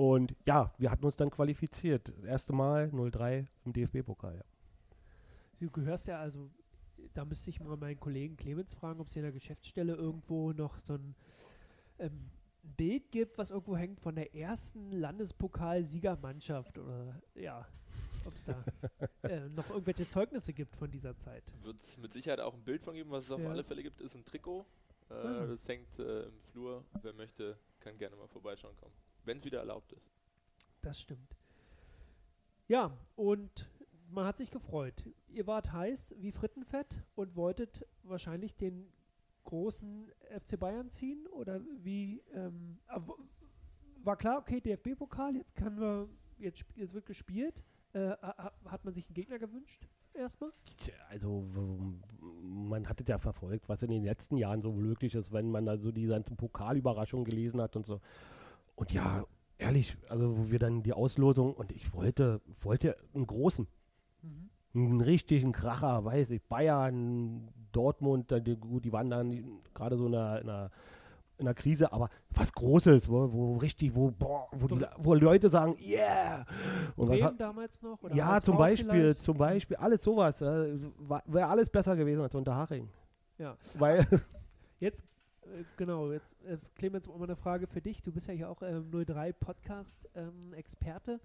Und 0.00 0.34
ja, 0.46 0.72
wir 0.78 0.90
hatten 0.90 1.04
uns 1.04 1.16
dann 1.16 1.28
qualifiziert. 1.30 2.08
Das 2.08 2.24
erste 2.24 2.54
Mal 2.54 2.86
0-3 2.86 3.46
im 3.66 3.72
DFB-Pokal. 3.74 4.34
Ja. 4.34 4.44
Du 5.58 5.70
gehörst 5.70 6.06
ja 6.06 6.18
also, 6.18 6.48
da 7.12 7.26
müsste 7.26 7.50
ich 7.50 7.60
mal 7.60 7.76
meinen 7.76 8.00
Kollegen 8.00 8.34
Clemens 8.34 8.72
fragen, 8.72 8.98
ob 8.98 9.08
es 9.08 9.12
hier 9.12 9.20
in 9.20 9.24
der 9.24 9.32
Geschäftsstelle 9.32 9.92
irgendwo 9.94 10.52
noch 10.52 10.78
so 10.78 10.94
ein 10.94 11.14
ähm, 11.98 12.30
Bild 12.62 13.12
gibt, 13.12 13.36
was 13.36 13.50
irgendwo 13.50 13.76
hängt 13.76 14.00
von 14.00 14.14
der 14.14 14.34
ersten 14.34 14.90
Landespokal-Siegermannschaft 14.90 16.78
oder 16.78 17.20
ja, 17.34 17.66
ob 18.24 18.34
es 18.36 18.46
da 18.46 18.64
äh, 19.28 19.50
noch 19.50 19.68
irgendwelche 19.68 20.08
Zeugnisse 20.08 20.54
gibt 20.54 20.74
von 20.76 20.90
dieser 20.90 21.14
Zeit. 21.18 21.44
Wird 21.62 21.78
es 21.82 21.98
mit 21.98 22.14
Sicherheit 22.14 22.40
auch 22.40 22.54
ein 22.54 22.64
Bild 22.64 22.82
von 22.82 22.94
geben, 22.94 23.10
was 23.10 23.24
es 23.24 23.32
auf 23.32 23.40
Ja. 23.40 23.50
alle 23.50 23.64
Fälle 23.64 23.82
gibt, 23.82 24.00
ist 24.00 24.14
ein 24.14 24.24
Trikot. 24.24 24.64
Äh, 25.10 25.12
Ah. 25.12 25.44
Das 25.46 25.68
hängt 25.68 25.98
äh, 25.98 26.22
im 26.22 26.40
Flur. 26.52 26.84
Wer 27.02 27.12
möchte, 27.12 27.58
kann 27.80 27.98
gerne 27.98 28.16
mal 28.16 28.28
vorbeischauen 28.28 28.76
kommen. 28.76 28.94
Wenn 29.24 29.38
es 29.38 29.44
wieder 29.44 29.58
erlaubt 29.60 29.92
ist. 29.92 30.10
Das 30.82 31.00
stimmt. 31.00 31.36
Ja, 32.68 32.92
und 33.16 33.68
man 34.10 34.24
hat 34.24 34.36
sich 34.38 34.50
gefreut. 34.50 35.04
Ihr 35.28 35.46
wart 35.46 35.72
heiß 35.72 36.14
wie 36.18 36.32
Frittenfett 36.32 37.02
und 37.14 37.36
wolltet 37.36 37.86
wahrscheinlich 38.02 38.56
den 38.56 38.86
großen 39.44 40.10
FC 40.38 40.58
Bayern 40.58 40.90
ziehen 40.90 41.26
oder 41.28 41.60
wie 41.82 42.22
ähm, 42.32 42.78
war 44.02 44.16
klar, 44.16 44.38
okay, 44.38 44.60
DFB-Pokal, 44.60 45.36
jetzt 45.36 45.54
kann 45.54 45.78
wir, 45.78 46.08
jetzt, 46.38 46.64
jetzt 46.76 46.94
wird 46.94 47.06
gespielt. 47.06 47.62
Äh, 47.92 48.10
ha- 48.10 48.34
ha- 48.38 48.52
hat 48.66 48.84
man 48.84 48.94
sich 48.94 49.06
einen 49.06 49.14
Gegner 49.14 49.38
gewünscht? 49.38 49.86
Erstmal? 50.14 50.52
Tja, 50.78 50.94
Also 51.08 51.46
man 52.42 52.88
hat 52.88 53.00
es 53.00 53.08
ja 53.08 53.18
verfolgt, 53.18 53.68
was 53.68 53.82
in 53.82 53.90
den 53.90 54.04
letzten 54.04 54.36
Jahren 54.36 54.60
so 54.62 54.72
möglich 54.72 55.14
ist, 55.14 55.32
wenn 55.32 55.50
man 55.50 55.66
da 55.66 55.76
so 55.78 55.92
die 55.92 56.06
ganzen 56.06 56.36
Pokalüberraschungen 56.36 57.24
gelesen 57.24 57.60
hat 57.60 57.76
und 57.76 57.86
so. 57.86 58.00
Und 58.80 58.92
ja, 58.92 59.26
ehrlich, 59.58 59.94
also 60.08 60.38
wo 60.38 60.50
wir 60.50 60.58
dann 60.58 60.82
die 60.82 60.94
Auslosung 60.94 61.52
und 61.52 61.70
ich 61.70 61.92
wollte, 61.92 62.40
wollte 62.60 62.96
einen 63.14 63.26
großen, 63.26 63.68
einen 64.74 65.02
richtigen 65.02 65.52
Kracher, 65.52 66.02
weiß 66.02 66.30
ich, 66.30 66.42
Bayern, 66.44 67.50
Dortmund, 67.72 68.30
die, 68.30 68.56
gut, 68.56 68.86
die 68.86 68.92
waren 68.92 69.10
dann 69.10 69.60
gerade 69.74 69.98
so 69.98 70.06
in 70.06 70.14
einer, 70.14 70.40
in 70.40 70.48
einer 70.48 70.70
in 71.36 71.46
einer 71.46 71.54
Krise, 71.54 71.90
aber 71.90 72.10
was 72.30 72.52
Großes, 72.52 73.08
wo, 73.08 73.32
wo 73.32 73.56
richtig, 73.56 73.94
wo, 73.94 74.10
boah, 74.10 74.46
wo, 74.52 74.66
die, 74.66 74.84
wo 74.98 75.14
Leute 75.14 75.48
sagen, 75.48 75.74
yeah! 75.80 76.44
Und 76.96 77.08
was 77.08 77.16
Bremen 77.16 77.24
hat, 77.24 77.40
damals 77.40 77.80
noch? 77.80 77.98
Ja, 78.12 78.42
zum 78.42 78.58
Beispiel, 78.58 78.90
vielleicht? 78.90 79.22
zum 79.22 79.38
Beispiel, 79.38 79.76
alles 79.78 80.02
sowas. 80.02 80.42
Äh, 80.42 80.78
Wäre 81.24 81.46
alles 81.46 81.70
besser 81.70 81.96
gewesen 81.96 82.20
als 82.20 82.34
Unterhaching. 82.34 82.90
Ja. 83.38 83.56
Weil, 83.78 84.06
Jetzt, 84.80 85.04
äh, 85.50 85.64
genau, 85.76 86.12
jetzt, 86.12 86.36
äh, 86.44 86.56
Clemens, 86.76 87.08
mal 87.08 87.22
eine 87.22 87.36
Frage 87.36 87.66
für 87.66 87.80
dich. 87.80 88.02
Du 88.02 88.12
bist 88.12 88.26
ja 88.28 88.34
hier 88.34 88.50
auch 88.50 88.62
ähm, 88.62 88.90
03 88.90 89.32
Podcast-Experte. 89.32 91.20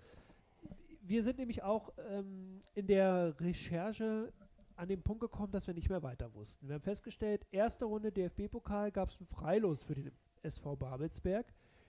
wir 1.01 1.23
sind 1.23 1.37
nämlich 1.37 1.63
auch 1.63 1.91
ähm, 2.09 2.61
in 2.73 2.87
der 2.87 3.35
Recherche 3.39 4.31
an 4.75 4.89
den 4.89 5.01
Punkt 5.01 5.21
gekommen, 5.21 5.51
dass 5.51 5.67
wir 5.67 5.73
nicht 5.73 5.89
mehr 5.89 6.03
weiter 6.03 6.33
wussten. 6.33 6.67
Wir 6.67 6.75
haben 6.75 6.81
festgestellt, 6.81 7.45
erste 7.51 7.85
Runde 7.85 8.11
DFB-Pokal 8.11 8.91
gab 8.91 9.09
es 9.09 9.19
ein 9.19 9.25
Freilos 9.25 9.83
für 9.83 9.95
den 9.95 10.11
SV 10.43 10.75
Babelsberg. 10.75 11.45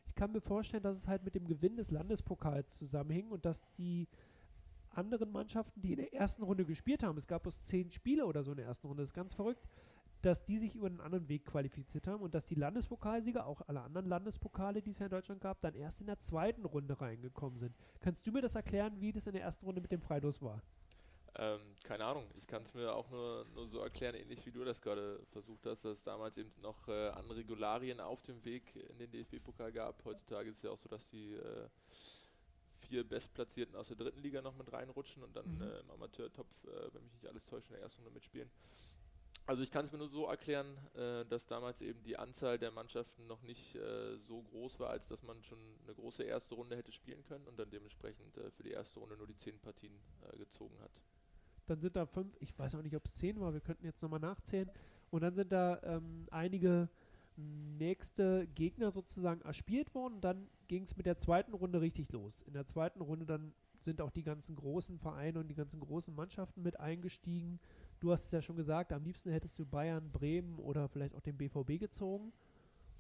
Ich 0.07 0.15
kann 0.15 0.33
mir 0.33 0.41
vorstellen, 0.41 0.83
dass 0.83 0.99
es 0.99 1.09
halt 1.09 1.25
mit 1.25 1.35
dem 1.35 1.47
Gewinn 1.47 1.77
des 1.77 1.91
Landespokals 1.91 2.77
zusammenhing 2.79 3.29
und 3.31 3.45
dass 3.45 3.65
die 3.77 4.09
anderen 4.91 5.31
Mannschaften, 5.31 5.81
die 5.83 5.93
in 5.93 5.99
der 5.99 6.15
ersten 6.15 6.43
Runde 6.43 6.65
gespielt 6.65 7.03
haben, 7.03 7.19
es 7.19 7.27
gab 7.27 7.43
bloß 7.43 7.63
zehn 7.63 7.91
Spiele 7.91 8.25
oder 8.25 8.43
so 8.43 8.53
in 8.53 8.59
der 8.59 8.67
ersten 8.67 8.87
Runde, 8.87 9.03
das 9.03 9.11
ist 9.11 9.15
ganz 9.15 9.35
verrückt, 9.35 9.69
dass 10.27 10.45
die 10.45 10.59
sich 10.59 10.75
über 10.75 10.89
einen 10.89 11.01
anderen 11.01 11.29
Weg 11.29 11.45
qualifiziert 11.45 12.09
haben 12.09 12.21
und 12.21 12.35
dass 12.35 12.45
die 12.45 12.57
Landespokalsieger, 12.57 13.47
auch 13.47 13.63
alle 13.69 13.83
anderen 13.83 14.09
Landespokale, 14.09 14.83
die 14.83 14.91
es 14.91 14.99
ja 14.99 15.07
in 15.07 15.11
Deutschland 15.13 15.41
gab, 15.41 15.61
dann 15.61 15.75
erst 15.75 16.01
in 16.01 16.09
der 16.09 16.19
zweiten 16.19 16.65
Runde 16.65 17.01
reingekommen 17.01 17.61
sind. 17.61 17.77
Kannst 18.01 18.27
du 18.27 18.33
mir 18.33 18.43
das 18.43 18.57
erklären, 18.57 19.01
wie 19.01 19.13
das 19.13 19.27
in 19.29 19.35
der 19.35 19.43
ersten 19.43 19.65
Runde 19.65 19.81
mit 19.81 19.93
dem 19.93 20.01
Freilos 20.01 20.43
war? 20.43 20.63
Ähm, 21.39 21.61
keine 21.85 22.05
Ahnung, 22.05 22.25
ich 22.35 22.47
kann 22.47 22.63
es 22.63 22.73
mir 22.75 22.93
auch 22.95 23.09
nur, 23.11 23.45
nur 23.55 23.69
so 23.69 23.81
erklären, 23.81 24.15
ähnlich 24.15 24.45
wie 24.47 24.51
du 24.53 24.65
das 24.65 24.81
gerade 24.81 25.21
versucht 25.31 25.67
hast, 25.67 25.85
dass 25.85 25.99
es 25.99 26.03
damals 26.03 26.39
eben 26.39 26.51
noch 26.63 26.89
äh, 26.89 27.09
andere 27.11 27.37
Regularien 27.37 28.01
auf 28.01 28.23
dem 28.23 28.43
Weg 28.45 28.75
in 28.75 28.99
den 28.99 29.11
DFB-Pokal 29.11 29.71
gab. 29.71 30.05
Heutzutage 30.05 30.49
ist 30.51 30.57
es 30.57 30.63
ja 30.63 30.71
auch 30.71 30.79
so, 30.79 30.89
dass 30.89 31.07
die 31.09 31.35
äh, 31.35 31.69
vier 32.81 33.05
Bestplatzierten 33.07 33.77
aus 33.77 33.89
der 33.89 33.97
dritten 33.97 34.21
Liga 34.23 34.41
noch 34.43 34.57
mit 34.57 34.73
reinrutschen 34.73 35.23
und 35.23 35.37
dann 35.37 35.47
Mhm. 35.47 35.63
äh, 35.63 35.81
im 35.81 35.91
Amateurtopf, 35.91 36.65
äh, 36.65 36.95
wenn 36.95 37.05
mich 37.05 37.13
nicht 37.13 37.27
alles 37.27 37.45
täuscht, 37.45 37.69
in 37.69 37.75
der 37.75 37.83
ersten 37.83 38.03
Runde 38.03 38.15
mitspielen. 38.15 38.51
Also 39.47 39.63
ich 39.63 39.71
kann 39.71 39.85
es 39.85 39.93
mir 39.93 39.99
nur 39.99 40.09
so 40.09 40.27
erklären, 40.27 40.67
äh, 40.95 41.25
dass 41.27 41.47
damals 41.47 41.81
eben 41.81 42.03
die 42.03 42.19
Anzahl 42.19 42.59
der 42.59 42.73
Mannschaften 42.73 43.29
noch 43.29 43.43
nicht 43.43 43.77
äh, 43.77 44.19
so 44.19 44.43
groß 44.43 44.81
war, 44.81 44.91
als 44.91 45.07
dass 45.07 45.23
man 45.23 45.43
schon 45.45 45.59
eine 45.85 45.95
große 45.95 46.25
erste 46.25 46.57
Runde 46.57 46.77
hätte 46.77 46.91
spielen 46.91 47.23
können 47.25 47.47
und 47.47 47.57
dann 47.57 47.71
dementsprechend 47.71 48.37
äh, 48.39 48.51
für 48.51 48.65
die 48.65 48.73
erste 48.73 48.99
Runde 48.99 49.17
nur 49.17 49.29
die 49.29 49.37
zehn 49.37 49.59
Partien 49.61 49.93
äh, 50.23 50.37
gezogen 50.37 50.77
hat. 50.81 50.91
Dann 51.67 51.81
sind 51.81 51.95
da 51.95 52.07
fünf, 52.07 52.37
ich 52.41 52.59
weiß 52.59 52.75
auch 52.75 52.83
nicht, 52.83 52.97
ob 52.97 53.05
es 53.05 53.15
zehn 53.15 53.41
war, 53.41 53.53
wir 53.53 53.61
könnten 53.61 53.85
jetzt 53.85 54.03
nochmal 54.03 54.21
nachzählen. 54.21 54.71
Und 55.11 55.23
dann 55.23 55.35
sind 55.35 55.53
da 55.53 55.81
ähm, 55.85 56.25
einige 56.33 56.89
nächste 57.37 58.47
Gegner 58.49 58.91
sozusagen 58.91 59.43
erspielt 59.43 59.95
worden. 59.95 60.21
Dann 60.21 60.49
ging 60.67 60.83
es 60.83 60.97
mit 60.97 61.07
der 61.07 61.19
zweiten 61.19 61.55
Runde 61.55 61.81
richtig 61.81 62.11
los. 62.11 62.43
In 62.43 62.55
der 62.55 62.67
zweiten 62.67 63.01
Runde 63.01 63.27
dann 63.27 63.53
sind 63.81 64.01
auch 64.01 64.11
die 64.11 64.23
ganzen 64.23 64.57
großen 64.57 64.99
Vereine 64.99 65.39
und 65.41 65.49
die 65.49 65.55
ganzen 65.55 65.81
großen 65.81 66.15
Mannschaften 66.15 66.63
mit 66.63 66.81
eingestiegen. 66.81 67.61
Du 68.01 68.13
hast 68.13 68.27
es 68.27 68.33
ja 68.33 68.43
schon 68.43 68.57
gesagt, 68.57 68.93
am 68.93 69.05
liebsten 69.05 69.31
hättest 69.31 69.59
du 69.59 69.65
Bayern, 69.65 70.11
Bremen 70.13 70.59
oder 70.59 70.89
vielleicht 70.89 71.15
auch 71.15 71.21
den 71.21 71.37
BVB 71.37 71.79
gezogen. 71.79 72.33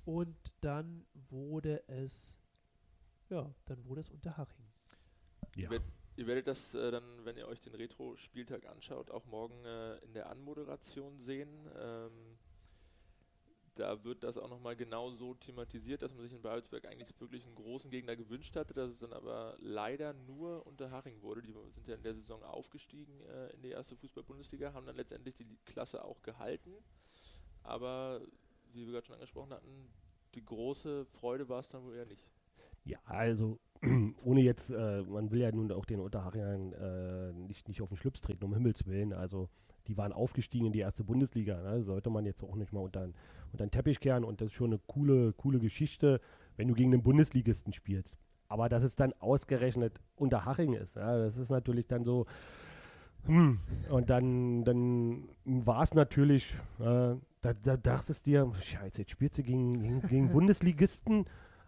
Und 0.05 0.37
dann 0.61 1.05
wurde 1.31 1.83
es, 1.89 2.39
ja, 3.29 3.53
dann 3.67 3.85
wurde 3.87 4.01
es 4.01 4.11
Unterhaching. 4.11 4.65
Ja. 5.57 5.71
Ihr 6.17 6.27
werdet 6.27 6.47
das 6.47 6.73
äh, 6.75 6.91
dann, 6.91 7.05
wenn 7.25 7.37
ihr 7.37 7.47
euch 7.47 7.61
den 7.61 7.75
Retro-Spieltag 7.75 8.67
anschaut, 8.67 9.11
auch 9.11 9.27
morgen 9.27 9.65
äh, 9.67 9.97
in 9.99 10.15
der 10.15 10.31
Anmoderation 10.31 11.21
sehen. 11.21 11.51
Ähm, 11.79 12.36
da 13.77 14.03
wird 14.05 14.25
das 14.25 14.39
auch 14.39 14.49
nochmal 14.49 14.75
genau 14.75 15.11
so 15.11 15.35
thematisiert, 15.35 16.03
dass 16.03 16.13
man 16.13 16.23
sich 16.23 16.33
in 16.33 16.43
Babelsberg 16.43 16.87
eigentlich 16.87 17.21
wirklich 17.21 17.45
einen 17.45 17.55
großen 17.55 17.91
Gegner 17.91 18.17
gewünscht 18.17 18.57
hatte, 18.57 18.75
dass 18.75 18.91
es 18.91 18.99
dann 18.99 19.13
aber 19.13 19.57
leider 19.61 20.15
nur 20.15 20.67
Unterhaching 20.67 21.21
wurde. 21.23 21.43
Die 21.43 21.53
sind 21.71 21.87
ja 21.87 21.95
in 21.95 22.03
der 22.03 22.15
Saison 22.15 22.43
aufgestiegen 22.43 23.21
äh, 23.27 23.49
in 23.55 23.63
die 23.63 23.71
erste 23.71 23.97
Fußball-Bundesliga, 23.97 24.73
haben 24.73 24.87
dann 24.87 24.97
letztendlich 24.97 25.37
die 25.37 25.59
Klasse 25.65 26.05
auch 26.05 26.23
gehalten. 26.23 26.73
Aber 27.63 28.23
wie 28.73 28.87
wir 28.87 28.93
gerade 28.93 29.07
schon 29.07 29.15
angesprochen 29.15 29.53
hatten, 29.53 29.93
die 30.35 30.45
große 30.45 31.05
Freude 31.05 31.49
war 31.49 31.61
es 31.61 31.69
dann 31.69 31.83
wohl 31.85 31.95
eher 31.95 32.07
nicht. 32.07 32.31
Ja, 32.85 32.99
also 33.05 33.59
ohne 34.25 34.41
jetzt, 34.41 34.71
äh, 34.71 35.03
man 35.03 35.31
will 35.31 35.41
ja 35.41 35.53
nun 35.53 35.71
auch 35.73 35.85
den 35.85 36.01
Unterhachingern 36.01 36.73
äh, 36.73 37.33
nicht, 37.33 37.69
nicht 37.69 37.83
auf 37.83 37.89
den 37.89 37.97
Schlips 37.97 38.21
treten, 38.21 38.45
um 38.45 38.55
Himmels 38.55 38.87
Willen. 38.87 39.13
Also 39.13 39.49
die 39.87 39.97
waren 39.97 40.13
aufgestiegen 40.13 40.67
in 40.67 40.73
die 40.73 40.81
erste 40.81 41.05
Bundesliga. 41.05 41.61
Ne? 41.63 41.83
Sollte 41.83 42.11
man 42.11 42.27
jetzt 42.27 42.43
auch 42.43 42.57
nicht 42.57 42.73
mal 42.73 42.81
unter, 42.81 43.09
unter 43.53 43.67
den 43.67 43.71
Teppich 43.71 44.01
kehren. 44.01 44.25
Und 44.25 44.41
das 44.41 44.49
ist 44.49 44.55
schon 44.55 44.71
eine 44.71 44.81
coole, 44.87 45.33
coole 45.33 45.59
Geschichte, 45.59 46.21
wenn 46.57 46.69
du 46.69 46.75
gegen 46.75 46.93
einen 46.93 47.03
Bundesligisten 47.03 47.73
spielst. 47.73 48.17
Aber 48.49 48.69
dass 48.69 48.83
es 48.83 48.97
dann 48.97 49.13
ausgerechnet 49.15 50.01
Unterhaching 50.15 50.75
ist, 50.75 50.97
ja, 50.97 51.19
das 51.19 51.37
ist 51.37 51.51
natürlich 51.51 51.87
dann 51.87 52.05
so. 52.05 52.27
Hm. 53.25 53.59
Und 53.91 54.09
dann, 54.09 54.65
dann 54.65 55.29
war 55.45 55.83
es 55.83 55.95
natürlich, 55.95 56.55
äh, 56.79 57.17
da, 57.41 57.55
da 57.63 57.77
dachtest 57.77 58.27
du 58.27 58.31
dir, 58.31 58.53
scheiße, 58.61 59.01
jetzt 59.01 59.11
spielst 59.11 59.39
du 59.39 59.43
gegen, 59.43 59.81
gegen, 59.81 60.03
gegen 60.03 60.29
Bundesligisten 60.33 61.27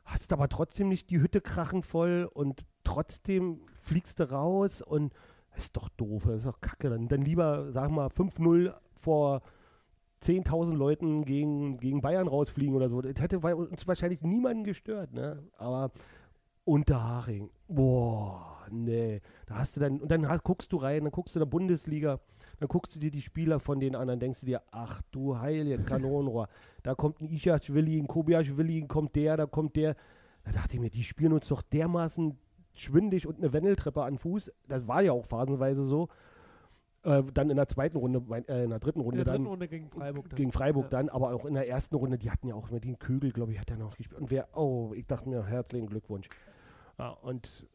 hast 0.09 0.33
aber 0.33 0.49
trotzdem 0.49 0.89
nicht 0.89 1.11
die 1.11 1.21
Hütte 1.21 1.41
krachend 1.41 1.87
voll 1.87 2.29
und 2.33 2.65
trotzdem 2.83 3.61
fliegst 3.81 4.21
du 4.21 4.31
raus 4.31 4.83
und 4.83 5.13
das 5.53 5.65
ist 5.65 5.77
doch 5.77 5.89
doof, 5.91 6.25
das 6.27 6.39
ist 6.39 6.47
doch 6.47 6.61
kacke. 6.61 6.89
Dann, 6.89 7.09
dann 7.09 7.23
lieber, 7.23 7.71
sag 7.73 7.91
mal, 7.91 8.09
5-0 8.09 8.75
vor 9.01 9.43
10.000 10.23 10.75
Leuten 10.75 11.25
gegen, 11.25 11.79
gegen 11.79 12.01
Bayern 12.01 12.27
rausfliegen 12.27 12.75
oder 12.75 12.89
so. 12.89 13.01
Das 13.03 13.21
hätte 13.21 13.39
uns 13.39 13.87
wahrscheinlich 13.87 14.23
niemanden 14.23 14.65
gestört, 14.65 15.13
ne? 15.13 15.43
Aber 15.57 15.93
Unterhaching, 16.65 17.51
boah, 17.69 18.67
nee. 18.71 19.21
Da 19.47 19.59
hast 19.59 19.77
du 19.77 19.81
dann, 19.81 20.01
und 20.01 20.11
dann 20.11 20.29
hast, 20.29 20.43
guckst 20.43 20.73
du 20.73 20.77
rein, 20.77 21.05
dann 21.05 21.13
guckst 21.13 21.35
du 21.35 21.39
in 21.39 21.45
der 21.45 21.51
Bundesliga, 21.51 22.21
dann 22.59 22.69
guckst 22.69 22.95
du 22.95 22.99
dir 22.99 23.11
die 23.11 23.23
Spieler 23.23 23.61
von 23.61 23.81
den 23.81 23.95
anderen, 23.95 24.21
denkst 24.21 24.41
du 24.41 24.47
dir, 24.47 24.63
ach 24.71 25.03
du 25.11 25.39
heilige 25.39 25.79
Kanonenrohr, 25.83 26.49
da 26.83 26.95
kommt 26.95 27.21
ein 27.21 27.29
Ichachwili, 27.29 27.99
ein 27.99 28.07
Kobiachwili, 28.07 28.87
kommt 28.87 29.15
der, 29.17 29.37
da 29.37 29.47
kommt 29.47 29.77
der. 29.77 29.95
Da 30.45 30.53
dachte 30.53 30.75
ich 30.75 30.81
mir, 30.81 30.91
die 30.91 31.05
spielen 31.05 31.33
uns 31.33 31.49
doch 31.49 31.63
dermaßen 31.63 32.37
schwindig 32.75 33.27
und 33.27 33.39
eine 33.39 33.53
Wendeltreppe 33.53 34.03
an 34.03 34.19
Fuß. 34.19 34.53
Das 34.67 34.87
war 34.89 35.03
ja 35.03 35.13
auch 35.13 35.27
phasenweise 35.27 35.83
so. 35.83 36.09
Äh, 37.03 37.23
dann 37.33 37.51
in 37.51 37.57
der 37.57 37.69
zweiten 37.69 37.97
Runde, 37.97 38.23
äh, 38.49 38.65
in 38.65 38.71
der 38.71 38.79
dritten 38.81 39.01
In 39.01 39.05
Runde 39.05 39.25
der 39.25 39.25
dann 39.27 39.43
dritten 39.43 39.51
Runde 39.51 39.69
gegen 39.69 39.91
Freiburg. 39.91 40.29
Dann. 40.29 40.37
gegen 40.37 40.53
Freiburg 40.53 40.85
Ja. 40.85 40.91
dann, 40.91 41.09
aber 41.09 41.35
auch 41.35 41.45
in 41.45 41.55
der 41.55 41.69
ersten 41.69 41.95
Runde, 41.97 42.19
die 42.19 42.31
hatten 42.31 42.49
ja 42.49 42.55
auch 42.55 42.71
mit 42.71 42.85
den 42.85 42.99
Kögel, 42.99 43.31
glaube 43.31 43.53
ich, 43.53 43.61
hat 43.61 43.71
er 43.71 43.77
noch 43.77 43.97
gespielt. 43.97 44.21
Und 44.21 44.31
wer, 44.31 44.49
oh, 44.57 44.93
ich 44.95 45.07
dachte 45.07 45.29
mir, 45.29 45.45
herzlichen 45.47 45.87
Glückwunsch. 45.87 46.29
Ja, 46.99 47.11
und 47.11 47.67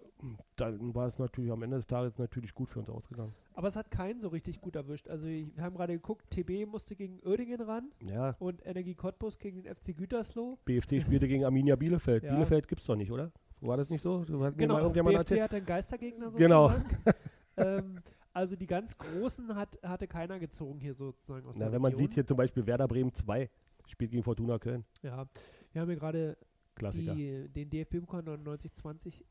dann 0.56 0.94
war 0.96 1.08
es 1.08 1.20
natürlich 1.20 1.52
am 1.52 1.62
Ende 1.64 1.78
des 1.78 1.88
Tages 1.88 2.18
natürlich 2.18 2.54
gut 2.54 2.70
für 2.70 2.80
uns 2.80 2.90
ausgegangen. 2.90 3.34
Aber 3.54 3.68
es 3.68 3.76
hat 3.76 3.92
keinen 3.92 4.20
so 4.20 4.30
richtig 4.30 4.62
gut 4.62 4.76
erwischt. 4.76 5.08
Also 5.08 5.26
wir 5.26 5.48
haben 5.60 5.76
gerade 5.76 5.94
geguckt, 5.94 6.30
TB 6.32 6.66
musste 6.68 6.96
gegen 6.96 7.20
Oerdingen 7.26 7.62
ran 7.62 7.92
Ja, 8.02 8.36
und 8.40 8.66
Energie 8.66 8.96
Cottbus 8.96 9.38
gegen 9.38 9.64
den 9.64 9.74
FC 9.76 9.96
Gütersloh. 9.96 10.58
BFC 10.66 11.02
spielte 11.02 11.28
gegen 11.28 11.46
Arminia 11.46 11.76
Bielefeld. 11.76 12.24
Ja. 12.24 12.34
Bielefeld 12.34 12.68
gibt 12.68 12.82
es 12.82 12.88
doch 12.88 12.96
nicht, 12.96 13.12
oder? 13.12 13.32
War 13.62 13.78
das 13.78 13.90
nicht 13.90 14.02
so? 14.02 14.20
Mir 14.28 14.52
Genau, 14.54 14.90
BFC 14.90 15.14
erzählt? 15.16 15.42
hatte 15.42 15.56
einen 15.58 15.66
Geistergegner 15.66 16.32
Genau. 16.32 16.70
sozusagen. 16.70 16.98
ähm, 17.58 17.96
also 18.34 18.56
die 18.56 18.68
ganz 18.68 18.98
Großen 18.98 19.56
hat, 19.56 19.78
hatte 19.84 20.08
keiner 20.08 20.40
gezogen 20.40 20.80
hier 20.80 20.94
sozusagen 20.94 21.46
aus 21.48 21.56
Na, 21.58 21.72
wenn 21.72 21.82
man 21.82 21.92
Region. 21.92 22.08
sieht 22.08 22.14
hier 22.16 22.26
zum 22.26 22.38
Beispiel 22.38 22.66
Werder 22.66 22.88
Bremen 22.88 23.14
2 23.14 23.50
spielt 23.88 24.12
gegen 24.12 24.24
Fortuna 24.24 24.58
Köln. 24.60 24.86
Ja, 25.02 25.26
wir 25.72 25.82
haben 25.82 25.90
hier 25.90 26.00
gerade 26.00 26.38
den 26.76 27.70
DFB-Pokal 27.70 28.22
99-20, 28.22 29.24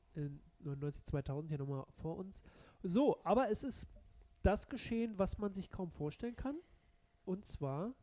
äh, 0.64 0.68
99-2000 0.68 1.48
hier 1.48 1.58
nochmal 1.58 1.84
vor 2.00 2.16
uns. 2.16 2.42
So, 2.82 3.18
aber 3.24 3.50
es 3.50 3.62
ist 3.62 3.88
das 4.42 4.68
geschehen, 4.68 5.18
was 5.18 5.38
man 5.38 5.54
sich 5.54 5.70
kaum 5.70 5.90
vorstellen 5.90 6.36
kann. 6.36 6.56
Und 7.24 7.46
zwar, 7.46 7.94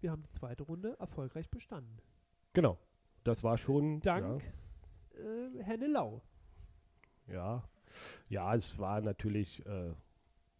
wir 0.00 0.10
haben 0.10 0.22
die 0.22 0.30
zweite 0.30 0.62
Runde 0.62 0.96
erfolgreich 0.98 1.50
bestanden. 1.50 1.98
Genau. 2.52 2.78
Das 3.24 3.42
war 3.42 3.58
schon. 3.58 4.00
Dank 4.00 4.42
äh, 5.16 5.62
Henne 5.62 5.86
Lau. 5.86 6.22
Ja, 7.26 7.34
ja. 7.34 7.64
ja, 8.28 8.54
es 8.54 8.78
war 8.78 9.00
natürlich, 9.00 9.64
äh, 9.66 9.94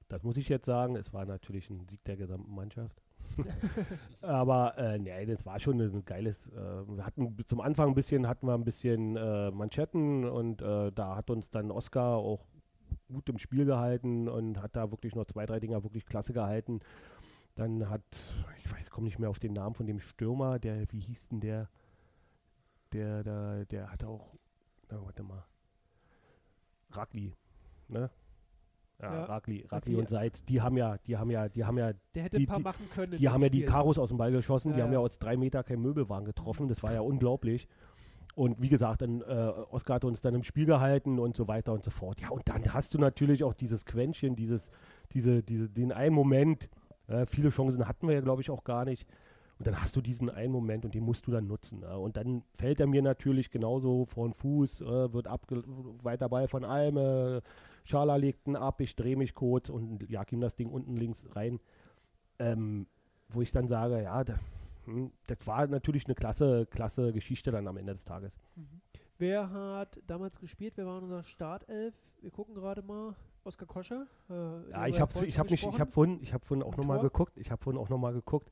das 0.08 0.22
muss 0.22 0.36
ich 0.36 0.48
jetzt 0.48 0.66
sagen, 0.66 0.96
es 0.96 1.12
war 1.12 1.24
natürlich 1.24 1.68
ein 1.70 1.86
Sieg 1.86 2.02
der 2.04 2.16
gesamten 2.16 2.54
Mannschaft. 2.54 3.02
Aber 4.22 4.76
äh, 4.78 4.98
nee, 4.98 5.26
das 5.26 5.44
war 5.46 5.58
schon 5.58 5.80
ein 5.80 6.04
geiles. 6.04 6.48
Äh, 6.48 6.86
wir 6.88 7.04
hatten 7.04 7.36
zum 7.44 7.60
Anfang 7.60 7.88
ein 7.88 7.94
bisschen, 7.94 8.28
hatten 8.28 8.46
wir 8.46 8.54
ein 8.54 8.64
bisschen 8.64 9.16
äh, 9.16 9.50
Manschetten 9.50 10.24
und 10.24 10.62
äh, 10.62 10.92
da 10.92 11.16
hat 11.16 11.30
uns 11.30 11.50
dann 11.50 11.70
Oscar 11.70 12.16
auch 12.16 12.46
gut 13.08 13.28
im 13.28 13.38
Spiel 13.38 13.64
gehalten 13.64 14.28
und 14.28 14.60
hat 14.60 14.76
da 14.76 14.90
wirklich 14.90 15.14
noch 15.14 15.26
zwei, 15.26 15.46
drei 15.46 15.60
Dinger 15.60 15.82
wirklich 15.82 16.06
klasse 16.06 16.32
gehalten. 16.32 16.80
Dann 17.54 17.88
hat, 17.88 18.02
ich 18.58 18.72
weiß, 18.72 18.90
komme 18.90 19.06
nicht 19.06 19.18
mehr 19.18 19.30
auf 19.30 19.38
den 19.38 19.52
Namen 19.52 19.74
von 19.74 19.86
dem 19.86 20.00
Stürmer, 20.00 20.58
der, 20.58 20.90
wie 20.90 21.00
hieß 21.00 21.28
denn 21.28 21.40
der? 21.40 21.68
Der, 22.92 23.22
der, 23.22 23.64
der 23.66 23.90
hat 23.90 24.04
auch, 24.04 24.34
na, 24.88 25.04
warte 25.04 25.22
mal, 25.22 25.44
Ragli, 26.90 27.34
ne? 27.88 28.10
Ja, 29.04 29.14
Ja, 29.14 29.24
Ragli, 29.24 29.66
Ragli 29.70 29.94
und 29.96 30.08
Seitz, 30.08 30.44
die 30.44 30.60
haben 30.60 30.76
ja, 30.76 30.96
die 31.06 31.16
haben 31.16 31.30
ja, 31.30 31.48
die 31.48 31.64
haben 31.64 31.78
ja 31.78 31.92
Der 32.14 32.22
hätte 32.24 32.38
Die- 32.38 32.44
ein 32.44 32.46
paar 32.48 32.56
die- 32.58 32.62
machen 32.64 32.84
können. 32.94 33.16
die 33.16 33.28
haben 33.28 33.42
ja 33.42 33.48
die. 33.48 33.64
Karos 33.64 33.98
aus 33.98 34.08
dem 34.08 34.18
Ball 34.18 34.32
geschossen, 34.32 34.72
die 34.72 34.78
Ja, 34.78 34.84
haben 34.84 34.92
ja 34.92 34.98
ja. 34.98 35.04
aus 35.04 35.18
drei 35.18 35.36
Meter 35.36 35.62
kein 35.62 35.80
Möbelwagen 35.80 36.24
getroffen, 36.24 36.68
das 36.68 36.82
war 36.82 36.92
ja 36.92 37.00
unglaublich. 37.00 37.68
Und 38.34 38.60
wie 38.60 38.68
gesagt, 38.68 39.02
dann 39.02 39.20
äh, 39.20 39.24
Oskar 39.70 39.96
hat 39.96 40.04
uns 40.04 40.20
dann 40.20 40.34
im 40.34 40.42
Spiel 40.42 40.66
gehalten 40.66 41.20
und 41.20 41.36
so 41.36 41.46
weiter 41.46 41.72
und 41.72 41.84
so 41.84 41.90
fort. 41.90 42.20
Ja, 42.20 42.30
und 42.30 42.48
dann 42.48 42.74
hast 42.74 42.92
du 42.94 42.98
natürlich 42.98 43.44
auch 43.44 43.54
dieses 43.54 43.84
Quäntchen, 43.84 44.34
dieses, 44.34 44.70
diese, 45.12 45.42
diese, 45.44 45.68
den 45.68 45.92
einen 45.92 46.14
Moment. 46.14 46.68
Äh, 47.06 47.26
viele 47.26 47.50
Chancen 47.50 47.86
hatten 47.86 48.08
wir 48.08 48.14
ja, 48.14 48.20
glaube 48.22 48.42
ich, 48.42 48.50
auch 48.50 48.64
gar 48.64 48.84
nicht. 48.84 49.06
Und 49.58 49.66
dann 49.68 49.80
hast 49.80 49.94
du 49.94 50.00
diesen 50.00 50.30
einen 50.30 50.52
Moment 50.52 50.84
und 50.84 50.94
den 50.94 51.04
musst 51.04 51.26
du 51.26 51.30
dann 51.30 51.46
nutzen. 51.46 51.82
Ja. 51.82 51.94
Und 51.94 52.16
dann 52.16 52.42
fällt 52.56 52.80
er 52.80 52.86
mir 52.86 53.02
natürlich 53.02 53.50
genauso 53.50 54.04
vor 54.06 54.26
den 54.26 54.34
Fuß, 54.34 54.80
äh, 54.80 55.12
wird 55.12 55.26
weiter 56.02 56.28
Ball 56.28 56.48
von 56.48 56.64
Alme, 56.64 57.42
Schala 57.84 58.16
legt 58.16 58.48
ihn 58.48 58.56
ab, 58.56 58.80
ich 58.80 58.96
drehe 58.96 59.16
mich 59.16 59.34
kurz 59.34 59.68
und 59.68 60.08
jag 60.10 60.32
ihm 60.32 60.40
das 60.40 60.56
Ding 60.56 60.70
unten 60.70 60.96
links 60.96 61.24
rein. 61.36 61.60
Ähm, 62.38 62.86
wo 63.28 63.42
ich 63.42 63.52
dann 63.52 63.68
sage, 63.68 64.02
ja, 64.02 64.24
da, 64.24 64.34
hm, 64.86 65.12
das 65.26 65.46
war 65.46 65.66
natürlich 65.68 66.06
eine 66.06 66.14
klasse, 66.14 66.66
klasse 66.66 67.12
Geschichte 67.12 67.52
dann 67.52 67.68
am 67.68 67.76
Ende 67.76 67.94
des 67.94 68.04
Tages. 68.04 68.38
Mhm. 68.56 68.80
Wer 69.18 69.50
hat 69.50 70.00
damals 70.06 70.40
gespielt? 70.40 70.72
Wer 70.76 70.86
war 70.86 71.00
unser 71.00 71.22
Startelf? 71.22 71.94
Wir 72.20 72.30
gucken 72.32 72.54
gerade 72.54 72.82
mal. 72.82 73.14
Oskar 73.44 73.68
Koscher. 73.68 74.06
Äh, 74.28 74.70
Ja, 74.70 74.86
ich 74.88 74.98
habe 74.98 75.26
ich 75.26 75.38
hab 75.38 75.50
ich 75.50 75.64
habe 75.78 75.92
vorhin, 75.92 76.18
ich 76.22 76.32
habe 76.32 76.44
vorhin 76.44 76.64
auch 76.64 76.76
nochmal 76.76 76.98
geguckt. 77.00 77.36
Ich 77.36 77.50
habe 77.50 77.62
vorhin 77.62 77.80
auch 77.80 77.88
nochmal 77.88 78.14
geguckt 78.14 78.50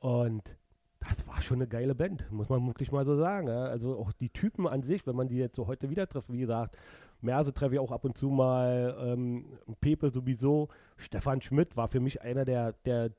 und 0.00 0.56
das 1.00 1.26
war 1.26 1.40
schon 1.40 1.58
eine 1.58 1.68
geile 1.68 1.94
Band, 1.94 2.30
muss 2.30 2.48
man 2.48 2.66
wirklich 2.66 2.90
mal 2.90 3.04
so 3.04 3.16
sagen. 3.16 3.48
Also 3.48 3.96
auch 3.98 4.12
die 4.12 4.30
Typen 4.30 4.66
an 4.66 4.82
sich, 4.82 5.06
wenn 5.06 5.16
man 5.16 5.28
die 5.28 5.36
jetzt 5.36 5.56
so 5.56 5.66
heute 5.66 5.90
wieder 5.90 6.08
trifft, 6.08 6.32
wie 6.32 6.40
gesagt, 6.40 6.76
Merse 7.20 7.52
treffe 7.52 7.74
ich 7.74 7.80
auch 7.80 7.92
ab 7.92 8.04
und 8.04 8.16
zu 8.16 8.28
mal, 8.28 8.96
ähm, 9.00 9.46
Pepe 9.80 10.10
sowieso, 10.10 10.68
Stefan 10.96 11.40
Schmidt 11.40 11.76
war 11.76 11.88
für 11.88 12.00
mich 12.00 12.22
einer 12.22 12.44
der, 12.44 12.72
der, 12.84 13.10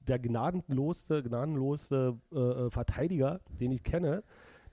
der 0.00 0.18
gnadenlosste, 0.18 1.22
gnadenlosste 1.22 2.18
äh, 2.32 2.38
äh, 2.38 2.70
Verteidiger, 2.70 3.40
den 3.48 3.72
ich 3.72 3.82
kenne. 3.82 4.24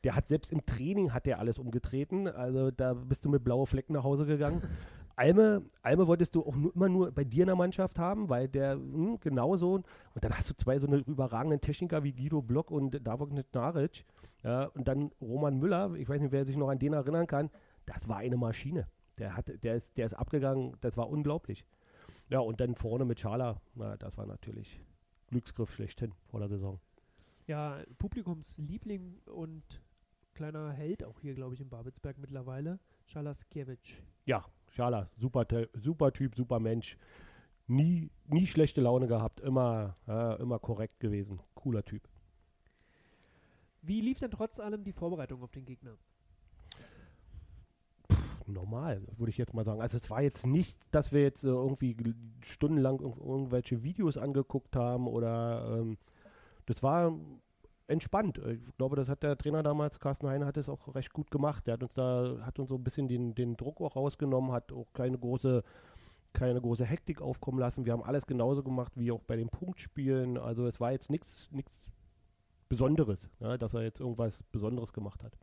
Der 0.04 0.16
hat 0.16 0.28
selbst 0.28 0.52
im 0.52 0.66
Training 0.66 1.14
hat 1.14 1.26
der 1.26 1.40
alles 1.40 1.60
umgetreten. 1.60 2.28
Also 2.28 2.72
da 2.72 2.94
bist 2.94 3.26
du 3.26 3.30
mit 3.30 3.44
blauen 3.44 3.68
Flecken 3.68 3.94
nach 3.94 4.04
Hause 4.04 4.26
gegangen. 4.26 4.62
Alme, 5.20 5.66
Alme 5.82 6.08
wolltest 6.08 6.34
du 6.34 6.46
auch 6.46 6.56
nur, 6.56 6.74
immer 6.74 6.88
nur 6.88 7.12
bei 7.12 7.26
dir 7.26 7.42
in 7.42 7.48
der 7.48 7.58
Mannschaft 7.58 8.00
haben, 8.00 8.30
weil 8.30 8.48
der 8.48 8.76
hm, 8.76 9.20
genauso. 9.20 9.74
Und 9.74 9.86
dann 10.24 10.32
hast 10.32 10.50
du 10.50 10.56
zwei 10.56 10.80
so 10.80 10.88
eine 10.88 11.00
überragenden 11.00 11.60
Techniker 11.60 12.04
wie 12.04 12.14
Guido 12.14 12.42
Block 12.42 12.72
und 12.72 13.06
Davok 13.06 13.32
Naric. 13.54 14.06
Ja, 14.44 14.68
und 14.68 14.88
dann 14.88 15.12
Roman 15.20 15.58
Müller, 15.58 15.94
ich 15.96 16.08
weiß 16.08 16.22
nicht, 16.22 16.32
wer 16.32 16.46
sich 16.46 16.56
noch 16.56 16.70
an 16.70 16.80
den 16.80 16.94
erinnern 16.94 17.28
kann, 17.28 17.50
das 17.86 18.08
war 18.08 18.18
eine 18.18 18.38
Maschine. 18.38 18.88
Der, 19.18 19.36
hat, 19.36 19.52
der, 19.62 19.76
ist, 19.76 19.98
der 19.98 20.06
ist 20.06 20.14
abgegangen, 20.14 20.78
das 20.80 20.96
war 20.96 21.10
unglaublich. 21.10 21.66
Ja, 22.30 22.40
und 22.40 22.62
dann 22.62 22.76
vorne 22.76 23.04
mit 23.04 23.20
Schala, 23.20 23.60
na, 23.76 23.98
das 23.98 24.18
war 24.18 24.26
natürlich 24.26 24.82
Glücksgriff 25.28 25.74
schlechthin 25.74 26.14
vor 26.28 26.40
der 26.40 26.48
Saison. 26.48 26.80
Ja, 27.46 27.80
Publikumsliebling 27.98 29.20
und 29.26 29.82
kleiner 30.34 30.72
Held 30.72 31.04
auch 31.04 31.20
hier, 31.20 31.34
glaube 31.34 31.56
ich, 31.56 31.60
in 31.60 31.68
Babelsberg 31.68 32.18
mittlerweile. 32.20 32.80
Schalaskiewicz. 33.06 33.90
Ja, 34.26 34.46
Schala, 34.72 35.10
super, 35.18 35.46
super 35.74 36.12
Typ, 36.12 36.36
super 36.36 36.60
Mensch. 36.60 36.98
Nie, 37.68 38.10
nie 38.28 38.48
schlechte 38.48 38.82
Laune 38.82 39.08
gehabt, 39.08 39.40
immer, 39.42 39.96
ja, 40.08 40.34
immer 40.36 40.60
korrekt 40.60 41.00
gewesen. 41.00 41.40
Cooler 41.54 41.86
Typ. 41.86 42.02
Wie 43.82 44.02
lief 44.02 44.20
denn 44.20 44.32
trotz 44.32 44.60
allem 44.60 44.84
die 44.84 44.92
Vorbereitung 44.92 45.44
auf 45.44 45.52
den 45.52 45.66
Gegner? 45.66 45.98
normal, 48.50 49.02
würde 49.18 49.30
ich 49.30 49.38
jetzt 49.38 49.54
mal 49.54 49.66
sagen. 49.66 49.82
Also 49.82 49.98
es 49.98 50.10
war 50.10 50.22
jetzt 50.22 50.46
nicht, 50.46 50.78
dass 50.92 51.14
wir 51.14 51.22
jetzt 51.22 51.44
äh, 51.44 51.50
irgendwie 51.50 51.96
stundenlang 52.42 53.00
irg 53.00 53.18
irgendwelche 53.18 53.84
Videos 53.84 54.18
angeguckt 54.18 54.76
haben 54.76 55.08
oder 55.08 55.80
ähm, 55.80 55.98
das 56.66 56.84
war 56.84 57.14
entspannt. 57.90 58.38
Ich 58.38 58.78
glaube, 58.78 58.96
das 58.96 59.10
hat 59.10 59.24
der 59.24 59.38
Trainer 59.38 59.64
damals, 59.64 60.00
Carsten 60.00 60.28
Heine, 60.28 60.46
hat 60.46 60.58
es 60.58 60.70
auch 60.70 60.94
recht 60.96 61.12
gut 61.12 61.32
gemacht. 61.32 61.66
Der 61.68 61.74
hat 61.74 61.84
uns 61.84 61.94
da, 61.94 62.38
hat 62.42 62.60
uns 62.60 62.70
so 62.70 62.76
ein 62.76 62.84
bisschen 62.84 63.08
den, 63.08 63.34
den 63.36 63.58
Druck 63.58 63.82
auch 63.82 63.96
rausgenommen, 63.96 64.52
hat 64.52 64.72
auch 64.72 64.94
keine 64.94 65.18
große, 65.18 65.64
keine 66.34 66.62
große 66.62 66.86
Hektik 66.86 67.22
aufkommen 67.22 67.60
lassen. 67.60 67.86
Wir 67.86 67.94
haben 67.94 68.04
alles 68.04 68.26
genauso 68.26 68.64
gemacht 68.64 68.94
wie 68.96 69.12
auch 69.12 69.24
bei 69.24 69.36
den 69.36 69.50
Punktspielen. 69.50 70.38
Also 70.38 70.68
es 70.68 70.80
war 70.80 70.92
jetzt 70.92 71.10
nichts 71.10 71.50
Besonderes, 72.70 73.30
ja, 73.40 73.58
dass 73.58 73.74
er 73.74 73.82
jetzt 73.82 74.00
irgendwas 74.00 74.44
Besonderes 74.52 74.94
gemacht 74.94 75.24
hat. 75.24 75.36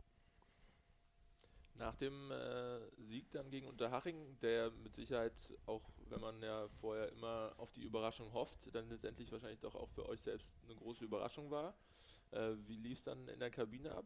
Nach 1.75 1.95
dem 1.95 2.31
äh, 2.31 2.79
Sieg 2.97 3.29
dann 3.31 3.51
gegen 3.51 3.67
Unterhaching, 3.67 4.39
der 4.41 4.71
mit 4.71 4.95
Sicherheit 4.95 5.33
auch, 5.67 5.83
wenn 6.09 6.21
man 6.21 6.41
ja 6.41 6.67
vorher 6.79 7.11
immer 7.11 7.53
auf 7.57 7.71
die 7.73 7.83
Überraschung 7.83 8.31
hofft, 8.33 8.73
dann 8.73 8.89
letztendlich 8.89 9.31
wahrscheinlich 9.31 9.59
doch 9.59 9.75
auch 9.75 9.89
für 9.89 10.07
euch 10.09 10.21
selbst 10.21 10.51
eine 10.65 10.75
große 10.75 11.03
Überraschung 11.03 11.51
war. 11.51 11.75
Äh, 12.31 12.53
wie 12.67 12.77
lief 12.77 12.99
es 12.99 13.03
dann 13.03 13.27
in 13.27 13.39
der 13.39 13.49
Kabine 13.49 13.91
ab? 13.91 14.05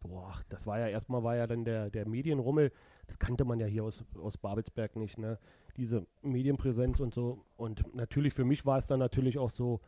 Boah, 0.00 0.34
das 0.48 0.66
war 0.66 0.78
ja 0.78 0.88
erstmal 0.88 1.24
war 1.24 1.36
ja 1.36 1.46
dann 1.46 1.64
der, 1.64 1.90
der 1.90 2.06
Medienrummel, 2.06 2.70
das 3.06 3.18
kannte 3.18 3.44
man 3.44 3.58
ja 3.58 3.66
hier 3.66 3.84
aus, 3.84 4.04
aus 4.16 4.36
Babelsberg 4.36 4.94
nicht, 4.96 5.18
ne? 5.18 5.38
Diese 5.76 6.06
Medienpräsenz 6.22 7.00
und 7.00 7.12
so. 7.12 7.44
Und 7.56 7.94
natürlich 7.94 8.32
für 8.32 8.44
mich 8.44 8.64
war 8.64 8.78
es 8.78 8.86
dann 8.86 8.98
natürlich 8.98 9.38
auch 9.38 9.50
so, 9.50 9.80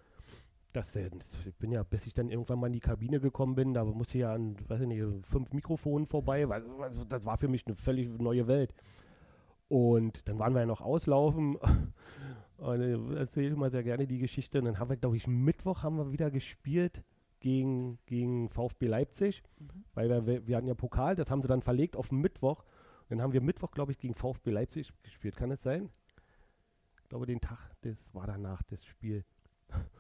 dass 0.73 0.95
ich 0.97 1.11
bin 1.59 1.73
ja, 1.73 1.83
bis 1.83 2.07
ich 2.07 2.15
dann 2.15 2.31
irgendwann 2.31 2.59
mal 2.59 2.67
in 2.67 2.75
die 2.75 2.81
Kabine 2.81 3.21
gekommen 3.21 3.55
bin, 3.55 3.75
da 3.75 3.85
musste 3.85 4.19
ich 4.19 4.23
ja 4.23 4.35
an, 4.35 4.57
weiß 4.69 4.83
ich 4.83 4.87
nicht, 4.87 5.27
fünf 5.27 5.53
Mikrofonen 5.53 6.07
vorbei, 6.07 6.49
weil 6.49 6.63
also 6.81 7.05
das 7.05 7.25
war 7.25 7.39
für 7.39 7.49
mich 7.49 7.67
eine 7.67 7.75
völlig 7.75 8.09
neue 8.19 8.47
Welt. 8.47 8.75
Und 9.69 10.29
dann 10.29 10.39
waren 10.39 10.55
wir 10.55 10.61
ja 10.61 10.67
noch 10.67 10.81
auslaufen. 10.81 11.59
Und 12.57 12.83
ich 12.83 13.17
erzähle 13.17 13.55
immer 13.55 13.71
sehr 13.71 13.85
gerne 13.85 14.07
die 14.07 14.19
Geschichte. 14.19 14.59
Und 14.59 14.65
dann 14.65 14.79
haben 14.79 14.91
wir, 14.91 14.97
glaube 14.97 15.17
ich, 15.17 15.27
Mittwoch 15.27 15.83
haben 15.83 15.97
wir 15.97 16.11
wieder 16.11 16.31
gespielt 16.31 17.03
gegen, 17.41 17.99
gegen 18.07 18.49
VfB 18.51 18.87
Leipzig, 18.87 19.43
weil 19.95 20.09
wir- 20.09 20.27
wir, 20.27 20.47
wir 20.47 20.57
hatten 20.57 20.67
ja 20.67 20.75
Pokal, 20.75 21.15
das 21.17 21.31
haben 21.31 21.43
sie 21.43 21.49
dann 21.49 21.63
verlegt 21.63 21.97
auf 21.97 22.11
Mittwoch. 22.13 22.65
Und 23.09 23.17
dann 23.17 23.23
haben 23.23 23.33
wir 23.33 23.41
Mittwoch, 23.41 23.71
glaube 23.71 23.93
ich, 23.93 23.99
gegen 23.99 24.15
VfB 24.15 24.51
Leipzig 24.51 24.93
gespielt. 25.03 25.37
Kann 25.37 25.51
es 25.51 25.63
sein? 25.63 25.91
Ich 27.03 27.09
glaube, 27.09 27.27
den 27.27 27.41
Tag, 27.41 27.59
das 27.83 28.13
war 28.15 28.27
danach 28.27 28.63
das 28.65 28.85
Spiel. 28.85 29.25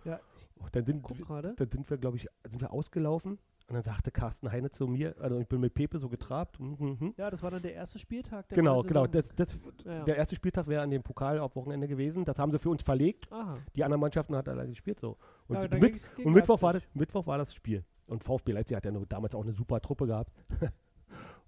Ja, 0.04 0.20
Und 0.56 0.74
dann 0.76 0.84
sind, 0.84 1.02
gerade. 1.06 1.54
dann 1.54 1.70
sind 1.70 1.88
wir, 1.88 1.96
glaube 1.98 2.16
ich, 2.18 2.26
sind 2.48 2.60
wir 2.60 2.70
ausgelaufen. 2.72 3.38
Und 3.68 3.74
dann 3.74 3.82
sagte 3.82 4.10
Carsten 4.10 4.50
Heine 4.50 4.70
zu 4.70 4.86
mir, 4.86 5.14
also 5.20 5.38
ich 5.38 5.46
bin 5.46 5.60
mit 5.60 5.74
Pepe 5.74 5.98
so 5.98 6.08
getrabt. 6.08 6.58
Mhm. 6.58 7.12
Ja, 7.18 7.28
das 7.28 7.42
war 7.42 7.50
dann 7.50 7.60
der 7.60 7.74
erste 7.74 7.98
Spieltag 7.98 8.48
der 8.48 8.56
Genau, 8.56 8.82
genau. 8.82 9.06
Das, 9.06 9.28
das, 9.34 9.60
Ja. 9.84 10.04
Der 10.04 10.16
erste 10.16 10.34
Spieltag 10.36 10.68
wäre 10.68 10.80
an 10.80 10.88
dem 10.88 11.02
Pokal 11.02 11.38
auf 11.38 11.54
Wochenende 11.54 11.86
gewesen. 11.86 12.24
Das 12.24 12.38
haben 12.38 12.50
sie 12.50 12.58
für 12.58 12.70
uns 12.70 12.82
verlegt. 12.82 13.30
Aha. 13.30 13.58
Die 13.76 13.84
anderen 13.84 14.00
Mannschaften 14.00 14.34
hat 14.34 14.48
alleine 14.48 14.70
gespielt 14.70 15.00
so. 15.00 15.18
Und, 15.48 15.56
Ja, 15.56 15.78
mit, 15.78 16.10
und 16.16 16.32
Mittwoch, 16.32 16.62
war 16.62 16.72
das. 16.72 16.82
Mittwoch 16.94 17.26
war 17.26 17.36
das 17.36 17.54
Spiel. 17.54 17.84
Und 18.06 18.24
VfB 18.24 18.52
Leipzig 18.52 18.74
hat 18.74 18.86
ja 18.86 18.90
nur 18.90 19.04
damals 19.04 19.34
auch 19.34 19.42
eine 19.42 19.52
super 19.52 19.82
Truppe 19.82 20.06
gehabt. 20.06 20.32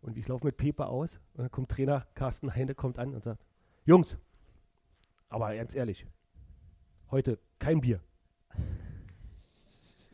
und 0.02 0.18
ich 0.18 0.28
laufe 0.28 0.44
mit 0.44 0.58
Pepe 0.58 0.86
aus 0.86 1.18
und 1.32 1.44
dann 1.44 1.50
kommt 1.50 1.70
Trainer 1.70 2.06
Carsten 2.14 2.54
Heine 2.54 2.74
kommt 2.74 2.98
an 2.98 3.14
und 3.14 3.24
sagt, 3.24 3.42
Jungs, 3.86 4.18
aber 5.30 5.54
ganz 5.54 5.74
ehrlich, 5.74 6.06
heute 7.10 7.38
kein 7.58 7.80
Bier. 7.80 8.00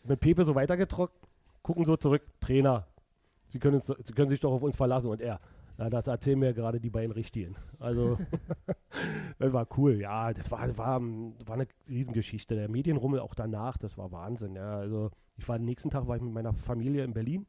Mit 0.04 0.20
Pepe 0.20 0.44
so 0.44 0.54
weitergetrockt, 0.54 1.25
gucken 1.66 1.84
so 1.84 1.96
zurück, 1.96 2.22
Trainer, 2.38 2.86
Sie 3.48 3.58
können, 3.58 3.76
uns, 3.76 3.86
Sie 3.86 4.12
können 4.12 4.28
sich 4.28 4.38
doch 4.38 4.52
auf 4.52 4.62
uns 4.62 4.76
verlassen. 4.76 5.08
Und 5.08 5.20
er, 5.20 5.40
na, 5.78 5.90
das 5.90 6.06
erzählen 6.06 6.38
mir 6.38 6.54
gerade 6.54 6.80
die 6.80 6.90
beiden 6.90 7.10
Richtigen. 7.10 7.56
Also, 7.80 8.18
das 9.38 9.52
war 9.52 9.66
cool, 9.76 10.00
ja, 10.00 10.32
das 10.32 10.50
war, 10.52 10.60
war, 10.78 11.00
war 11.00 11.54
eine 11.54 11.66
Riesengeschichte. 11.88 12.54
Der 12.54 12.68
Medienrummel 12.68 13.18
auch 13.18 13.34
danach, 13.34 13.78
das 13.78 13.98
war 13.98 14.12
Wahnsinn, 14.12 14.54
ja. 14.54 14.76
Also, 14.76 15.10
ich 15.36 15.48
war, 15.48 15.58
den 15.58 15.64
nächsten 15.64 15.90
Tag 15.90 16.06
war 16.06 16.16
ich 16.16 16.22
mit 16.22 16.32
meiner 16.32 16.54
Familie 16.54 17.02
in 17.02 17.12
Berlin. 17.12 17.46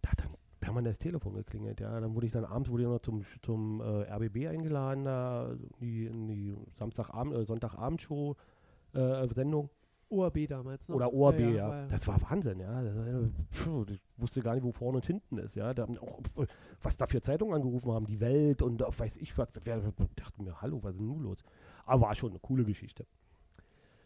Da 0.00 0.12
hat 0.12 0.20
dann 0.20 0.34
permanent 0.60 0.94
das 0.94 0.98
Telefon 0.98 1.34
geklingelt, 1.34 1.80
ja. 1.80 2.00
Dann 2.00 2.14
wurde 2.14 2.28
ich 2.28 2.32
dann 2.32 2.46
abends 2.46 2.70
wurde 2.70 2.84
ich 2.84 2.88
noch 2.88 3.00
zum, 3.00 3.22
zum 3.42 3.82
äh, 3.82 4.10
RBB 4.10 4.48
eingeladen, 4.48 5.04
da 5.04 5.52
in 5.52 5.80
die, 5.80 6.06
in 6.06 6.28
die 6.28 6.56
Samstagabend, 6.78 7.34
äh, 7.34 7.44
Sonntagabend-Show, 7.44 8.36
äh, 8.94 9.28
Sendung. 9.28 9.68
OAB 10.10 10.48
damals. 10.48 10.88
Ne? 10.88 10.94
Oder 10.94 11.12
ORB, 11.12 11.40
ja. 11.40 11.68
war 11.68 11.86
Das 11.86 12.06
war 12.06 12.20
Wahnsinn, 12.22 12.60
ja. 12.60 12.84
War, 12.84 13.88
ich 13.88 14.00
wusste 14.16 14.40
gar 14.42 14.54
nicht, 14.54 14.64
wo 14.64 14.72
vorne 14.72 14.96
und 14.96 15.06
hinten 15.06 15.38
ist, 15.38 15.54
ja. 15.54 15.72
Da 15.72 15.82
haben 15.82 15.98
auch, 15.98 16.20
was 16.82 16.96
da 16.96 17.06
für 17.06 17.20
Zeitungen 17.20 17.54
angerufen 17.54 17.92
haben, 17.92 18.06
die 18.06 18.20
Welt 18.20 18.62
und 18.62 18.82
äh, 18.82 18.84
weiß 18.86 19.16
ich 19.18 19.36
was. 19.38 19.52
Da 19.52 19.60
dachte 19.60 20.42
mir, 20.42 20.60
hallo, 20.60 20.82
was 20.82 20.92
ist 20.92 20.98
denn 20.98 21.06
nun 21.06 21.22
los? 21.22 21.42
Aber 21.86 22.02
war 22.02 22.14
schon 22.14 22.30
eine 22.30 22.40
coole 22.40 22.64
Geschichte. 22.64 23.06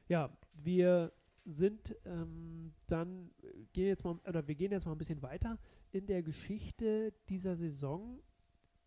Ja, 0.09 0.31
wir 0.63 1.13
sind 1.45 1.97
ähm, 2.05 2.73
dann, 2.87 3.31
gehen 3.73 3.89
jetzt 3.89 4.05
mal, 4.05 4.19
oder 4.27 4.47
wir 4.47 4.55
gehen 4.55 4.73
jetzt 4.73 4.87
mal 4.87 4.93
ein 4.93 4.99
bisschen 4.99 5.23
weiter 5.23 5.59
in 5.93 6.07
der 6.07 6.23
Geschichte 6.23 7.13
dieser 7.29 7.57
Saison. 7.57 8.21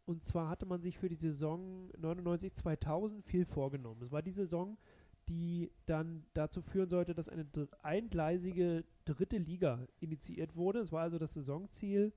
Und 0.05 0.23
zwar 0.23 0.49
hatte 0.49 0.65
man 0.65 0.81
sich 0.81 0.97
für 0.97 1.09
die 1.09 1.15
Saison 1.15 1.91
99-2000 2.01 3.21
viel 3.23 3.45
vorgenommen. 3.45 4.01
Es 4.01 4.11
war 4.11 4.21
die 4.21 4.31
Saison, 4.31 4.77
die 5.29 5.71
dann 5.85 6.25
dazu 6.33 6.61
führen 6.61 6.89
sollte, 6.89 7.13
dass 7.13 7.29
eine 7.29 7.45
dr- 7.45 7.67
eingleisige 7.83 8.83
dritte 9.05 9.37
Liga 9.37 9.87
initiiert 9.99 10.55
wurde. 10.55 10.79
Es 10.79 10.91
war 10.91 11.01
also 11.01 11.17
das 11.17 11.33
Saisonziel, 11.33 12.13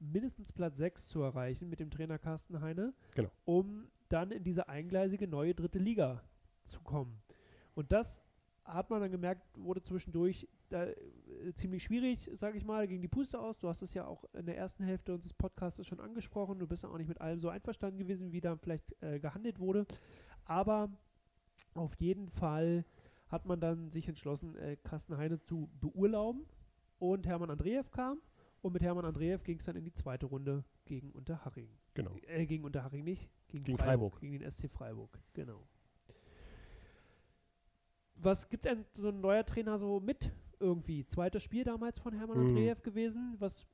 mindestens 0.00 0.52
Platz 0.52 0.76
6 0.78 1.08
zu 1.08 1.22
erreichen 1.22 1.68
mit 1.68 1.80
dem 1.80 1.90
Trainer 1.90 2.18
Carsten 2.18 2.60
Heine, 2.60 2.92
Genau. 3.14 3.30
um 3.44 3.88
dann 4.08 4.30
in 4.30 4.44
diese 4.44 4.68
eingleisige 4.68 5.26
neue 5.28 5.54
dritte 5.54 5.78
Liga 5.78 6.22
zu 6.64 6.80
kommen. 6.80 7.22
Und 7.74 7.92
das 7.92 8.22
hat 8.64 8.88
man 8.88 9.00
dann 9.00 9.10
gemerkt, 9.10 9.42
wurde 9.58 9.82
zwischendurch 9.82 10.48
da, 10.70 10.86
äh, 10.86 11.52
ziemlich 11.54 11.82
schwierig, 11.82 12.30
sage 12.32 12.56
ich 12.56 12.64
mal, 12.64 12.88
gegen 12.88 13.02
die 13.02 13.08
Puste 13.08 13.38
aus. 13.38 13.58
Du 13.58 13.68
hast 13.68 13.82
es 13.82 13.92
ja 13.92 14.06
auch 14.06 14.24
in 14.32 14.46
der 14.46 14.56
ersten 14.56 14.84
Hälfte 14.84 15.12
unseres 15.12 15.34
Podcasts 15.34 15.86
schon 15.86 16.00
angesprochen. 16.00 16.58
Du 16.58 16.66
bist 16.66 16.82
ja 16.82 16.88
auch 16.88 16.96
nicht 16.96 17.08
mit 17.08 17.20
allem 17.20 17.40
so 17.40 17.50
einverstanden 17.50 17.98
gewesen, 17.98 18.32
wie 18.32 18.40
da 18.40 18.56
vielleicht 18.56 18.94
äh, 19.02 19.18
gehandelt 19.20 19.58
wurde. 19.58 19.84
Aber 20.46 20.90
auf 21.74 21.94
jeden 21.96 22.28
Fall 22.28 22.84
hat 23.28 23.46
man 23.46 23.60
dann 23.60 23.90
sich 23.90 24.08
entschlossen, 24.08 24.54
äh, 24.56 24.76
Carsten 24.76 25.16
Heine 25.16 25.40
zu 25.40 25.68
beurlauben. 25.80 26.46
Und 26.98 27.26
Hermann 27.26 27.50
Andreev 27.50 27.90
kam. 27.90 28.18
Und 28.62 28.72
mit 28.72 28.82
Hermann 28.82 29.04
Andreev 29.04 29.42
ging 29.44 29.58
es 29.58 29.64
dann 29.64 29.76
in 29.76 29.84
die 29.84 29.92
zweite 29.92 30.26
Runde 30.26 30.64
gegen 30.86 31.10
Unterhaching. 31.10 31.68
Genau. 31.94 32.16
Äh, 32.26 32.46
gegen 32.46 32.64
Unterhaching 32.64 33.04
nicht, 33.04 33.28
gegen, 33.48 33.64
Gegen 33.64 33.76
Freiburg, 33.78 34.14
Freiburg. 34.14 34.20
Gegen 34.20 34.38
den 34.38 34.50
SC 34.50 34.70
Freiburg, 34.70 35.18
genau. 35.34 35.66
Was 38.16 38.48
gibt 38.48 38.64
denn 38.64 38.84
so 38.92 39.08
ein 39.08 39.20
neuer 39.20 39.44
Trainer 39.44 39.76
so 39.78 40.00
mit 40.00 40.30
irgendwie? 40.60 41.04
Zweites 41.06 41.42
Spiel 41.42 41.64
damals 41.64 41.98
von 41.98 42.14
Hermann 42.14 42.38
Mhm. 42.38 42.46
Andreev 42.48 42.82
gewesen. 42.82 43.34
Was 43.38 43.66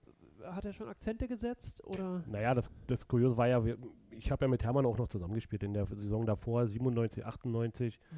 hat 0.42 0.64
er 0.64 0.72
schon 0.72 0.88
Akzente 0.88 1.28
gesetzt 1.28 1.84
oder? 1.84 2.24
Naja, 2.26 2.54
das, 2.54 2.70
das 2.86 3.06
Kuriose 3.06 3.36
war 3.36 3.46
ja, 3.48 3.64
wir, 3.64 3.76
ich 4.22 4.30
habe 4.30 4.44
ja 4.44 4.48
mit 4.48 4.64
Hermann 4.64 4.86
auch 4.86 4.98
noch 4.98 5.08
zusammengespielt 5.08 5.62
in 5.62 5.72
der 5.72 5.86
Saison 5.86 6.26
davor, 6.26 6.66
97, 6.66 7.24
98 7.24 7.98
Mhm. 8.10 8.16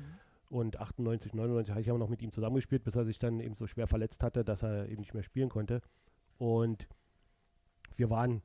und 0.49 0.81
98, 0.81 1.33
99 1.35 1.71
habe 1.71 1.81
ich 1.81 1.91
aber 1.91 1.99
noch 1.99 2.09
mit 2.09 2.23
ihm 2.23 2.33
zusammengespielt, 2.33 2.85
bis 2.85 2.97
er 2.97 3.05
sich 3.05 3.19
dann 3.19 3.41
eben 3.41 3.55
so 3.55 3.67
schwer 3.67 3.87
verletzt 3.87 4.23
hatte, 4.23 4.45
dass 4.45 4.63
er 4.63 4.89
eben 4.89 5.01
nicht 5.01 5.15
mehr 5.15 5.23
spielen 5.23 5.49
konnte. 5.49 5.81
Und 6.39 6.89
wir 7.97 8.11
waren 8.11 8.43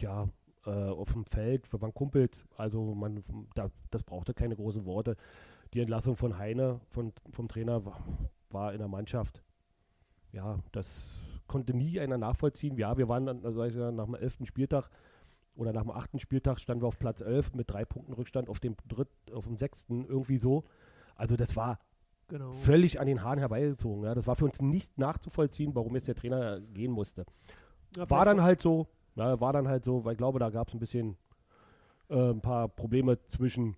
ja 0.00 0.28
äh, 0.66 0.70
auf 0.70 1.12
dem 1.12 1.24
Feld, 1.24 1.72
wir 1.72 1.80
waren 1.80 1.94
Kumpels, 1.94 2.44
also 2.56 2.94
man, 2.94 3.22
da, 3.54 3.70
das 3.90 4.02
brauchte 4.04 4.34
keine 4.34 4.56
großen 4.56 4.84
Worte. 4.84 5.16
Die 5.74 5.80
Entlassung 5.80 6.16
von 6.16 6.38
Heine, 6.38 6.80
von, 6.88 7.12
vom 7.30 7.48
Trainer, 7.48 7.84
war, 7.84 8.00
war 8.50 8.72
in 8.72 8.78
der 8.78 8.88
Mannschaft. 8.88 9.42
Ja, 10.32 10.58
das 10.72 11.18
konnte 11.46 11.74
nie 11.74 12.00
einer 12.00 12.18
nachvollziehen. 12.18 12.76
Ja, 12.76 12.96
wir 12.96 13.08
waren 13.08 13.26
dann, 13.26 13.44
also 13.44 13.62
ich 13.64 13.74
ja, 13.74 13.90
nach 13.90 14.04
dem 14.06 14.14
elften 14.14 14.46
Spieltag 14.46 14.90
oder 15.58 15.72
nach 15.72 15.82
dem 15.82 15.90
achten 15.90 16.18
Spieltag 16.20 16.60
standen 16.60 16.82
wir 16.82 16.86
auf 16.88 16.98
Platz 16.98 17.20
11 17.20 17.54
mit 17.54 17.70
drei 17.70 17.84
Punkten 17.84 18.12
Rückstand 18.12 18.48
auf 18.48 18.60
dem 18.60 18.76
dritt, 18.86 19.08
auf 19.32 19.44
dem 19.46 19.56
sechsten, 19.56 20.06
irgendwie 20.06 20.38
so. 20.38 20.64
Also 21.16 21.36
das 21.36 21.56
war 21.56 21.78
Genau. 22.28 22.52
völlig 22.52 23.00
an 23.00 23.06
den 23.06 23.22
Haaren 23.22 23.38
herbeigezogen. 23.38 24.04
Ja. 24.04 24.14
Das 24.14 24.26
war 24.26 24.36
für 24.36 24.44
uns 24.44 24.60
nicht 24.60 24.98
nachzuvollziehen, 24.98 25.74
warum 25.74 25.94
jetzt 25.94 26.08
der 26.08 26.14
Trainer 26.14 26.60
gehen 26.60 26.92
musste. 26.92 27.24
Ja, 27.96 28.08
War 28.10 28.24
dann 28.26 28.42
halt 28.42 28.60
so, 28.60 28.86
ja, 29.16 29.40
war 29.40 29.52
dann 29.52 29.66
halt 29.66 29.82
so, 29.84 30.04
weil 30.04 30.12
ich 30.12 30.18
glaube, 30.18 30.38
da 30.38 30.50
gab 30.50 30.68
es 30.68 30.74
ein 30.74 30.78
bisschen 30.80 31.16
äh, 32.10 32.30
ein 32.30 32.40
paar 32.42 32.68
Probleme 32.68 33.18
zwischen 33.24 33.76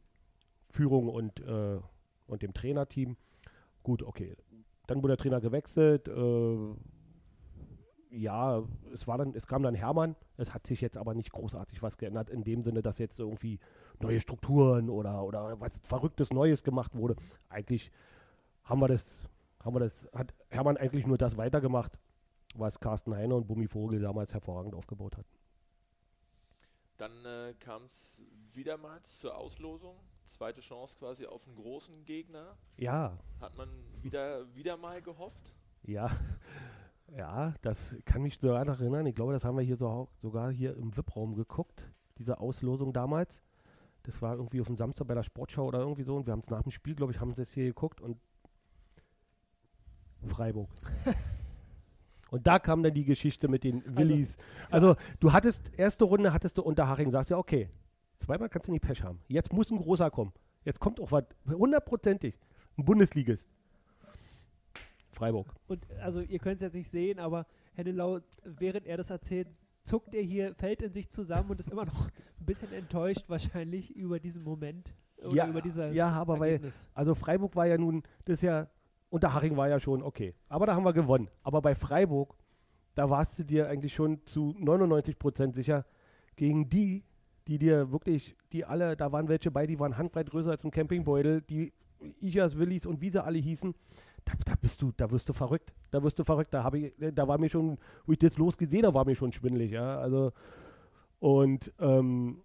Führung 0.68 1.08
und, 1.08 1.40
äh, 1.40 1.78
und 2.26 2.42
dem 2.42 2.52
Trainerteam. 2.52 3.16
Gut, 3.84 4.02
okay. 4.02 4.36
Dann 4.88 4.98
wurde 4.98 5.12
der 5.16 5.18
Trainer 5.18 5.40
gewechselt. 5.40 6.08
Äh, 6.08 6.74
ja, 8.10 8.62
es 8.92 9.06
war 9.06 9.18
dann, 9.18 9.34
es 9.34 9.46
kam 9.46 9.62
dann 9.62 9.74
Hermann. 9.74 10.16
Es 10.36 10.52
hat 10.54 10.66
sich 10.66 10.80
jetzt 10.80 10.96
aber 10.96 11.14
nicht 11.14 11.32
großartig 11.32 11.82
was 11.82 11.96
geändert, 11.98 12.30
in 12.30 12.42
dem 12.44 12.62
Sinne, 12.62 12.82
dass 12.82 12.98
jetzt 12.98 13.18
irgendwie 13.18 13.58
neue 14.00 14.20
Strukturen 14.20 14.90
oder, 14.90 15.22
oder 15.24 15.60
was 15.60 15.80
Verrücktes 15.84 16.32
Neues 16.32 16.62
gemacht 16.64 16.94
wurde. 16.96 17.16
Eigentlich 17.48 17.90
haben 18.64 18.80
wir 18.80 18.88
das, 18.88 19.28
haben 19.62 19.74
wir 19.74 19.80
das, 19.80 20.08
hat 20.14 20.34
Hermann 20.48 20.76
eigentlich 20.76 21.06
nur 21.06 21.18
das 21.18 21.36
weitergemacht, 21.36 21.98
was 22.56 22.80
Carsten 22.80 23.14
Heine 23.14 23.34
und 23.36 23.46
Bummi 23.46 23.68
Vogel 23.68 24.00
damals 24.00 24.34
hervorragend 24.34 24.74
aufgebaut 24.74 25.16
hatten. 25.16 25.28
Dann 26.96 27.24
äh, 27.24 27.54
kam 27.60 27.84
es 27.84 28.22
wiedermals 28.52 29.18
zur 29.20 29.36
Auslosung. 29.36 29.96
Zweite 30.26 30.60
Chance 30.60 30.96
quasi 30.98 31.26
auf 31.26 31.46
einen 31.46 31.56
großen 31.56 32.04
Gegner. 32.04 32.56
Ja, 32.76 33.18
Hat 33.40 33.56
man 33.56 33.68
wieder, 34.02 34.54
wieder 34.54 34.76
mal 34.76 35.00
gehofft. 35.02 35.54
ja, 35.82 36.08
ja, 37.16 37.54
das 37.62 37.96
kann 38.04 38.22
mich 38.22 38.38
sogar 38.40 38.64
noch 38.64 38.80
erinnern. 38.80 39.06
Ich 39.06 39.14
glaube, 39.14 39.32
das 39.32 39.44
haben 39.44 39.56
wir 39.56 39.64
hier 39.64 39.76
so, 39.76 40.08
sogar 40.18 40.50
hier 40.50 40.76
im 40.76 40.96
VIP-Raum 40.96 41.34
geguckt, 41.34 41.90
diese 42.18 42.40
Auslosung 42.40 42.92
damals. 42.92 43.42
Das 44.02 44.22
war 44.22 44.36
irgendwie 44.36 44.60
auf 44.60 44.66
dem 44.66 44.76
Samstag 44.76 45.08
bei 45.08 45.14
der 45.14 45.22
Sportschau 45.22 45.66
oder 45.66 45.80
irgendwie 45.80 46.04
so 46.04 46.16
und 46.16 46.26
wir 46.26 46.32
haben 46.32 46.40
es 46.40 46.50
nach 46.50 46.62
dem 46.62 46.72
Spiel, 46.72 46.94
glaube 46.94 47.12
ich, 47.12 47.20
haben 47.20 47.32
es 47.36 47.52
hier 47.52 47.66
geguckt 47.66 48.00
und 48.00 48.18
Freiburg. 50.26 50.68
Und 52.30 52.46
da 52.46 52.60
kam 52.60 52.84
dann 52.84 52.94
die 52.94 53.04
Geschichte 53.04 53.48
mit 53.48 53.64
den 53.64 53.82
Willis. 53.96 54.36
Also, 54.70 54.94
du 55.18 55.32
hattest, 55.32 55.76
erste 55.76 56.04
Runde 56.04 56.32
hattest 56.32 56.58
du 56.58 56.62
unter 56.62 56.88
Haching, 56.88 57.10
sagst 57.10 57.30
ja, 57.30 57.36
okay, 57.36 57.68
zweimal 58.20 58.48
kannst 58.48 58.68
du 58.68 58.72
nicht 58.72 58.82
Pech 58.82 59.02
haben. 59.02 59.18
Jetzt 59.26 59.52
muss 59.52 59.70
ein 59.70 59.78
großer 59.78 60.12
kommen. 60.12 60.32
Jetzt 60.64 60.78
kommt 60.78 61.00
auch 61.00 61.10
was, 61.10 61.24
hundertprozentig, 61.46 62.38
ein 62.78 62.84
Bundesligist. 62.84 63.50
Freiburg. 65.20 65.54
Und 65.68 65.86
also 66.02 66.20
ihr 66.20 66.38
könnt 66.38 66.56
es 66.56 66.62
jetzt 66.62 66.74
nicht 66.74 66.88
sehen, 66.90 67.18
aber 67.18 67.46
Hennelau, 67.74 68.20
während 68.44 68.86
er 68.86 68.96
das 68.96 69.10
erzählt, 69.10 69.48
zuckt 69.82 70.14
er 70.14 70.22
hier, 70.22 70.54
fällt 70.54 70.80
in 70.82 70.92
sich 70.94 71.10
zusammen 71.10 71.50
und 71.50 71.60
ist 71.60 71.68
immer 71.68 71.84
noch 71.84 72.06
ein 72.40 72.46
bisschen 72.46 72.72
enttäuscht 72.72 73.24
wahrscheinlich 73.28 73.94
über 73.94 74.18
diesen 74.18 74.42
Moment. 74.42 74.94
Oder 75.22 75.34
Ja, 75.36 75.48
über 75.48 75.60
dieses 75.60 75.94
ja, 75.94 76.08
aber 76.08 76.40
weil- 76.40 76.52
Ergebnis. 76.52 76.88
Also 76.94 77.14
Freiburg 77.14 77.54
war 77.54 77.66
ja 77.66 77.76
nun, 77.76 78.02
das 78.24 78.36
ist 78.36 78.42
ja, 78.42 78.68
unter 79.10 79.34
Haching 79.34 79.56
war 79.58 79.68
ja 79.68 79.78
schon 79.78 80.02
okay. 80.02 80.34
Aber 80.48 80.64
da 80.64 80.74
haben 80.74 80.84
wir 80.84 80.94
gewonnen. 80.94 81.28
Aber 81.42 81.60
bei 81.60 81.74
Freiburg, 81.74 82.34
da 82.94 83.10
warst 83.10 83.38
du 83.38 83.44
dir 83.44 83.68
eigentlich 83.68 83.92
schon 83.92 84.24
zu 84.24 84.54
99 84.58 85.18
Prozent 85.18 85.54
sicher, 85.54 85.84
gegen 86.36 86.68
die, 86.70 87.04
die 87.46 87.58
dir 87.58 87.92
wirklich, 87.92 88.36
die 88.52 88.64
alle, 88.64 88.96
da 88.96 89.12
waren 89.12 89.28
welche 89.28 89.50
bei, 89.50 89.66
die 89.66 89.78
waren 89.78 89.98
handbreit 89.98 90.30
größer 90.30 90.50
als 90.52 90.64
ein 90.64 90.70
Campingbeutel, 90.70 91.42
die 91.42 91.72
Ichas, 92.22 92.56
Willis 92.56 92.86
und 92.86 93.02
wie 93.02 93.10
sie 93.10 93.22
alle 93.22 93.38
hießen, 93.38 93.74
da, 94.30 94.52
da 94.52 94.54
bist 94.60 94.82
du, 94.82 94.92
da 94.96 95.10
wirst 95.10 95.28
du 95.28 95.32
verrückt. 95.32 95.72
Da 95.90 96.02
wirst 96.02 96.18
du 96.18 96.24
verrückt. 96.24 96.52
Da 96.54 96.62
habe 96.64 96.78
ich, 96.78 96.94
da 96.98 97.26
war 97.28 97.38
mir 97.38 97.50
schon, 97.50 97.78
wo 98.06 98.12
ich 98.12 98.18
das 98.18 98.38
losgesehen 98.38 98.86
habe, 98.86 98.94
war 98.94 99.04
mir 99.04 99.16
schon 99.16 99.32
schwindelig, 99.32 99.72
ja. 99.72 99.98
Also, 99.98 100.32
und 101.18 101.72
ähm, 101.78 102.42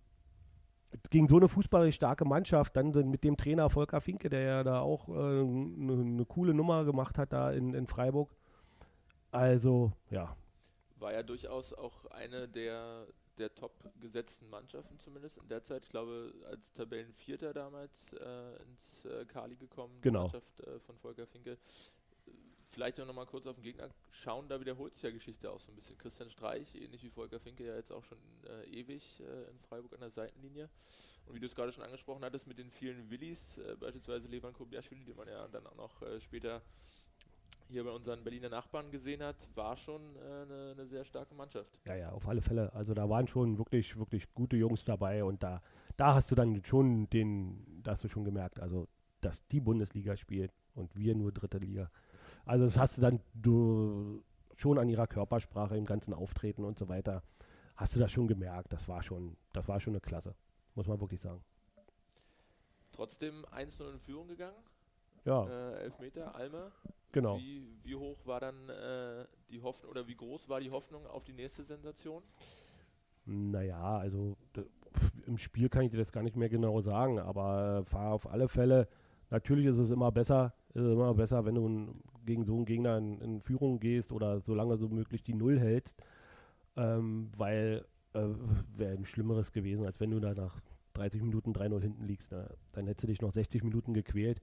gegen 1.10 1.28
so 1.28 1.38
eine 1.38 1.48
fußballerisch 1.48 1.96
starke 1.96 2.26
Mannschaft, 2.26 2.76
dann 2.76 2.92
mit 3.10 3.24
dem 3.24 3.38
Trainer 3.38 3.70
Volker 3.70 4.02
Finke, 4.02 4.30
der 4.30 4.42
ja 4.42 4.64
da 4.64 4.80
auch 4.80 5.10
eine 5.10 5.42
äh, 5.42 5.44
ne, 5.44 5.96
ne 6.06 6.26
coole 6.26 6.54
Nummer 6.54 6.86
gemacht 6.86 7.18
hat 7.18 7.34
da 7.34 7.52
in, 7.52 7.74
in 7.74 7.88
Freiburg. 7.88 8.36
Also, 9.32 9.92
ja, 10.10 10.36
War 11.00 11.14
ja 11.14 11.24
durchaus 11.24 11.74
auch 11.74 12.06
eine 12.06 12.48
der, 12.48 13.06
der 13.38 13.54
top 13.54 13.74
gesetzten 14.00 14.50
Mannschaften 14.50 14.98
zumindest 15.00 15.38
in 15.38 15.48
der 15.48 15.64
Zeit. 15.64 15.84
Ich 15.84 15.90
glaube, 15.90 16.34
als 16.50 16.72
Tabellenvierter 16.74 17.54
damals 17.54 18.14
äh, 18.14 18.56
ins 18.64 19.06
äh, 19.06 19.26
Kali 19.26 19.56
gekommen, 19.56 19.96
die 19.98 20.02
Genau. 20.10 20.24
Mannschaft 20.24 20.60
äh, 20.62 20.80
von 20.80 20.98
Volker 20.98 21.28
Finke. 21.28 21.58
Vielleicht 22.72 23.00
auch 23.00 23.06
nochmal 23.06 23.26
kurz 23.26 23.48
auf 23.48 23.56
den 23.56 23.64
Gegner 23.64 23.90
schauen, 24.10 24.50
da 24.50 24.60
wiederholt 24.60 24.94
sich 24.94 25.04
ja 25.04 25.12
Geschichte 25.12 25.50
auch 25.50 25.62
so 25.62 25.72
ein 25.72 25.76
bisschen. 25.76 25.98
Christian 25.98 26.30
Streich, 26.30 26.76
ähnlich 26.76 27.04
wie 27.04 27.10
Volker 27.10 27.40
Finke, 27.40 27.66
ja 27.66 27.76
jetzt 27.76 27.92
auch 27.92 28.04
schon 28.04 28.18
äh, 28.48 28.66
ewig 28.70 29.22
äh, 29.22 29.50
in 29.50 29.60
Freiburg 29.60 29.94
an 29.94 30.02
der 30.02 30.10
Seitenlinie. 30.12 30.70
Und 31.26 31.36
wie 31.36 31.40
du 31.40 31.46
es 31.46 31.56
gerade 31.56 31.72
schon 31.72 31.84
angesprochen 31.84 32.24
hattest, 32.26 32.48
mit 32.48 32.58
den 32.58 32.70
vielen 32.72 33.10
Willis, 33.10 33.58
äh, 33.60 33.76
beispielsweise 33.80 34.28
Levan 34.28 34.54
Kobiaschwili, 34.54 35.06
den 35.06 35.16
man 35.16 35.28
ja 35.28 35.48
dann 35.48 35.66
auch 35.68 35.76
noch 35.76 36.02
später 36.22 36.62
hier 37.68 37.84
bei 37.84 37.92
unseren 37.92 38.24
Berliner 38.24 38.50
Nachbarn 38.50 38.92
gesehen 38.92 39.24
hat, 39.24 39.36
war 39.56 39.76
schon 39.76 40.16
äh, 40.16 40.20
eine, 40.20 40.72
eine 40.74 40.86
sehr 40.88 41.04
starke 41.04 41.34
Mannschaft. 41.36 41.80
ja, 41.86 41.96
ja, 41.96 42.12
auf 42.12 42.28
alle 42.28 42.42
Fälle. 42.42 42.74
Also 42.74 42.94
da 42.94 43.10
waren 43.10 43.28
schon 43.28 43.58
wirklich, 43.58 43.98
wirklich 43.98 44.34
gute 44.34 44.56
Jungs 44.56 44.86
dabei 44.86 45.24
und 45.24 45.44
da, 45.44 45.62
da 45.98 46.16
hast 46.16 46.32
du 46.32 46.36
dann 46.36 46.64
schon 46.64 47.10
den, 47.10 47.82
da 47.84 47.92
hast 47.92 48.04
du 48.04 48.10
schon 48.10 48.24
gemerkt, 48.24 48.60
also 48.60 48.88
dass 49.22 49.48
die 49.48 49.60
Bundesliga 49.62 50.16
spielt 50.16 50.52
und 50.76 50.96
wir 50.96 51.16
nur 51.16 51.32
dritte 51.32 51.58
Liga. 51.58 51.90
Also 52.46 52.66
das 52.66 52.78
hast 52.78 52.98
du 52.98 53.02
dann 53.02 53.20
du 53.34 54.24
schon 54.56 54.78
an 54.78 54.88
ihrer 54.90 55.08
Körpersprache, 55.08 55.76
im 55.78 55.86
ganzen 55.86 56.14
Auftreten 56.14 56.64
und 56.64 56.78
so 56.78 56.88
weiter, 56.88 57.24
hast 57.76 57.96
du 57.96 58.00
das 58.00 58.12
schon 58.12 58.28
gemerkt. 58.28 58.72
Das 58.72 58.88
war 58.88 59.02
schon, 59.04 59.36
das 59.54 59.68
war 59.68 59.80
schon 59.80 59.94
eine 59.94 60.02
Klasse, 60.02 60.36
muss 60.76 60.88
man 60.88 61.00
wirklich 61.00 61.22
sagen. 61.22 61.44
Trotzdem 62.92 63.46
1-0 63.48 63.92
in 63.92 64.00
Führung 64.00 64.28
gegangen, 64.28 64.56
Ja, 65.26 65.46
äh, 65.48 65.84
Elfmeter, 65.84 66.34
Alme. 66.34 66.72
Genau. 67.16 67.38
Wie, 67.40 67.66
wie 67.84 67.96
hoch 67.96 68.18
war 68.26 68.40
dann 68.40 68.70
äh, 68.70 69.26
die 69.50 69.62
Hoffnung 69.62 69.90
oder 69.90 70.08
wie 70.08 70.16
groß 70.16 70.48
war 70.48 70.60
die 70.60 70.70
Hoffnung 70.70 71.08
auf 71.08 71.24
die 71.24 71.34
nächste 71.34 71.64
Sensation? 71.64 72.22
Naja, 73.26 73.98
also 73.98 74.38
im 75.26 75.40
Spiel 75.40 75.70
kann 75.70 75.84
ich 75.84 75.92
dir 75.92 75.98
das 75.98 76.12
gar 76.12 76.22
nicht 76.22 76.36
mehr 76.36 76.50
genau 76.50 76.80
sagen, 76.82 77.18
aber 77.20 77.80
äh, 77.80 77.90
fahr 77.90 78.14
auf 78.14 78.30
alle 78.30 78.48
Fälle, 78.48 78.88
natürlich 79.32 79.66
ist 79.66 79.78
es 79.78 79.90
immer 79.90 80.12
besser, 80.12 80.54
ist 80.76 80.84
immer 80.84 81.16
besser, 81.16 81.46
wenn 81.46 81.56
du 81.56 81.96
gegen 82.26 82.44
so 82.44 82.56
einen 82.56 82.66
Gegner 82.66 82.98
in, 82.98 83.20
in 83.22 83.42
Führung 83.42 83.80
gehst 83.80 84.12
oder 84.12 84.42
solange 84.42 84.78
so 84.78 84.90
möglich 84.90 85.24
die 85.24 85.34
Null 85.34 85.60
hältst, 85.60 86.04
ähm, 86.76 87.32
weil 87.36 87.86
äh, 88.14 88.28
wäre 88.76 88.94
ein 88.94 89.06
Schlimmeres 89.06 89.52
gewesen, 89.54 89.86
als 89.86 90.00
wenn 90.00 90.12
du 90.12 90.20
da 90.20 90.34
nach 90.34 90.60
30 90.94 91.24
Minuten 91.24 91.54
3-0 91.54 91.82
hinten 91.82 92.06
liegst. 92.06 92.32
Ne? 92.32 92.50
Dann 92.74 92.88
hättest 92.88 93.04
du 93.06 93.08
dich 93.08 93.22
noch 93.22 93.32
60 93.32 93.64
Minuten 93.64 93.94
gequält 93.94 94.42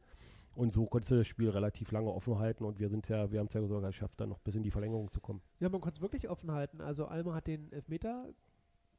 und 0.54 0.72
so 0.72 0.86
konntest 0.86 1.10
du 1.10 1.16
das 1.16 1.26
Spiel 1.26 1.50
relativ 1.50 1.92
lange 1.92 2.12
offen 2.12 2.38
halten 2.38 2.64
und 2.64 2.78
wir 2.78 2.88
sind 2.88 3.08
ja, 3.08 3.30
wir 3.30 3.40
haben 3.40 3.46
es 3.46 3.54
ja 3.54 3.62
sogar 3.62 3.80
geschafft, 3.80 4.20
dann 4.20 4.28
noch 4.28 4.40
bis 4.40 4.54
in 4.54 4.62
die 4.62 4.70
Verlängerung 4.70 5.10
zu 5.10 5.20
kommen. 5.20 5.40
Ja, 5.60 5.68
man 5.68 5.80
konnte 5.80 5.98
es 5.98 6.02
wirklich 6.02 6.28
offen 6.28 6.52
halten. 6.52 6.80
Also 6.80 7.06
Alma 7.06 7.34
hat 7.34 7.46
den 7.46 7.72
Elfmeter 7.72 8.28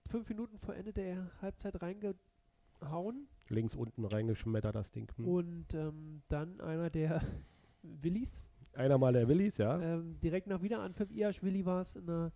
fünf 0.05 0.27
Minuten 0.29 0.57
vor 0.57 0.75
Ende 0.75 0.93
der 0.93 1.31
Halbzeit 1.41 1.81
reingehauen 1.81 3.27
Links 3.49 3.75
unten 3.75 4.05
reingeschmettert 4.05 4.75
das 4.75 4.91
Ding. 4.91 5.11
Hm. 5.15 5.27
und 5.27 5.73
ähm, 5.73 6.21
dann 6.27 6.59
einer 6.61 6.89
der 6.89 7.21
Willis 7.83 8.43
Einer 8.73 8.97
mal 8.97 9.13
der 9.13 9.27
Willis, 9.27 9.57
ja. 9.57 9.79
ähm, 9.79 10.19
direkt 10.19 10.47
nach 10.47 10.61
Wiederanpfiff 10.61 11.11
Iaschwili 11.11 11.65
war 11.65 11.81
es 11.81 11.95
in 11.95 12.07
der 12.07 12.31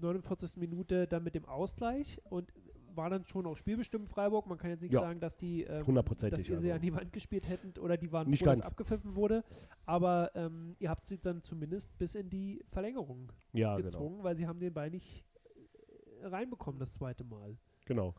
49. 0.00 0.56
Minute 0.56 1.06
dann 1.06 1.22
mit 1.22 1.34
dem 1.34 1.44
Ausgleich 1.44 2.20
und 2.24 2.52
war 2.96 3.10
dann 3.10 3.24
schon 3.26 3.46
auch 3.46 3.56
spielbestimmt 3.56 4.08
Freiburg. 4.08 4.46
Man 4.46 4.58
kann 4.58 4.70
jetzt 4.70 4.82
nicht 4.82 4.92
Ja. 4.92 5.00
sagen, 5.00 5.20
dass 5.20 5.36
die 5.36 5.64
ähm, 5.64 5.84
dass 5.94 6.22
ihr 6.22 6.40
sie 6.40 6.52
also. 6.54 6.72
an 6.72 6.80
die 6.80 6.92
Wand 6.94 7.12
gespielt 7.12 7.48
hättet 7.48 7.78
oder 7.78 7.96
die 7.96 8.10
waren 8.12 8.28
Nicht 8.28 8.40
froh, 8.40 8.46
dass 8.46 8.58
ganz. 8.60 8.66
abgepfiffen 8.68 9.14
wurde. 9.14 9.44
Aber 9.86 10.30
ähm, 10.34 10.76
ihr 10.78 10.90
habt 10.90 11.06
sie 11.06 11.18
dann 11.18 11.42
zumindest 11.42 11.96
bis 11.98 12.14
in 12.14 12.28
die 12.30 12.62
Verlängerung 12.68 13.32
Ja, 13.52 13.76
genau. 13.76 13.88
gezwungen, 13.88 14.22
weil 14.22 14.36
sie 14.36 14.46
haben 14.46 14.60
den 14.60 14.72
Ball 14.74 14.90
nicht 14.90 15.24
äh, 16.20 16.26
reinbekommen 16.26 16.78
das 16.78 16.94
zweite 16.94 17.24
Mal. 17.24 17.56
Genau. 17.86 18.14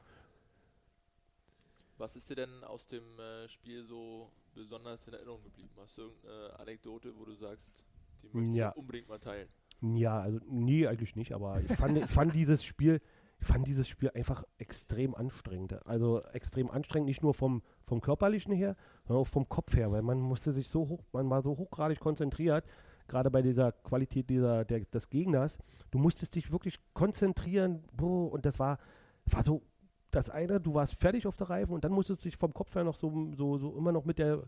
Was 1.97 2.15
ist 2.15 2.29
dir 2.29 2.35
denn 2.35 2.63
aus 2.63 2.87
dem 2.87 3.19
äh, 3.19 3.47
Spiel 3.47 3.83
so 3.85 4.31
besonders 4.53 5.07
in 5.07 5.13
Erinnerung 5.13 5.43
geblieben? 5.43 5.69
Hast 5.77 5.97
du 5.97 6.01
irgendeine 6.01 6.59
Anekdote, 6.59 7.13
wo 7.17 7.25
du 7.25 7.33
sagst, 7.35 7.85
die 8.23 8.29
möchtest 8.33 8.57
Ja. 8.57 8.71
du 8.71 8.79
unbedingt 8.79 9.07
mal 9.07 9.19
teilen? 9.19 9.47
Ja, 9.81 10.19
also 10.21 10.39
nie 10.47 10.87
eigentlich 10.87 11.15
nicht, 11.15 11.33
aber 11.33 11.61
ich 11.61 11.71
fand, 11.73 11.97
ich 11.97 12.05
fand 12.09 12.33
dieses 12.33 12.63
Spiel, 12.63 13.01
ich 13.43 13.47
fand 13.47 13.67
dieses 13.67 13.89
Spiel 13.89 14.09
einfach 14.11 14.45
extrem 14.57 15.13
anstrengend. 15.15 15.85
Also 15.85 16.21
extrem 16.31 16.71
anstrengend, 16.71 17.07
nicht 17.07 17.23
nur 17.23 17.33
vom, 17.33 17.61
vom 17.83 17.99
körperlichen 17.99 18.53
her, 18.53 18.77
sondern 19.03 19.21
auch 19.21 19.27
vom 19.27 19.49
Kopf 19.49 19.75
her, 19.75 19.91
weil 19.91 20.01
man 20.01 20.17
musste 20.17 20.53
sich 20.53 20.69
so 20.69 20.87
hoch, 20.87 21.03
man 21.11 21.29
war 21.29 21.41
so 21.41 21.57
hochgradig 21.57 21.99
konzentriert, 21.99 22.65
gerade 23.05 23.29
bei 23.29 23.41
dieser 23.41 23.73
Qualität 23.73 24.29
dieser, 24.29 24.63
der, 24.63 24.79
des 24.85 25.09
Gegners. 25.09 25.57
Du 25.91 25.97
musstest 25.97 26.35
dich 26.35 26.53
wirklich 26.53 26.79
konzentrieren, 26.93 27.83
und 27.99 28.45
das 28.45 28.59
war, 28.59 28.77
war 29.25 29.43
so 29.43 29.61
das 30.09 30.29
eine, 30.29 30.61
du 30.61 30.73
warst 30.75 30.95
fertig 30.95 31.27
auf 31.27 31.35
der 31.35 31.49
Reifen 31.49 31.73
und 31.73 31.83
dann 31.83 31.91
musstest 31.91 32.23
du 32.23 32.29
dich 32.29 32.37
vom 32.37 32.53
Kopf 32.53 32.73
her 32.75 32.85
noch 32.85 32.95
so, 32.95 33.33
so, 33.35 33.57
so 33.57 33.75
immer 33.75 33.91
noch 33.91 34.05
mit 34.05 34.19
der, 34.19 34.43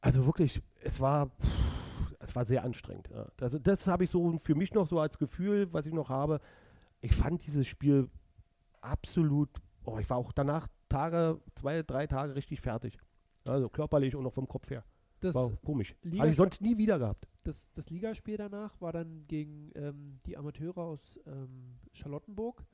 also 0.00 0.26
wirklich, 0.26 0.60
es 0.82 1.00
war, 1.00 1.26
pff, 1.26 1.68
es 2.18 2.34
war 2.34 2.44
sehr 2.44 2.64
anstrengend. 2.64 3.10
Ja. 3.10 3.26
Also 3.40 3.60
das 3.60 3.86
habe 3.86 4.02
ich 4.02 4.10
so 4.10 4.38
für 4.42 4.56
mich 4.56 4.74
noch 4.74 4.88
so 4.88 4.98
als 4.98 5.18
Gefühl, 5.18 5.72
was 5.72 5.86
ich 5.86 5.92
noch 5.92 6.08
habe. 6.08 6.40
Ich 7.00 7.14
fand 7.14 7.44
dieses 7.46 7.66
Spiel 7.66 8.08
absolut, 8.80 9.48
oh, 9.84 9.98
ich 9.98 10.08
war 10.10 10.16
auch 10.16 10.32
danach 10.32 10.68
Tage, 10.88 11.40
zwei, 11.54 11.82
drei 11.82 12.06
Tage 12.06 12.34
richtig 12.34 12.60
fertig. 12.60 12.98
Also 13.44 13.68
körperlich 13.68 14.14
und 14.16 14.26
auch 14.26 14.32
vom 14.32 14.48
Kopf 14.48 14.70
her. 14.70 14.84
Das, 15.20 15.34
War 15.34 15.50
komisch. 15.64 15.94
Liga- 16.02 16.20
Habe 16.20 16.30
ich 16.30 16.36
sonst 16.36 16.60
nie 16.62 16.76
wieder 16.78 16.98
gehabt. 16.98 17.26
das, 17.42 17.72
das 17.72 17.90
Ligaspiel 17.90 18.36
danach 18.36 18.80
war 18.80 18.92
dann 18.92 19.24
gegen 19.26 19.72
ähm, 19.74 20.18
die 20.26 20.36
Amateure 20.36 20.78
aus 20.78 21.18
ähm, 21.26 21.76
Charlottenburg. 21.92 22.64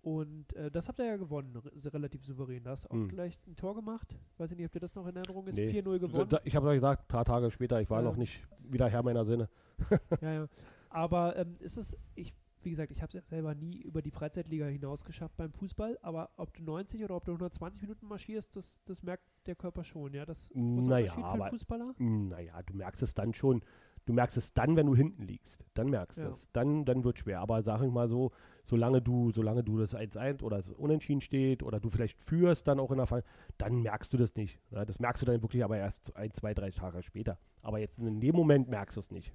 Und 0.00 0.52
äh, 0.56 0.70
das 0.70 0.88
habt 0.88 0.98
ihr 0.98 1.04
ja 1.06 1.16
gewonnen, 1.16 1.54
re- 1.54 1.92
relativ 1.92 2.24
souverän. 2.24 2.64
Da 2.64 2.70
hast 2.70 2.84
du 2.84 2.88
auch 2.90 2.94
Mhm. 2.94 3.08
gleich 3.08 3.38
ein 3.46 3.56
Tor 3.56 3.74
gemacht. 3.74 4.16
Weiß 4.38 4.50
ich 4.50 4.56
nicht, 4.56 4.66
ob 4.66 4.72
dir 4.72 4.80
das 4.80 4.94
noch 4.94 5.06
in 5.06 5.14
Erinnerung 5.16 5.46
ist. 5.46 5.54
Nee. 5.56 5.70
4-0 5.70 5.98
gewonnen. 5.98 6.28
Da- 6.28 6.40
Ich 6.44 6.56
habe 6.56 6.66
ja 6.68 6.74
gesagt, 6.74 7.02
ein 7.04 7.08
paar 7.08 7.24
Tage 7.26 7.50
später, 7.50 7.80
ich 7.80 7.90
war 7.90 7.98
Ja. 8.02 8.08
noch 8.08 8.16
nicht 8.16 8.40
wieder 8.58 8.88
Herr 8.88 9.02
meiner 9.02 9.24
Sinne. 9.24 9.48
Ja, 10.22 10.32
ja. 10.32 10.48
Aber 10.88 11.36
ähm, 11.36 11.56
ist 11.60 11.76
es, 11.76 11.96
ich, 12.14 12.32
wie 12.64 12.70
gesagt, 12.70 12.90
ich 12.92 12.98
habe 13.02 13.08
es 13.08 13.14
ja 13.14 13.22
selber 13.22 13.54
nie 13.54 13.80
über 13.82 14.02
die 14.02 14.10
Freizeitliga 14.10 14.66
hinaus 14.66 15.04
geschafft 15.04 15.36
beim 15.36 15.52
Fußball, 15.52 15.98
aber 16.02 16.30
ob 16.36 16.54
du 16.54 16.62
90 16.62 17.02
oder 17.04 17.16
ob 17.16 17.24
du 17.24 17.32
120 17.32 17.82
Minuten 17.82 18.06
marschierst, 18.06 18.54
das, 18.56 18.80
das 18.84 19.02
merkt 19.02 19.24
der 19.46 19.54
Körper 19.56 19.84
schon, 19.84 20.14
ja. 20.14 20.24
Das 20.24 20.44
ist 20.44 20.54
ein 20.54 20.74
Naja, 20.76 21.12
Unterschied 21.12 21.24
für 21.24 21.24
aber- 21.42 21.46
Fußballer. 21.50 21.94
Naja, 21.98 22.62
du 22.62 22.74
merkst 22.74 23.02
es 23.02 23.14
dann 23.14 23.34
schon. 23.34 23.62
Du 24.04 24.12
merkst 24.12 24.36
es 24.36 24.52
dann, 24.52 24.74
wenn 24.74 24.86
du 24.86 24.96
hinten 24.96 25.22
liegst. 25.22 25.64
Dann 25.74 25.88
merkst 25.88 26.18
du 26.18 26.22
Ja. 26.24 26.28
es. 26.30 26.50
Dann, 26.52 26.84
dann 26.84 27.04
wird 27.04 27.20
schwer. 27.20 27.40
Aber 27.40 27.62
sag 27.62 27.82
ich 27.82 27.90
mal 27.92 28.08
so, 28.08 28.32
solange 28.64 29.00
du, 29.00 29.30
solange 29.30 29.62
du 29.62 29.78
das 29.78 29.94
1-1 29.94 30.42
oder 30.42 30.58
es 30.58 30.70
unentschieden 30.70 31.20
steht 31.20 31.62
oder 31.62 31.78
du 31.78 31.88
vielleicht 31.88 32.20
führst 32.20 32.66
dann 32.66 32.80
auch 32.80 32.90
in 32.90 32.96
der 32.96 33.06
Fall, 33.06 33.22
dann 33.58 33.80
merkst 33.80 34.12
du 34.12 34.16
das 34.16 34.34
nicht. 34.34 34.58
Ja, 34.72 34.84
das 34.84 34.98
merkst 34.98 35.22
du 35.22 35.26
dann 35.26 35.40
wirklich 35.40 35.62
aber 35.62 35.76
erst 35.78 36.16
ein, 36.16 36.32
zwei, 36.32 36.52
drei 36.52 36.72
Tage 36.72 37.00
später. 37.04 37.38
Aber 37.60 37.78
jetzt 37.78 37.98
in 38.00 38.20
dem 38.20 38.34
Moment 38.34 38.68
merkst 38.68 38.96
du 38.96 39.00
es 39.00 39.12
nicht. 39.12 39.32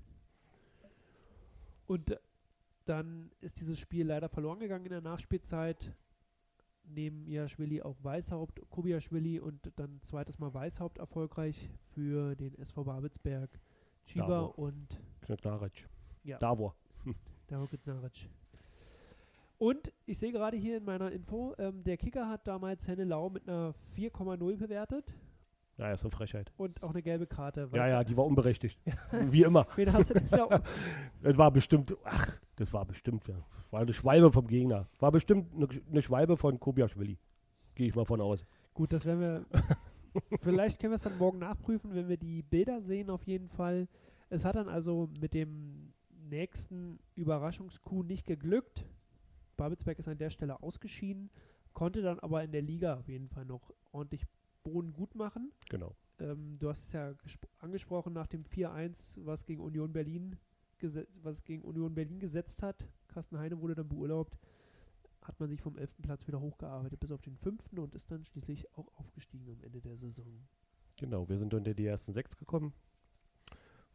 Und 1.85 2.11
äh, 2.11 2.17
dann 2.87 3.31
ist 3.41 3.59
dieses 3.59 3.79
Spiel 3.79 4.07
leider 4.07 4.29
verloren 4.29 4.59
gegangen 4.59 4.85
in 4.85 4.91
der 4.91 5.01
Nachspielzeit. 5.01 5.93
Neben 6.83 7.27
Jaschwili 7.27 7.81
auch 7.81 7.97
Weißhaupt, 8.01 8.61
Kubiaschwili 8.69 9.39
und 9.39 9.73
dann 9.75 10.01
zweites 10.01 10.39
Mal 10.39 10.53
Weißhaupt 10.53 10.99
erfolgreich 10.99 11.69
für 11.93 12.35
den 12.35 12.55
SV 12.55 12.85
Babelsberg. 12.85 13.49
Chiba 14.05 14.25
Bravo. 14.25 14.53
und 14.55 14.97
Knaric. 15.19 15.89
Ja. 16.23 16.37
Davor. 16.37 16.75
der 17.49 17.59
Hockit 17.59 17.85
Naric. 17.85 18.29
Und 19.57 19.91
ich 20.05 20.17
sehe 20.17 20.31
gerade 20.31 20.55
hier 20.55 20.77
in 20.77 20.85
meiner 20.85 21.11
Info, 21.11 21.55
ähm, 21.57 21.83
der 21.83 21.97
Kicker 21.97 22.29
hat 22.29 22.47
damals 22.47 22.87
Henne 22.87 23.03
Lau 23.03 23.29
mit 23.29 23.49
einer 23.49 23.73
4,0 23.97 24.55
bewertet 24.57 25.13
Ja, 25.77 25.91
ist 25.91 26.01
eine 26.03 26.11
Frechheit. 26.11 26.51
und 26.57 26.81
auch 26.81 26.89
eine 26.89 27.03
gelbe 27.03 27.27
Karte. 27.27 27.69
Ja, 27.71 27.87
ja, 27.87 28.03
die 28.03 28.17
war 28.17 28.25
unberechtigt. 28.31 28.79
Wie 29.29 29.43
immer. 29.43 29.67
Wen 29.75 29.93
hast 29.93 30.09
du 30.09 30.15
denn 30.15 30.27
da? 30.29 30.61
Es 31.21 31.37
war 31.37 31.51
bestimmt, 31.51 31.95
ach, 32.03 32.39
das 32.55 32.73
war 32.73 32.85
bestimmt, 32.85 33.27
ja. 33.27 33.35
War 33.69 33.81
eine 33.81 33.93
Schwalbe 33.93 34.31
vom 34.31 34.47
Gegner. 34.47 34.87
War 34.99 35.11
bestimmt 35.11 35.53
eine, 35.53 35.67
eine 35.89 36.01
Schwalbe 36.01 36.37
von 36.37 36.59
Kobiaschwili. 36.59 37.19
Gehe 37.75 37.87
ich 37.87 37.95
mal 37.95 38.05
von 38.05 38.21
aus. 38.21 38.45
Gut, 38.73 38.91
das 38.91 39.05
werden 39.05 39.19
wir. 39.19 39.45
vielleicht 40.41 40.79
können 40.79 40.91
wir 40.91 40.95
es 40.95 41.03
dann 41.03 41.17
morgen 41.17 41.39
nachprüfen, 41.39 41.93
wenn 41.93 42.07
wir 42.07 42.17
die 42.17 42.41
Bilder 42.41 42.81
sehen, 42.81 43.09
auf 43.09 43.23
jeden 43.27 43.49
Fall. 43.49 43.87
Es 44.29 44.45
hat 44.45 44.55
dann 44.55 44.69
also 44.69 45.09
mit 45.21 45.33
dem 45.33 45.93
nächsten 46.09 46.99
Überraschungskuh 47.15 48.03
nicht 48.03 48.25
geglückt. 48.25 48.85
Babelsberg 49.57 49.99
ist 49.99 50.07
an 50.07 50.17
der 50.17 50.29
Stelle 50.29 50.61
ausgeschieden, 50.61 51.29
konnte 51.73 52.01
dann 52.01 52.19
aber 52.19 52.43
in 52.43 52.51
der 52.51 52.61
Liga 52.61 52.95
auf 52.97 53.07
jeden 53.07 53.27
Fall 53.27 53.45
noch 53.45 53.73
ordentlich 53.91 54.25
Boden 54.71 54.93
gut 54.93 55.15
machen. 55.15 55.51
Genau. 55.69 55.95
Ähm, 56.19 56.53
du 56.59 56.69
hast 56.69 56.87
es 56.87 56.91
ja 56.93 57.11
gespro- 57.11 57.49
angesprochen 57.59 58.13
nach 58.13 58.27
dem 58.27 58.43
4-1, 58.43 59.19
was 59.25 59.45
gegen 59.45 59.61
Union 59.61 59.93
Berlin 59.93 60.37
was 61.23 61.43
gegen 61.43 61.63
Union 61.63 61.95
Berlin 61.95 62.19
gesetzt 62.19 62.61
hat. 62.61 62.87
Carsten 63.07 63.39
Heine 63.39 63.59
wurde 63.61 63.75
dann 63.75 63.87
beurlaubt. 63.87 64.37
Hat 65.23 65.39
man 65.39 65.49
sich 65.49 65.61
vom 65.61 65.75
11. 65.75 66.03
Platz 66.03 66.27
wieder 66.27 66.39
hochgearbeitet 66.39 66.99
bis 66.99 67.11
auf 67.11 67.21
den 67.21 67.35
5. 67.35 67.73
und 67.77 67.95
ist 67.95 68.11
dann 68.11 68.23
schließlich 68.23 68.71
auch 68.75 68.87
aufgestiegen 68.95 69.49
am 69.49 69.61
Ende 69.63 69.81
der 69.81 69.97
Saison. 69.97 70.47
Genau, 70.97 71.27
wir 71.27 71.37
sind 71.37 71.53
unter 71.53 71.73
die 71.73 71.85
ersten 71.85 72.13
sechs 72.13 72.37
gekommen, 72.37 72.73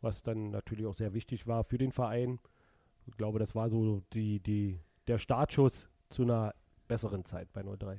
was 0.00 0.22
dann 0.22 0.50
natürlich 0.50 0.86
auch 0.86 0.96
sehr 0.96 1.14
wichtig 1.14 1.46
war 1.46 1.64
für 1.64 1.78
den 1.78 1.92
Verein. 1.92 2.38
Ich 3.06 3.16
glaube, 3.16 3.38
das 3.38 3.54
war 3.54 3.70
so 3.70 4.02
die, 4.12 4.40
die, 4.40 4.80
der 5.06 5.18
Startschuss 5.18 5.88
zu 6.10 6.22
einer 6.22 6.54
besseren 6.88 7.24
Zeit 7.24 7.52
bei 7.52 7.62
03. 7.62 7.98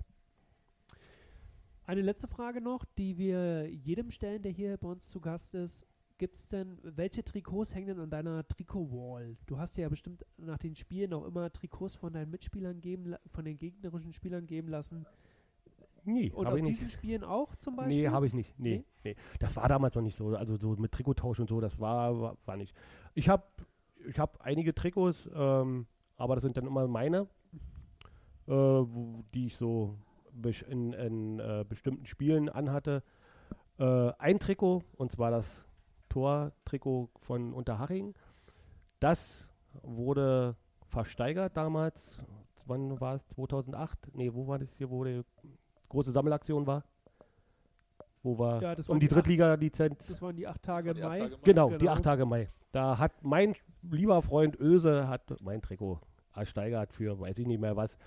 Eine 1.85 2.01
letzte 2.01 2.27
Frage 2.27 2.61
noch, 2.61 2.85
die 2.97 3.17
wir 3.17 3.69
jedem 3.69 4.09
stellen, 4.11 4.41
der 4.41 4.51
hier 4.51 4.77
bei 4.77 4.87
uns 4.87 5.09
zu 5.09 5.19
Gast 5.19 5.53
ist. 5.53 5.85
Gibt 6.17 6.35
es 6.37 6.47
denn, 6.47 6.77
welche 6.83 7.23
Trikots 7.23 7.73
hängen 7.75 7.87
denn 7.87 7.99
an 7.99 8.09
deiner 8.09 8.47
Trikot-Wall? 8.47 9.35
Du 9.45 9.57
hast 9.57 9.75
dir 9.75 9.81
ja 9.81 9.89
bestimmt 9.89 10.23
nach 10.37 10.57
den 10.57 10.75
Spielen 10.75 11.11
auch 11.13 11.25
immer 11.25 11.51
Trikots 11.51 11.95
von 11.95 12.13
deinen 12.13 12.29
Mitspielern 12.31 12.79
geben, 12.79 13.15
von 13.27 13.43
den 13.43 13.57
gegnerischen 13.57 14.13
Spielern 14.13 14.45
geben 14.45 14.69
lassen. 14.69 15.05
Nee, 16.05 16.31
Und 16.31 16.47
aus 16.47 16.59
ich 16.59 16.63
nicht. 16.63 16.79
diesen 16.79 16.89
Spielen 16.91 17.23
auch 17.23 17.55
zum 17.55 17.75
Beispiel? 17.77 18.03
Nee, 18.03 18.07
habe 18.09 18.27
ich 18.27 18.33
nicht. 18.33 18.57
Nee, 18.59 18.77
Nee? 19.03 19.11
nee, 19.11 19.15
Das 19.39 19.55
war 19.55 19.67
damals 19.67 19.95
noch 19.95 20.01
nicht 20.01 20.15
so. 20.15 20.35
Also 20.35 20.57
so 20.57 20.75
mit 20.75 20.91
Trikottausch 20.91 21.39
und 21.39 21.49
so, 21.49 21.59
das 21.59 21.79
war, 21.79 22.19
war, 22.21 22.37
war 22.45 22.57
nicht. 22.57 22.75
Ich 23.15 23.27
habe 23.27 23.43
ich 24.07 24.19
hab 24.19 24.39
einige 24.41 24.73
Trikots, 24.73 25.29
ähm, 25.33 25.87
aber 26.15 26.35
das 26.35 26.43
sind 26.43 26.55
dann 26.57 26.67
immer 26.67 26.87
meine, 26.87 27.27
äh, 28.47 28.51
wo, 28.51 29.23
die 29.33 29.47
ich 29.47 29.55
so 29.57 29.97
in, 30.67 30.93
in 30.93 31.39
äh, 31.39 31.65
bestimmten 31.67 32.05
Spielen 32.05 32.49
anhatte. 32.49 33.03
Äh, 33.79 34.11
ein 34.19 34.39
Trikot, 34.39 34.83
und 34.97 35.11
zwar 35.11 35.31
das 35.31 35.65
Tor-Trikot 36.09 37.09
von 37.19 37.53
Unterhaching. 37.53 38.13
Das 38.99 39.49
wurde 39.81 40.55
versteigert 40.87 41.57
damals. 41.57 42.17
Wann 42.65 42.99
war 43.01 43.15
es? 43.15 43.27
2008? 43.29 44.09
Nee, 44.13 44.33
wo 44.33 44.47
war 44.47 44.59
das 44.59 44.73
hier, 44.75 44.89
wo 44.89 45.03
die 45.03 45.21
große 45.89 46.11
Sammelaktion 46.11 46.65
war? 46.65 46.83
Wo 48.21 48.39
wir 48.39 48.61
Ja, 48.61 48.75
das 48.75 48.87
um 48.87 48.99
die 48.99 49.07
die 49.07 49.13
acht- 49.13 49.17
Drittliga-Lizenz. 49.25 50.07
Das 50.07 50.21
waren 50.21 50.35
die 50.35 50.47
acht 50.47 50.61
Tage 50.63 50.87
war 50.89 50.93
die 50.93 51.01
acht 51.03 51.09
Mai. 51.09 51.19
Tage 51.19 51.31
Mai. 51.35 51.41
Genau, 51.43 51.69
die 51.71 51.77
Genau. 51.79 51.91
acht 51.91 52.03
Tage 52.03 52.25
Mai. 52.25 52.49
Da 52.71 52.97
hat 52.97 53.11
mein 53.23 53.55
lieber 53.81 54.21
Freund 54.21 54.57
Öse 54.59 55.07
hat 55.09 55.35
mein 55.41 55.61
Trikot 55.61 55.99
ersteigert 56.33 56.93
für 56.93 57.19
weiß 57.19 57.37
ich 57.39 57.45
nicht 57.47 57.59
mehr 57.59 57.75
was. 57.75 57.97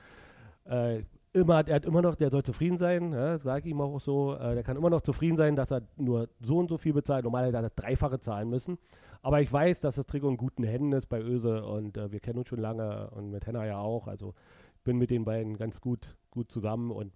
Äh, 0.65 1.03
immer, 1.37 1.67
er 1.67 1.77
hat 1.77 1.85
immer 1.85 2.03
noch, 2.03 2.15
der 2.15 2.31
soll 2.31 2.43
zufrieden 2.43 2.79
sein, 2.79 3.13
ja, 3.13 3.39
sage 3.39 3.67
ich 3.67 3.71
ihm 3.71 3.81
auch 3.81 4.01
so. 4.01 4.35
Äh, 4.35 4.55
der 4.55 4.63
kann 4.63 4.77
immer 4.77 4.91
noch 4.91 5.03
zufrieden 5.03 5.37
sein, 5.37 5.55
dass 5.55 5.71
er 5.71 5.83
nur 5.97 6.29
so 6.41 6.59
und 6.59 6.69
so 6.69 6.79
viel 6.79 6.93
bezahlt. 6.93 7.25
Normalerweise 7.25 7.59
hat 7.59 7.65
er 7.65 7.69
das 7.69 7.77
Dreifache 7.77 8.19
zahlen 8.19 8.49
müssen. 8.49 8.79
Aber 9.23 9.41
ich 9.41 9.53
weiß, 9.53 9.81
dass 9.81 9.97
das 9.97 10.07
Trikot 10.07 10.31
in 10.31 10.37
guten 10.37 10.65
Händen 10.65 10.93
ist 10.93 11.07
bei 11.09 11.21
Öse 11.21 11.65
und 11.65 11.97
äh, 11.97 12.11
wir 12.11 12.21
kennen 12.21 12.39
uns 12.39 12.49
schon 12.49 12.61
lange 12.61 13.11
und 13.11 13.31
mit 13.31 13.47
Henna 13.47 13.67
ja 13.67 13.79
auch. 13.79 14.09
Also 14.09 14.35
bin 14.85 14.97
mit 14.97 15.11
den 15.11 15.25
beiden 15.25 15.57
ganz 15.57 15.81
gut, 15.81 16.17
gut 16.31 16.51
zusammen 16.51 16.91
und 16.91 17.13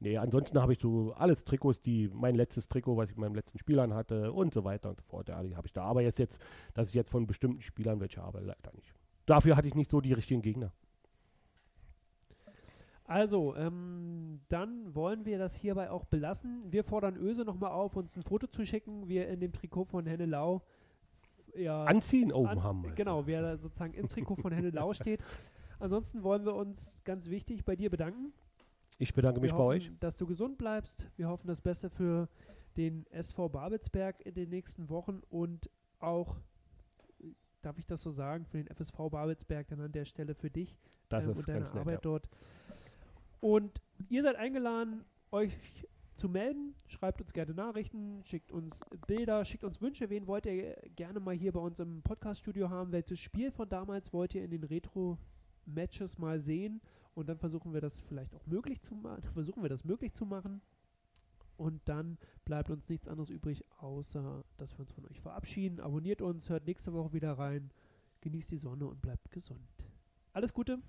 Nee, 0.00 0.16
ansonsten 0.16 0.60
habe 0.62 0.72
ich 0.74 0.78
so 0.78 1.12
alles 1.14 1.42
Trikots, 1.42 1.82
die 1.82 2.08
mein 2.14 2.36
letztes 2.36 2.68
Trikot, 2.68 2.96
was 2.96 3.10
ich 3.10 3.16
mit 3.16 3.22
meinem 3.22 3.34
letzten 3.34 3.58
Spielern 3.58 3.94
hatte 3.94 4.32
und 4.32 4.54
so 4.54 4.62
weiter 4.62 4.90
und 4.90 5.00
so 5.00 5.04
fort. 5.04 5.28
Ja, 5.28 5.42
die 5.42 5.56
habe 5.56 5.66
ich 5.66 5.72
da. 5.72 5.82
Aber 5.82 6.02
jetzt, 6.02 6.20
jetzt, 6.20 6.38
dass 6.72 6.88
ich 6.88 6.94
jetzt 6.94 7.10
von 7.10 7.26
bestimmten 7.26 7.62
Spielern 7.62 7.98
welche 7.98 8.22
habe, 8.22 8.38
leider 8.38 8.72
nicht. 8.76 8.94
Dafür 9.26 9.56
hatte 9.56 9.66
ich 9.66 9.74
nicht 9.74 9.90
so 9.90 10.00
die 10.00 10.12
richtigen 10.12 10.40
Gegner. 10.40 10.72
Also, 13.08 13.56
ähm, 13.56 14.40
dann 14.48 14.94
wollen 14.94 15.24
wir 15.24 15.38
das 15.38 15.54
hierbei 15.54 15.90
auch 15.90 16.04
belassen. 16.04 16.62
Wir 16.70 16.84
fordern 16.84 17.16
Öse 17.16 17.42
nochmal 17.44 17.70
auf, 17.72 17.96
uns 17.96 18.14
ein 18.16 18.22
Foto 18.22 18.46
zu 18.46 18.64
schicken, 18.66 19.08
wie 19.08 19.16
er 19.16 19.28
in 19.28 19.40
dem 19.40 19.52
Trikot 19.52 19.86
von 19.86 20.04
Henne 20.06 20.26
Lau 20.26 20.62
ja, 21.56 21.84
Anziehen 21.84 22.30
oben 22.32 22.48
an- 22.48 22.62
haben 22.62 22.84
wir. 22.84 22.92
Genau, 22.92 23.26
wer 23.26 23.40
da 23.40 23.56
sozusagen 23.56 23.94
im 23.94 24.08
Trikot 24.08 24.36
von 24.36 24.52
Henne 24.52 24.70
Lau 24.70 24.92
steht. 24.92 25.24
Ansonsten 25.80 26.22
wollen 26.22 26.44
wir 26.44 26.54
uns 26.54 27.00
ganz 27.04 27.30
wichtig 27.30 27.64
bei 27.64 27.74
dir 27.76 27.88
bedanken. 27.88 28.32
Ich 28.98 29.14
bedanke 29.14 29.40
mich 29.40 29.52
wir 29.52 29.56
bei 29.56 29.64
hoffen, 29.64 29.70
euch. 29.76 29.92
dass 30.00 30.18
du 30.18 30.26
gesund 30.26 30.58
bleibst. 30.58 31.06
Wir 31.16 31.28
hoffen 31.28 31.46
das 31.46 31.62
Beste 31.62 31.88
für 31.88 32.28
den 32.76 33.06
SV 33.10 33.48
Babelsberg 33.48 34.20
in 34.26 34.34
den 34.34 34.50
nächsten 34.50 34.90
Wochen 34.90 35.22
und 35.30 35.70
auch, 35.98 36.36
darf 37.62 37.78
ich 37.78 37.86
das 37.86 38.02
so 38.02 38.10
sagen, 38.10 38.44
für 38.44 38.58
den 38.58 38.66
FSV 38.68 38.96
Babelsberg 39.10 39.66
dann 39.68 39.80
an 39.80 39.92
der 39.92 40.04
Stelle 40.04 40.34
für 40.34 40.50
dich 40.50 40.76
Das 41.08 41.24
ähm, 41.24 41.30
ist 41.30 41.38
und 41.38 41.48
deine 41.48 41.58
ganz 41.60 41.72
nett. 41.72 41.80
Arbeit 41.80 41.94
Ja. 41.94 42.00
dort. 42.02 42.28
Und 43.40 43.80
ihr 44.08 44.22
seid 44.22 44.36
eingeladen, 44.36 45.04
euch 45.30 45.56
zu 46.18 46.28
melden. 46.28 46.74
Schreibt 46.86 47.20
uns 47.20 47.32
gerne 47.32 47.54
Nachrichten, 47.54 48.22
schickt 48.24 48.50
uns 48.50 48.80
Bilder, 49.06 49.44
schickt 49.44 49.64
uns 49.64 49.80
Wünsche. 49.80 50.10
Wen 50.10 50.26
wollt 50.26 50.46
ihr 50.46 50.74
gerne 50.96 51.20
mal 51.20 51.34
hier 51.34 51.52
bei 51.52 51.60
uns 51.60 51.78
im 51.78 52.02
Podcast-Studio 52.02 52.68
haben? 52.68 52.92
Welches 52.92 53.20
Spiel 53.20 53.52
von 53.52 53.68
damals 53.68 54.12
wollt 54.12 54.34
ihr 54.34 54.42
in 54.42 54.50
den 54.50 54.64
Retro-Matches 54.64 56.18
mal 56.18 56.40
sehen? 56.40 56.80
Und 57.14 57.28
dann 57.28 57.38
versuchen 57.38 57.72
wir 57.72 57.80
das 57.80 58.00
vielleicht 58.00 58.34
auch 58.34 58.46
möglich 58.46 58.82
zu 58.82 58.94
machen. 58.94 59.22
Versuchen 59.32 59.62
wir 59.62 59.68
das 59.68 59.84
möglich 59.84 60.12
zu 60.12 60.26
machen. 60.26 60.60
Und 61.56 61.80
dann 61.88 62.18
bleibt 62.44 62.70
uns 62.70 62.88
nichts 62.88 63.08
anderes 63.08 63.30
übrig, 63.30 63.64
außer 63.78 64.44
dass 64.56 64.74
wir 64.76 64.80
uns 64.80 64.92
von 64.92 65.06
euch 65.06 65.20
verabschieden. 65.20 65.80
Abonniert 65.80 66.22
uns, 66.22 66.48
hört 66.48 66.66
nächste 66.66 66.92
Woche 66.92 67.12
wieder 67.12 67.32
rein. 67.32 67.70
Genießt 68.20 68.50
die 68.50 68.58
Sonne 68.58 68.86
und 68.86 69.00
bleibt 69.00 69.30
gesund. 69.30 69.84
Alles 70.32 70.52
Gute. 70.52 70.80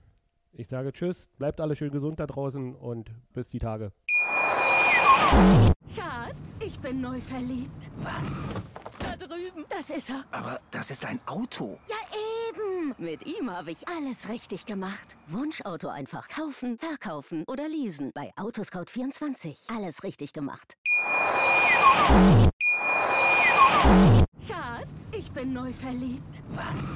Ich 0.53 0.67
sage 0.67 0.91
Tschüss, 0.91 1.29
bleibt 1.37 1.61
alle 1.61 1.75
schön 1.75 1.91
gesund 1.91 2.19
da 2.19 2.27
draußen 2.27 2.75
und 2.75 3.11
bis 3.33 3.47
die 3.47 3.59
Tage. 3.59 3.91
Schatz, 5.95 6.59
ich 6.65 6.79
bin 6.79 7.01
neu 7.01 7.19
verliebt. 7.21 7.89
Was? 7.97 8.43
Da 8.99 9.15
drüben. 9.15 9.65
Das 9.69 9.89
ist 9.89 10.09
er. 10.09 10.23
Aber 10.31 10.59
das 10.71 10.91
ist 10.91 11.05
ein 11.05 11.19
Auto. 11.25 11.77
Ja, 11.87 11.95
eben. 12.49 12.95
Mit 12.97 13.25
ihm 13.25 13.49
habe 13.51 13.71
ich 13.71 13.87
alles 13.87 14.27
richtig 14.29 14.65
gemacht. 14.65 15.15
Wunschauto 15.27 15.87
einfach 15.87 16.27
kaufen, 16.27 16.77
verkaufen 16.77 17.43
oder 17.47 17.67
leasen. 17.67 18.11
Bei 18.13 18.33
Autoscout24. 18.35 19.73
Alles 19.75 20.03
richtig 20.03 20.33
gemacht. 20.33 20.73
Schatz, 24.47 25.11
ich 25.11 25.31
bin 25.31 25.53
neu 25.53 25.71
verliebt. 25.73 26.41
Was? 26.55 26.95